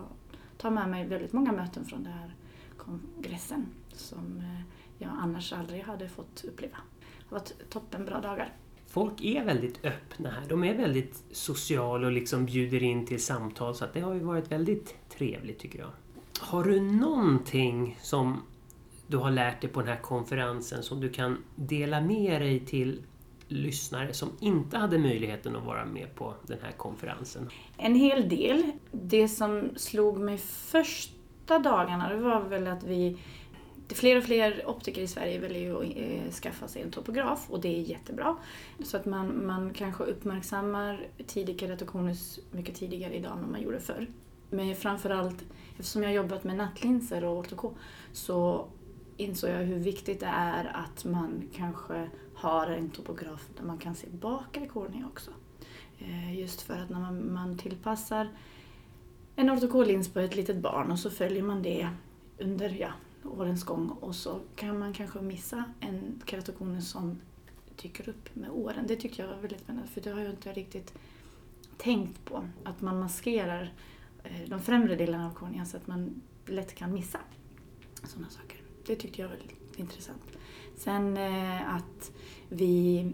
tar 0.57 0.69
med 0.69 0.89
mig 0.89 1.05
väldigt 1.05 1.33
många 1.33 1.51
möten 1.51 1.85
från 1.85 2.03
den 2.03 2.13
här 2.13 2.35
kongressen 2.77 3.65
som 3.93 4.37
eh, 4.37 4.61
jag 4.97 5.11
annars 5.21 5.53
aldrig 5.53 5.83
hade 5.83 6.09
fått 6.09 6.43
uppleva. 6.43 6.77
Det 6.99 7.35
har 7.35 7.39
varit 7.39 7.69
toppenbra 7.69 8.21
dagar. 8.21 8.53
Folk 8.97 9.21
är 9.21 9.45
väldigt 9.45 9.85
öppna 9.85 10.29
här. 10.29 10.43
De 10.49 10.63
är 10.63 10.73
väldigt 10.73 11.23
sociala 11.31 12.07
och 12.07 12.13
liksom 12.13 12.45
bjuder 12.45 12.83
in 12.83 13.05
till 13.05 13.23
samtal. 13.23 13.75
Så 13.75 13.85
att 13.85 13.93
det 13.93 13.99
har 13.99 14.13
ju 14.13 14.19
varit 14.19 14.51
väldigt 14.51 14.95
trevligt 15.09 15.59
tycker 15.59 15.79
jag. 15.79 15.89
Har 16.39 16.63
du 16.63 16.81
någonting 16.81 17.97
som 18.01 18.41
du 19.07 19.17
har 19.17 19.31
lärt 19.31 19.61
dig 19.61 19.69
på 19.69 19.79
den 19.79 19.89
här 19.89 20.01
konferensen 20.01 20.83
som 20.83 21.01
du 21.01 21.09
kan 21.09 21.37
dela 21.55 22.01
med 22.01 22.41
dig 22.41 22.59
till 22.59 23.01
lyssnare 23.47 24.13
som 24.13 24.29
inte 24.39 24.77
hade 24.77 24.97
möjligheten 24.97 25.55
att 25.55 25.65
vara 25.65 25.85
med 25.85 26.15
på 26.15 26.33
den 26.47 26.57
här 26.61 26.71
konferensen? 26.71 27.49
En 27.77 27.95
hel 27.95 28.29
del. 28.29 28.71
Det 28.91 29.27
som 29.27 29.69
slog 29.75 30.19
mig 30.19 30.37
första 30.37 31.59
dagarna 31.59 32.09
det 32.09 32.17
var 32.17 32.41
väl 32.41 32.67
att 32.67 32.83
vi 32.83 33.17
det 33.87 33.95
fler 33.95 34.17
och 34.17 34.23
fler 34.23 34.63
optiker 34.69 35.01
i 35.01 35.07
Sverige 35.07 35.39
väljer 35.39 35.61
ju 35.61 35.75
att 35.75 35.97
eh, 35.97 36.31
skaffa 36.31 36.67
sig 36.67 36.81
en 36.81 36.91
topograf 36.91 37.45
och 37.49 37.61
det 37.61 37.67
är 37.67 37.81
jättebra. 37.81 38.37
Så 38.83 38.97
att 38.97 39.05
man, 39.05 39.45
man 39.45 39.73
kanske 39.73 40.03
uppmärksammar 40.03 41.07
tidig 41.27 41.59
keratokonus 41.59 42.39
mycket 42.51 42.75
tidigare 42.75 43.13
idag 43.13 43.37
än 43.37 43.51
man 43.51 43.61
gjorde 43.61 43.79
förr. 43.79 44.07
Men 44.49 44.75
framförallt, 44.75 45.43
eftersom 45.71 46.03
jag 46.03 46.09
har 46.09 46.15
jobbat 46.15 46.43
med 46.43 46.55
nattlinser 46.55 47.23
och 47.23 47.37
ortoko, 47.37 47.73
så 48.11 48.67
insåg 49.17 49.49
jag 49.49 49.57
hur 49.57 49.79
viktigt 49.79 50.19
det 50.19 50.31
är 50.33 50.71
att 50.73 51.05
man 51.05 51.49
kanske 51.55 52.09
har 52.35 52.67
en 52.67 52.89
topograf 52.89 53.49
där 53.57 53.63
man 53.63 53.77
kan 53.77 53.95
se 53.95 54.07
bakre 54.09 54.67
kornea 54.67 55.05
också. 55.07 55.31
Eh, 55.99 56.39
just 56.39 56.61
för 56.61 56.73
att 56.73 56.89
när 56.89 56.99
man, 56.99 57.33
man 57.33 57.57
tillpassar 57.57 58.29
en 59.35 59.49
ortokolins 59.49 60.13
på 60.13 60.19
ett 60.19 60.35
litet 60.35 60.57
barn 60.57 60.91
och 60.91 60.99
så 60.99 61.09
följer 61.09 61.43
man 61.43 61.63
det 61.63 61.89
under 62.37 62.69
ja, 62.69 62.91
årens 63.27 63.63
gång 63.63 63.89
och 63.89 64.15
så 64.15 64.39
kan 64.55 64.79
man 64.79 64.93
kanske 64.93 65.21
missa 65.21 65.63
en 65.79 66.21
keratokonus 66.25 66.89
som 66.89 67.19
dyker 67.81 68.09
upp 68.09 68.35
med 68.35 68.49
åren. 68.49 68.85
Det 68.87 68.95
tyckte 68.95 69.21
jag 69.21 69.29
var 69.29 69.35
väldigt 69.35 69.61
spännande 69.61 69.89
för 69.89 70.01
det 70.01 70.09
har 70.09 70.19
jag 70.19 70.29
inte 70.29 70.53
riktigt 70.53 70.93
tänkt 71.77 72.25
på. 72.25 72.45
Att 72.63 72.81
man 72.81 72.99
maskerar 72.99 73.73
eh, 74.23 74.49
de 74.49 74.61
främre 74.61 74.95
delarna 74.95 75.27
av 75.27 75.33
kornean 75.33 75.65
så 75.65 75.77
att 75.77 75.87
man 75.87 76.21
lätt 76.45 76.75
kan 76.75 76.93
missa 76.93 77.19
sådana 78.03 78.29
saker. 78.29 78.57
Det 78.85 78.95
tyckte 78.95 79.21
jag 79.21 79.29
var 79.29 79.35
väldigt 79.35 79.79
intressant. 79.79 80.21
Sen 80.75 81.17
eh, 81.17 81.75
att 81.75 82.11
vi 82.49 83.05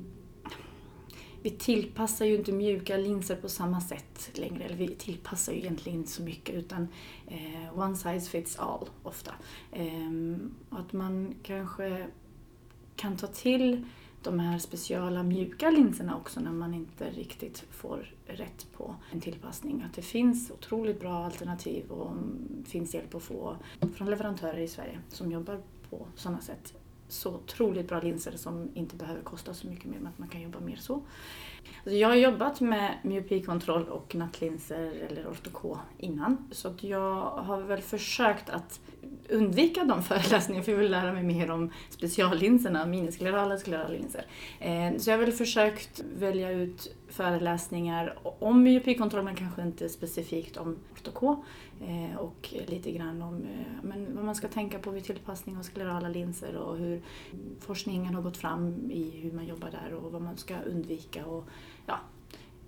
vi 1.43 1.49
tillpassar 1.49 2.25
ju 2.25 2.35
inte 2.35 2.51
mjuka 2.51 2.97
linser 2.97 3.35
på 3.35 3.49
samma 3.49 3.81
sätt 3.81 4.31
längre. 4.33 4.63
Eller 4.63 4.75
vi 4.75 4.87
tillpassar 4.87 5.53
ju 5.53 5.59
egentligen 5.59 5.99
inte 5.99 6.11
så 6.11 6.23
mycket 6.23 6.55
utan 6.55 6.87
eh, 7.27 7.79
one 7.79 7.95
size 7.95 8.29
fits 8.29 8.59
all 8.59 8.89
ofta. 9.03 9.31
Eh, 9.71 10.11
att 10.69 10.93
man 10.93 11.35
kanske 11.43 12.07
kan 12.95 13.17
ta 13.17 13.27
till 13.27 13.85
de 14.23 14.39
här 14.39 14.59
speciala 14.59 15.23
mjuka 15.23 15.69
linserna 15.69 16.17
också 16.17 16.39
när 16.39 16.51
man 16.51 16.73
inte 16.73 17.09
riktigt 17.09 17.65
får 17.71 18.13
rätt 18.27 18.67
på 18.77 18.95
en 19.11 19.21
tillpassning. 19.21 19.83
Att 19.85 19.93
det 19.93 20.01
finns 20.01 20.51
otroligt 20.51 20.99
bra 20.99 21.25
alternativ 21.25 21.91
och 21.91 22.15
finns 22.65 22.93
hjälp 22.93 23.15
att 23.15 23.23
få 23.23 23.57
från 23.95 24.09
leverantörer 24.09 24.57
i 24.57 24.67
Sverige 24.67 24.99
som 25.09 25.31
jobbar 25.31 25.61
på 25.89 26.07
sådana 26.15 26.41
sätt. 26.41 26.73
Så 27.07 27.35
otroligt 27.35 27.87
bra 27.87 28.01
linser 28.01 28.31
som 28.31 28.69
inte 28.73 28.95
behöver 28.95 29.21
kosta 29.21 29.53
så 29.53 29.67
mycket 29.67 29.85
mer 29.85 29.97
men 29.97 30.07
att 30.07 30.19
man 30.19 30.27
kan 30.27 30.41
jobba 30.41 30.59
mer 30.59 30.75
så. 30.75 31.03
Alltså 31.77 31.97
jag 31.97 32.07
har 32.07 32.15
jobbat 32.15 32.61
med 32.61 32.97
myopikontroll 33.03 33.87
och 33.87 34.15
nattlinser 34.15 34.91
eller 35.09 35.27
ortoko 35.27 35.77
innan. 35.97 36.49
Så 36.51 36.67
att 36.67 36.83
jag 36.83 37.21
har 37.21 37.61
väl 37.61 37.81
försökt 37.81 38.49
att 38.49 38.79
undvika 39.29 39.83
de 39.83 40.03
föreläsningarna 40.03 40.63
för 40.63 40.71
jag 40.71 40.79
vill 40.79 40.91
lära 40.91 41.13
mig 41.13 41.23
mer 41.23 41.51
om 41.51 41.71
speciallinserna, 41.89 42.85
minisklerala 42.85 43.57
sklerala 43.57 43.89
linser. 43.89 44.25
Eh, 44.59 44.97
så 44.97 45.09
jag 45.09 45.17
har 45.17 45.25
väl 45.25 45.33
försökt 45.33 46.03
välja 46.17 46.51
ut 46.51 46.95
föreläsningar 47.07 48.17
om 48.39 48.63
myopikontroll 48.63 49.23
men 49.23 49.35
kanske 49.35 49.61
inte 49.61 49.89
specifikt 49.89 50.57
om 50.57 50.77
ortoko. 50.93 51.43
Eh, 51.81 52.17
Och 52.17 52.53
lite 52.67 52.91
grann 52.91 53.21
om 53.21 53.35
eh, 53.35 53.65
men 53.83 54.15
vad 54.15 54.25
man 54.25 54.35
ska 54.35 54.47
tänka 54.47 54.79
på 54.79 54.91
vid 54.91 55.03
tillpassning 55.03 55.57
av 55.57 55.63
sklerala 55.63 56.09
linser 56.09 56.55
och 56.57 56.77
hur 56.77 57.01
forskningen 57.59 58.15
har 58.15 58.21
gått 58.21 58.37
fram 58.37 58.91
i 58.91 59.09
hur 59.21 59.31
man 59.31 59.45
jobbar 59.45 59.69
där 59.71 59.93
och 59.93 60.11
vad 60.11 60.21
man 60.21 60.37
ska 60.37 60.55
undvika. 60.59 61.25
Och, 61.25 61.47
ja, 61.85 61.99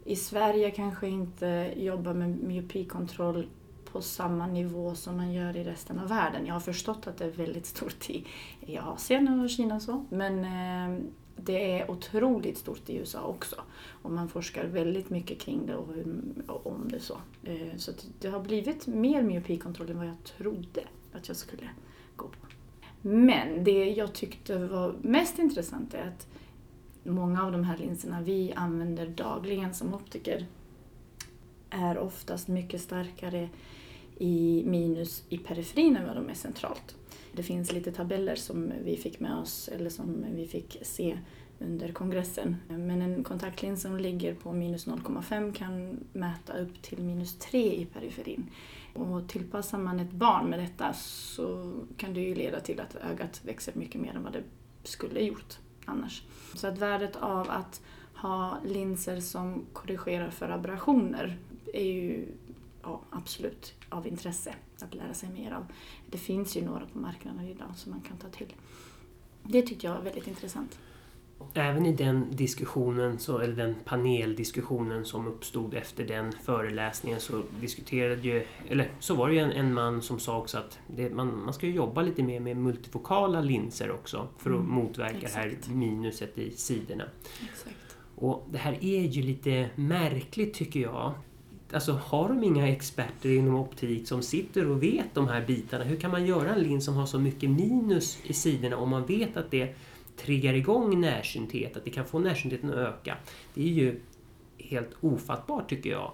I 0.03 0.15
Sverige 0.15 0.71
kanske 0.71 1.07
inte 1.07 1.73
jobbar 1.77 2.13
med 2.13 2.29
myopikontroll 2.43 3.47
på 3.91 4.01
samma 4.01 4.47
nivå 4.47 4.95
som 4.95 5.17
man 5.17 5.33
gör 5.33 5.57
i 5.57 5.63
resten 5.63 5.99
av 5.99 6.07
världen. 6.09 6.45
Jag 6.45 6.53
har 6.53 6.59
förstått 6.59 7.07
att 7.07 7.17
det 7.17 7.25
är 7.25 7.31
väldigt 7.31 7.65
stort 7.65 8.09
i, 8.09 8.25
i 8.65 8.77
Asien 8.77 9.39
och 9.39 9.49
Kina 9.49 9.75
och 9.75 9.81
så. 9.81 10.05
Men 10.09 10.45
eh, 10.45 11.05
det 11.45 11.79
är 11.79 11.91
otroligt 11.91 12.57
stort 12.57 12.89
i 12.89 12.95
USA 12.95 13.21
också. 13.21 13.55
Och 14.01 14.11
man 14.11 14.29
forskar 14.29 14.65
väldigt 14.65 15.09
mycket 15.09 15.39
kring 15.39 15.65
det 15.65 15.75
och, 15.75 15.93
hur, 15.93 16.21
och 16.47 16.67
om 16.67 16.87
det 16.89 16.99
så. 16.99 17.17
Eh, 17.43 17.77
så 17.77 17.91
det 18.19 18.27
har 18.27 18.39
blivit 18.39 18.87
mer 18.87 19.21
myopikontroll 19.21 19.89
än 19.89 19.97
vad 19.97 20.07
jag 20.07 20.23
trodde 20.23 20.81
att 21.13 21.27
jag 21.27 21.37
skulle 21.37 21.69
gå 22.15 22.27
på. 22.27 22.47
Men 23.01 23.63
det 23.63 23.89
jag 23.89 24.13
tyckte 24.13 24.57
var 24.57 24.95
mest 25.01 25.39
intressant 25.39 25.93
är 25.93 26.07
att 26.07 26.27
många 27.03 27.43
av 27.43 27.51
de 27.51 27.63
här 27.63 27.77
linserna 27.77 28.21
vi 28.21 28.53
använder 28.55 29.07
dagligen 29.07 29.73
som 29.73 29.93
optiker 29.93 30.45
är 31.69 31.97
oftast 31.97 32.47
mycket 32.47 32.81
starkare 32.81 33.49
i 34.17 34.63
minus 34.65 35.23
i 35.29 35.37
periferin 35.37 35.97
än 35.97 36.07
vad 36.07 36.15
de 36.15 36.29
är 36.29 36.33
centralt. 36.33 36.95
Det 37.35 37.43
finns 37.43 37.71
lite 37.71 37.91
tabeller 37.91 38.35
som 38.35 38.73
vi 38.83 38.97
fick 38.97 39.19
med 39.19 39.37
oss, 39.37 39.67
eller 39.67 39.89
som 39.89 40.25
vi 40.35 40.47
fick 40.47 40.77
se 40.81 41.17
under 41.59 41.91
kongressen. 41.91 42.55
Men 42.67 43.01
en 43.01 43.23
kontaktlins 43.23 43.81
som 43.81 43.97
ligger 43.97 44.35
på 44.35 44.53
minus 44.53 44.87
0,5 44.87 45.53
kan 45.53 45.99
mäta 46.13 46.57
upp 46.57 46.81
till 46.81 47.03
minus 47.03 47.37
3 47.37 47.75
i 47.75 47.85
periferin. 47.85 48.49
Och 48.93 49.29
tillpassar 49.29 49.77
man 49.77 49.99
ett 49.99 50.11
barn 50.11 50.49
med 50.49 50.59
detta 50.59 50.93
så 50.93 51.73
kan 51.97 52.13
det 52.13 52.19
ju 52.19 52.35
leda 52.35 52.59
till 52.59 52.79
att 52.79 52.95
ögat 52.95 53.41
växer 53.45 53.73
mycket 53.75 54.01
mer 54.01 54.15
än 54.15 54.23
vad 54.23 54.33
det 54.33 54.43
skulle 54.83 55.19
gjort 55.19 55.57
annars. 55.85 56.23
Så 56.53 56.67
att 56.67 56.77
värdet 56.77 57.15
av 57.15 57.49
att 57.49 57.81
ha 58.15 58.57
linser 58.65 59.19
som 59.19 59.65
korrigerar 59.73 60.29
för 60.29 60.49
aberrationer 60.49 61.37
är 61.73 61.85
ju 61.85 62.25
ja, 62.83 63.01
absolut 63.09 63.73
av 63.89 64.07
intresse 64.07 64.55
att 64.83 64.93
lära 64.95 65.13
sig 65.13 65.29
mer 65.29 65.51
av. 65.51 65.65
Det 66.11 66.17
finns 66.17 66.57
ju 66.57 66.61
några 66.65 66.85
på 66.93 66.99
marknaden 66.99 67.47
idag 67.47 67.67
som 67.75 67.91
man 67.91 68.01
kan 68.01 68.17
ta 68.17 68.27
till. 68.29 68.53
Det 69.43 69.61
tyckte 69.61 69.87
jag 69.87 69.93
var 69.93 70.01
väldigt 70.01 70.27
intressant. 70.27 70.79
Även 71.53 71.85
i 71.85 71.93
den 71.93 72.25
diskussionen, 72.31 73.19
så, 73.19 73.37
eller 73.39 73.55
den 73.55 73.75
paneldiskussionen 73.85 75.05
som 75.05 75.27
uppstod 75.27 75.73
efter 75.73 76.05
den 76.07 76.31
föreläsningen 76.43 77.19
så 77.19 77.41
diskuterade 77.61 78.21
ju, 78.21 78.45
eller 78.67 78.91
så 78.99 79.15
var 79.15 79.27
det 79.29 79.33
ju 79.35 79.39
en, 79.39 79.51
en 79.51 79.73
man 79.73 80.01
som 80.01 80.19
sa 80.19 80.37
också 80.37 80.57
att 80.57 80.79
det, 80.95 81.09
man, 81.09 81.43
man 81.45 81.53
ska 81.53 81.67
jobba 81.67 82.01
lite 82.01 82.23
mer 82.23 82.39
med 82.39 82.57
multifokala 82.57 83.41
linser 83.41 83.91
också 83.91 84.27
för 84.37 84.49
att 84.49 84.55
Mm, 84.55 84.69
motverka 84.71 85.17
det 85.19 85.25
exakt. 85.25 85.67
här 85.67 85.75
minuset 85.75 86.37
i 86.37 86.51
sidorna. 86.51 87.03
Exakt. 87.51 87.97
Och 88.15 88.47
det 88.51 88.57
här 88.57 88.73
är 88.83 89.01
ju 89.01 89.21
lite 89.21 89.69
märkligt 89.75 90.53
tycker 90.53 90.79
jag. 90.79 91.13
Alltså 91.73 91.91
har 91.91 92.29
de 92.29 92.43
inga 92.43 92.67
experter 92.67 93.29
inom 93.29 93.55
optik 93.55 94.07
som 94.07 94.21
sitter 94.21 94.69
och 94.69 94.83
vet 94.83 95.13
de 95.13 95.27
här 95.27 95.45
bitarna? 95.45 95.83
Hur 95.83 95.99
kan 95.99 96.11
man 96.11 96.25
göra 96.25 96.53
en 96.55 96.63
lins 96.63 96.85
som 96.85 96.95
har 96.95 97.05
så 97.05 97.19
mycket 97.19 97.49
minus 97.49 98.17
i 98.23 98.33
sidorna 98.33 98.77
om 98.77 98.89
man 98.89 99.05
vet 99.05 99.37
att 99.37 99.51
det 99.51 99.75
triggar 100.17 100.53
igång 100.53 101.01
närsynthet, 101.01 101.77
att 101.77 101.83
det 101.83 101.89
kan 101.89 102.05
få 102.05 102.19
närsyntheten 102.19 102.69
att 102.69 102.75
öka? 102.75 103.17
Det 103.53 103.61
är 103.61 103.73
ju 103.73 104.01
helt 104.57 104.89
ofattbart 105.01 105.69
tycker 105.69 105.89
jag. 105.89 106.11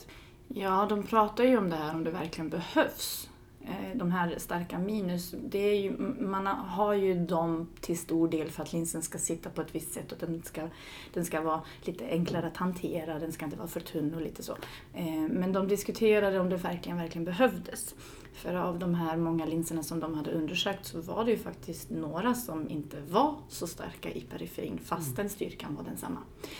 Ja, 0.48 0.86
de 0.90 1.04
pratar 1.04 1.44
ju 1.44 1.58
om 1.58 1.70
det 1.70 1.76
här 1.76 1.96
om 1.96 2.04
det 2.04 2.12
verkligen 2.12 2.50
behövs. 2.50 3.30
Eh, 3.66 3.98
De 3.98 4.12
här 4.12 4.36
starka 4.38 4.80
minus, 4.80 5.36
det 5.44 5.60
är 5.60 5.82
ju, 5.82 5.98
man 6.20 6.48
har 6.48 6.94
ju 6.94 7.26
dem 7.26 7.68
till 7.82 7.98
stor 7.98 8.28
del 8.28 8.50
för 8.52 8.64
att 8.64 8.74
linsen 8.74 9.02
ska 9.02 9.18
sitta 9.18 9.50
på 9.50 9.62
ett 9.62 9.76
visst 9.76 9.94
sätt 9.94 10.12
och 10.12 10.18
den 10.20 10.44
ska, 10.44 10.68
den 11.14 11.26
ska 11.26 11.42
vara 11.42 11.62
lite 11.84 12.06
enklare 12.06 12.48
att 12.48 12.58
hantera, 12.58 13.20
den 13.20 13.32
ska 13.32 13.46
inte 13.46 13.58
vara 13.58 13.68
för 13.68 13.80
tunn 13.80 14.14
och 14.16 14.22
lite 14.22 14.44
så. 14.44 14.54
Eh, 14.94 15.06
Men 15.30 15.54
de 15.54 15.68
diskuterade 15.68 16.40
om 16.40 16.50
det 16.50 16.58
verkligen, 16.58 16.98
verkligen 16.98 17.26
behövdes. 17.26 17.96
För 18.34 18.56
av 18.56 18.80
de 18.80 18.96
här 18.96 19.18
många 19.18 19.46
linserna 19.46 19.84
som 19.84 20.00
de 20.00 20.14
hade 20.14 20.32
undersökt 20.32 20.86
så 20.86 21.02
var 21.02 21.26
det 21.26 21.32
ju 21.32 21.38
faktiskt 21.38 21.90
några 21.90 22.34
som 22.34 22.70
inte 22.70 23.02
var 23.02 23.36
så 23.50 23.68
starka 23.68 24.10
i 24.12 24.22
periferin 24.22 24.80
fastän 24.84 25.30
styrkan 25.30 25.76
var 25.76 25.84
densamma. 25.84 26.20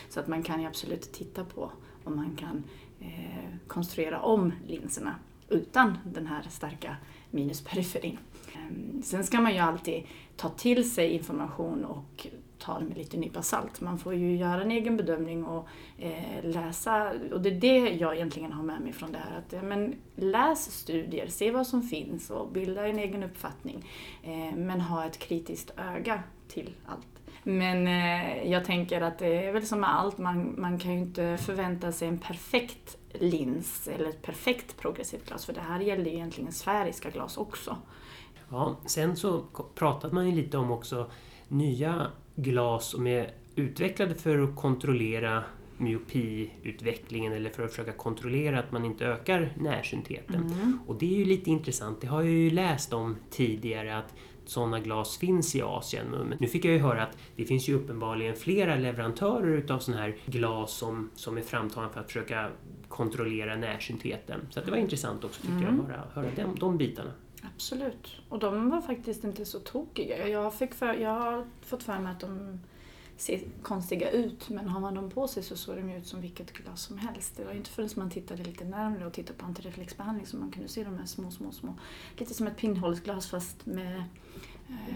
Så 0.10 0.20
att 0.20 0.28
man 0.28 0.44
kan 0.44 0.62
ju 0.62 0.68
absolut 0.68 1.12
titta 1.14 1.44
på 1.46 1.72
om 2.04 2.16
man 2.16 2.36
kan 2.36 2.64
eh, 3.00 3.56
konstruera 3.68 4.20
om 4.22 4.54
linserna 4.68 5.16
utan 5.52 5.98
den 6.04 6.28
här 6.28 6.42
starka 6.50 6.96
minusperiferin. 7.32 8.18
Ehm, 8.56 9.02
sen 9.04 9.24
ska 9.24 9.42
man 9.42 9.54
ju 9.54 9.60
alltid 9.60 10.04
ta 10.36 10.50
till 10.50 10.92
sig 10.92 11.10
information 11.10 11.86
och 11.86 12.28
ta 12.62 12.80
det 12.80 12.86
med 12.86 12.98
lite 12.98 13.18
nypa 13.18 13.42
salt. 13.42 13.82
Man 13.82 14.00
får 14.00 14.14
ju 14.14 14.36
göra 14.36 14.62
en 14.62 14.72
egen 14.72 14.98
bedömning 14.98 15.46
och 15.46 15.68
eh, 15.98 16.44
läsa, 16.44 17.14
och 17.32 17.42
det 17.42 17.50
är 17.50 17.60
det 17.60 17.90
jag 17.90 18.16
egentligen 18.16 18.52
har 18.52 18.64
med 18.64 18.82
mig 18.82 18.94
från 18.94 19.12
det 19.12 19.18
här. 19.18 19.38
Att, 19.38 19.54
eh, 19.54 19.64
men 19.64 19.96
läs 20.16 20.72
studier, 20.72 21.28
se 21.28 21.52
vad 21.52 21.68
som 21.68 21.84
finns 21.84 22.30
och 22.30 22.52
bilda 22.52 22.88
en 22.88 23.00
egen 23.00 23.24
uppfattning. 23.24 23.86
Eh, 24.24 24.56
men 24.56 24.82
ha 24.82 25.06
ett 25.06 25.20
kritiskt 25.20 25.74
öga 25.78 26.24
till 26.48 26.74
allt. 26.86 27.08
Men 27.44 27.88
eh, 27.88 28.52
jag 28.52 28.66
tänker 28.66 29.02
att 29.02 29.20
det 29.20 29.46
är 29.46 29.54
väl 29.54 29.66
som 29.66 29.80
med 29.80 29.96
allt, 29.96 30.18
man, 30.18 30.62
man 30.62 30.80
kan 30.80 30.94
ju 30.94 31.00
inte 31.00 31.38
förvänta 31.38 31.92
sig 31.92 32.08
en 32.08 32.18
perfekt 32.18 32.98
lins 33.20 33.88
eller 33.88 34.10
ett 34.10 34.22
perfekt 34.22 34.78
progressivt 34.78 35.28
glas, 35.28 35.46
för 35.46 35.54
det 35.54 35.62
här 35.62 35.80
gäller 35.80 36.06
ju 36.06 36.12
egentligen 36.12 36.52
sfäriska 36.52 37.10
glas 37.10 37.38
också. 37.38 37.78
Ja, 38.50 38.76
sen 38.86 39.16
så 39.16 39.46
pratade 39.76 40.16
man 40.16 40.30
ju 40.30 40.36
lite 40.36 40.58
om 40.58 40.72
också 40.72 41.12
nya 41.48 42.08
glas 42.36 42.90
som 42.90 43.08
är 43.08 43.32
utvecklade 43.56 44.16
för 44.16 44.40
att 44.40 44.56
kontrollera 44.56 45.44
myopiutvecklingen 45.78 47.34
eller 47.34 47.50
för 47.50 47.64
att 47.64 47.70
försöka 47.70 47.94
kontrollera 47.94 48.60
att 48.60 48.72
man 48.72 48.86
inte 48.86 49.06
ökar 49.06 49.54
närsyntheten. 49.58 50.54
Och 50.88 50.96
det 50.96 51.14
är 51.14 51.18
ju 51.18 51.26
lite 51.26 51.50
intressant, 51.50 52.02
det 52.02 52.08
har 52.08 52.22
jag 52.22 52.32
ju 52.32 52.50
läst 52.50 52.94
om 52.94 53.16
tidigare 53.30 53.98
att 53.98 54.14
sådana 54.46 54.80
glas 54.80 55.18
finns 55.18 55.56
i 55.56 55.62
Asien. 55.62 56.08
Men 56.08 56.38
nu 56.40 56.48
fick 56.48 56.66
jag 56.66 56.74
ju 56.74 56.80
höra 56.80 57.04
att 57.04 57.18
det 57.36 57.46
finns 57.46 57.70
ju 57.70 57.74
uppenbarligen 57.74 58.36
flera 58.36 58.76
leverantörer 58.76 59.58
utav 59.58 59.80
sådana 59.80 60.02
här 60.02 60.16
glas 60.26 60.74
som, 60.74 61.10
som 61.16 61.38
är 61.38 61.42
framtagna 61.42 61.90
för 61.90 62.00
att 62.00 62.08
försöka 62.08 62.50
kontrollera 62.92 63.56
närsyntheten. 63.56 64.48
Så 64.50 64.60
att 64.60 64.66
det 64.66 64.72
var 64.72 64.78
intressant 64.78 65.24
också 65.24 65.42
tycker 65.42 65.62
jag 65.62 65.80
att 65.80 65.88
höra, 65.88 66.04
höra 66.14 66.32
de, 66.36 66.56
de 66.60 66.78
bitarna. 66.78 67.12
Absolut. 67.56 68.22
Och 68.30 68.40
de 68.40 68.70
var 68.70 68.82
faktiskt 68.82 69.24
inte 69.24 69.46
så 69.46 69.60
tokiga. 69.60 70.28
Jag, 70.28 70.54
fick 70.54 70.74
för, 70.74 70.94
jag 70.94 71.10
har 71.20 71.46
fått 71.62 71.84
för 71.84 72.00
mig 72.00 72.12
att 72.12 72.20
de 72.20 72.60
ser 73.18 73.42
konstiga 73.64 74.12
ut, 74.12 74.50
men 74.50 74.68
har 74.68 74.80
man 74.80 74.96
dem 74.96 75.10
på 75.10 75.28
sig 75.28 75.44
så 75.44 75.56
såg 75.58 75.76
de 75.76 75.90
ut 75.92 76.08
som 76.08 76.22
vilket 76.22 76.54
glas 76.54 76.82
som 76.82 76.98
helst. 76.98 77.38
Det 77.38 77.44
var 77.46 77.52
inte 77.54 77.70
förrän 77.70 77.90
man 77.96 78.10
tittade 78.10 78.44
lite 78.44 78.64
närmare 78.66 79.06
och 79.06 79.14
tittade 79.14 79.40
på 79.40 79.46
antireflexbehandling 79.46 80.26
som 80.26 80.40
man 80.40 80.52
kunde 80.52 80.68
se 80.70 80.84
de 80.84 80.98
här 80.98 81.06
små, 81.06 81.32
små, 81.32 81.52
små, 81.52 81.76
lite 82.18 82.34
som 82.34 82.48
ett 82.48 82.58
pinnhålsglas 82.58 83.28
fast 83.30 83.66
med 83.66 84.04
eh, 84.70 84.96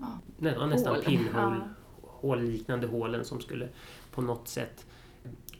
ja, 0.00 0.18
Nä, 0.38 0.52
ja, 0.54 0.66
nästan 0.66 0.94
Hål. 0.94 1.04
pinnhål, 1.04 1.32
Ja. 1.32 1.60
hålliknande 2.02 2.86
hålen 2.86 3.24
som 3.24 3.40
skulle 3.40 3.68
på 4.10 4.22
något 4.22 4.48
sätt 4.48 4.86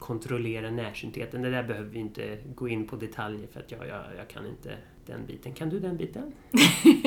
kontrollera 0.05 0.71
närsyntheten. 0.71 1.43
Det 1.43 1.51
där 1.51 1.63
behöver 1.63 1.89
vi 1.91 1.99
inte 1.99 2.39
gå 2.55 2.69
in 2.69 2.87
på 2.87 2.97
detaljer 2.97 3.47
för 3.53 3.61
att 3.61 3.71
jag, 3.73 3.89
jag, 3.89 4.03
jag 4.19 4.29
kan 4.29 4.47
inte 4.47 4.77
den 5.07 5.27
biten. 5.27 5.53
Kan 5.53 5.71
du 5.71 5.81
den 5.81 5.97
biten? 5.97 6.33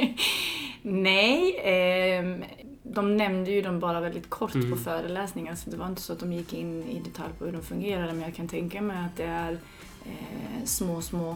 Nej, 0.82 1.60
ehm, 1.64 2.44
de 2.84 3.18
nämnde 3.18 3.52
ju 3.52 3.62
dem 3.62 3.80
bara 3.80 4.00
väldigt 4.00 4.30
kort 4.30 4.56
Mm. 4.56 4.72
på 4.72 4.78
föreläsningen 4.78 5.58
så 5.58 5.70
det 5.70 5.78
var 5.78 5.88
inte 5.88 6.02
så 6.02 6.14
att 6.14 6.20
de 6.20 6.34
gick 6.34 6.54
in 6.54 6.84
i 6.84 7.00
detalj 7.00 7.34
på 7.40 7.46
hur 7.46 7.52
de 7.52 7.64
fungerade 7.64 8.14
men 8.14 8.22
jag 8.22 8.36
kan 8.36 8.48
tänka 8.48 8.82
mig 8.82 8.98
att 9.06 9.18
det 9.18 9.24
är 9.24 9.52
eh, 10.06 10.64
små, 10.66 11.02
små 11.02 11.30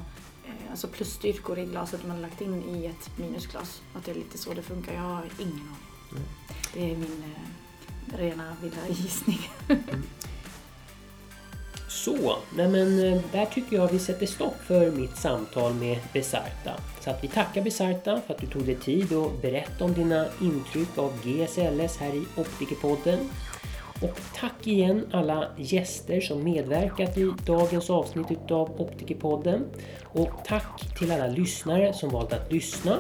eh, 0.46 0.72
alltså 0.72 0.88
plusstyrkor 0.88 1.60
i 1.60 1.66
glaset 1.66 2.08
man 2.08 2.22
lagt 2.22 2.42
in 2.42 2.64
i 2.64 2.86
ett 2.86 3.18
minusglas. 3.18 3.82
Att 3.94 4.06
det 4.06 4.12
är 4.12 4.16
lite 4.16 4.38
så 4.38 4.54
det 4.54 4.62
funkar. 4.62 4.94
Jag 4.94 5.02
har 5.02 5.24
ingen 5.40 5.54
aning. 5.54 5.78
Nej. 6.12 6.24
Det 6.74 6.92
är 6.92 6.98
min 6.98 7.24
eh, 7.24 8.18
rena 8.18 8.56
vilda 8.62 8.88
gissning. 8.88 9.40
Så, 11.92 12.36
nej 12.56 12.68
men 12.68 13.00
eh, 13.06 13.22
där 13.32 13.46
tycker 13.46 13.76
jag 13.76 13.88
vi 13.88 14.00
sätter 14.00 14.26
stopp 14.26 14.56
för 14.68 14.92
mitt 14.92 15.18
samtal 15.18 15.74
med 15.74 15.98
Besarta. 16.14 16.72
Så 17.00 17.10
att 17.10 17.24
vi 17.24 17.28
tackar 17.28 17.62
Besarta 17.62 18.22
för 18.28 18.34
att 18.34 18.42
du 18.42 18.48
tog 18.48 18.66
dig 18.66 18.76
tid 18.76 19.14
att 19.14 19.42
berätta 19.42 19.86
om 19.86 19.94
dina 19.94 20.26
intryck 20.42 20.98
av 20.98 21.14
GSLS 21.24 21.98
här 21.98 22.16
i 22.16 22.26
Optikerpodden. 22.38 23.20
Och 24.02 24.20
tack 24.36 24.68
igen 24.68 25.06
alla 25.12 25.48
gäster 25.58 26.22
som 26.22 26.44
medverkat 26.44 27.18
i 27.18 27.32
dagens 27.46 27.90
avsnitt 27.90 28.32
utav 28.32 28.82
Optikerpodden. 28.82 29.66
Och 30.04 30.32
tack 30.46 30.98
till 30.98 31.12
alla 31.12 31.28
lyssnare 31.28 31.94
som 31.94 32.10
valt 32.10 32.34
att 32.34 32.52
lyssna. 32.52 32.98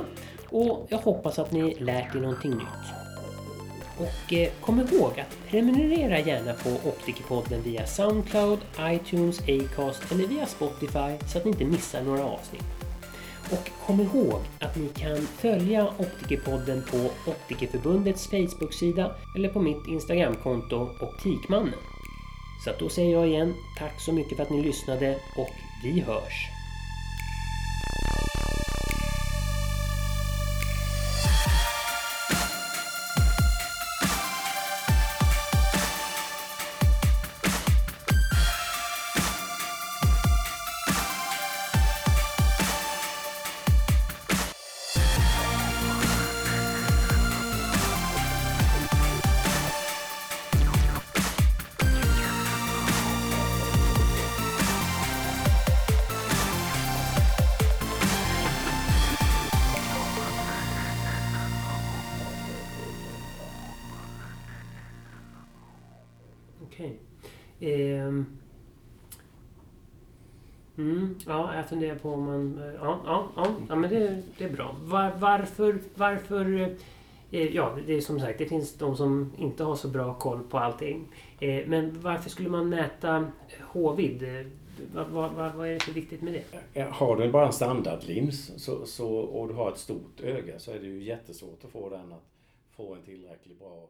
Och 0.50 0.88
jag 0.90 0.98
hoppas 0.98 1.40
att 1.40 1.52
ni 1.52 1.76
lärt 1.80 2.16
er 2.16 2.20
någonting 2.20 2.52
nytt. 2.52 3.01
Och 4.02 4.34
eh, 4.34 4.50
kom 4.62 4.80
ihåg 4.80 5.20
att 5.20 5.50
prenumerera 5.50 6.20
gärna 6.20 6.54
på 6.54 6.70
Optikerpodden 6.90 7.62
via 7.62 7.88
Soundcloud, 7.88 8.60
iTunes, 8.80 9.40
Acast 9.42 10.12
eller 10.12 10.28
via 10.28 10.46
Spotify 10.46 11.28
så 11.28 11.38
att 11.38 11.46
ni 11.46 11.52
inte 11.52 11.66
missar 11.66 12.02
några 12.02 12.24
avsnitt. 12.24 12.64
Och 13.52 13.70
kom 13.86 14.02
ihåg 14.02 14.40
att 14.60 14.76
ni 14.76 14.88
kan 14.88 15.18
följa 15.18 15.88
Optikerpodden 15.98 16.84
på 16.92 17.32
Optikerförbundets 17.32 18.28
Facebook-sida 18.28 19.16
eller 19.36 19.50
på 19.50 19.60
mitt 19.60 19.88
Instagramkonto 19.88 20.90
Optikmannen. 21.00 21.80
Så 22.64 22.70
att 22.70 22.80
då 22.80 22.90
säger 22.90 23.12
jag 23.12 23.28
igen 23.28 23.54
tack 23.80 24.02
så 24.02 24.14
mycket 24.14 24.38
för 24.38 24.44
att 24.44 24.50
ni 24.50 24.64
lyssnade 24.64 25.18
och 25.38 25.50
vi 25.84 26.00
hörs! 26.00 26.61
Funderar 71.72 71.96
på 71.96 72.10
om 72.10 72.24
man... 72.24 72.58
Eh, 72.58 72.74
ja, 72.74 73.00
ja, 73.06 73.28
ja, 73.36 73.48
ja 73.70 73.76
men 73.76 73.90
det, 73.90 74.22
det 74.38 74.44
är 74.44 74.50
bra. 74.50 74.76
Var, 74.82 75.12
varför... 75.20 75.80
varför 75.96 76.76
eh, 77.32 77.56
ja, 77.56 77.78
det 77.88 77.94
är 77.94 78.02
som 78.02 78.20
sagt, 78.20 78.38
det 78.38 78.46
finns 78.46 78.74
de 78.74 78.96
som 78.96 79.34
inte 79.38 79.64
har 79.64 79.76
så 79.76 79.88
bra 79.88 80.14
koll 80.14 80.44
på 80.50 80.58
allting. 80.58 81.08
Eh, 81.40 81.68
men 81.68 82.02
varför 82.02 82.30
skulle 82.30 82.50
man 82.50 82.70
mäta 82.70 83.32
H-vidd? 83.62 84.52
Vad, 84.94 85.08
vad, 85.08 85.54
vad, 85.54 85.68
är 85.68 85.74
det 85.74 85.84
för 85.84 85.92
viktigt 85.92 86.22
med 86.22 86.42
det? 86.74 86.82
Har 86.82 87.16
du 87.16 87.32
bara 87.32 87.48
en 87.48 87.54
standardlims 87.54 88.52
så, 88.58 88.86
så, 88.86 89.10
och 89.10 89.48
du 89.48 89.54
har 89.54 89.72
ett 89.72 89.78
stort 89.78 90.22
öga 90.22 90.60
så 90.60 90.72
är 90.72 90.80
det 90.80 90.88
ju 90.88 91.04
jättesvårt 91.04 91.64
att 91.64 91.72
få 91.72 91.90
den 91.90 92.12
att 92.12 92.26
få 92.76 92.94
en 92.96 93.02
tillräckligt 93.02 93.60
bra 93.60 93.88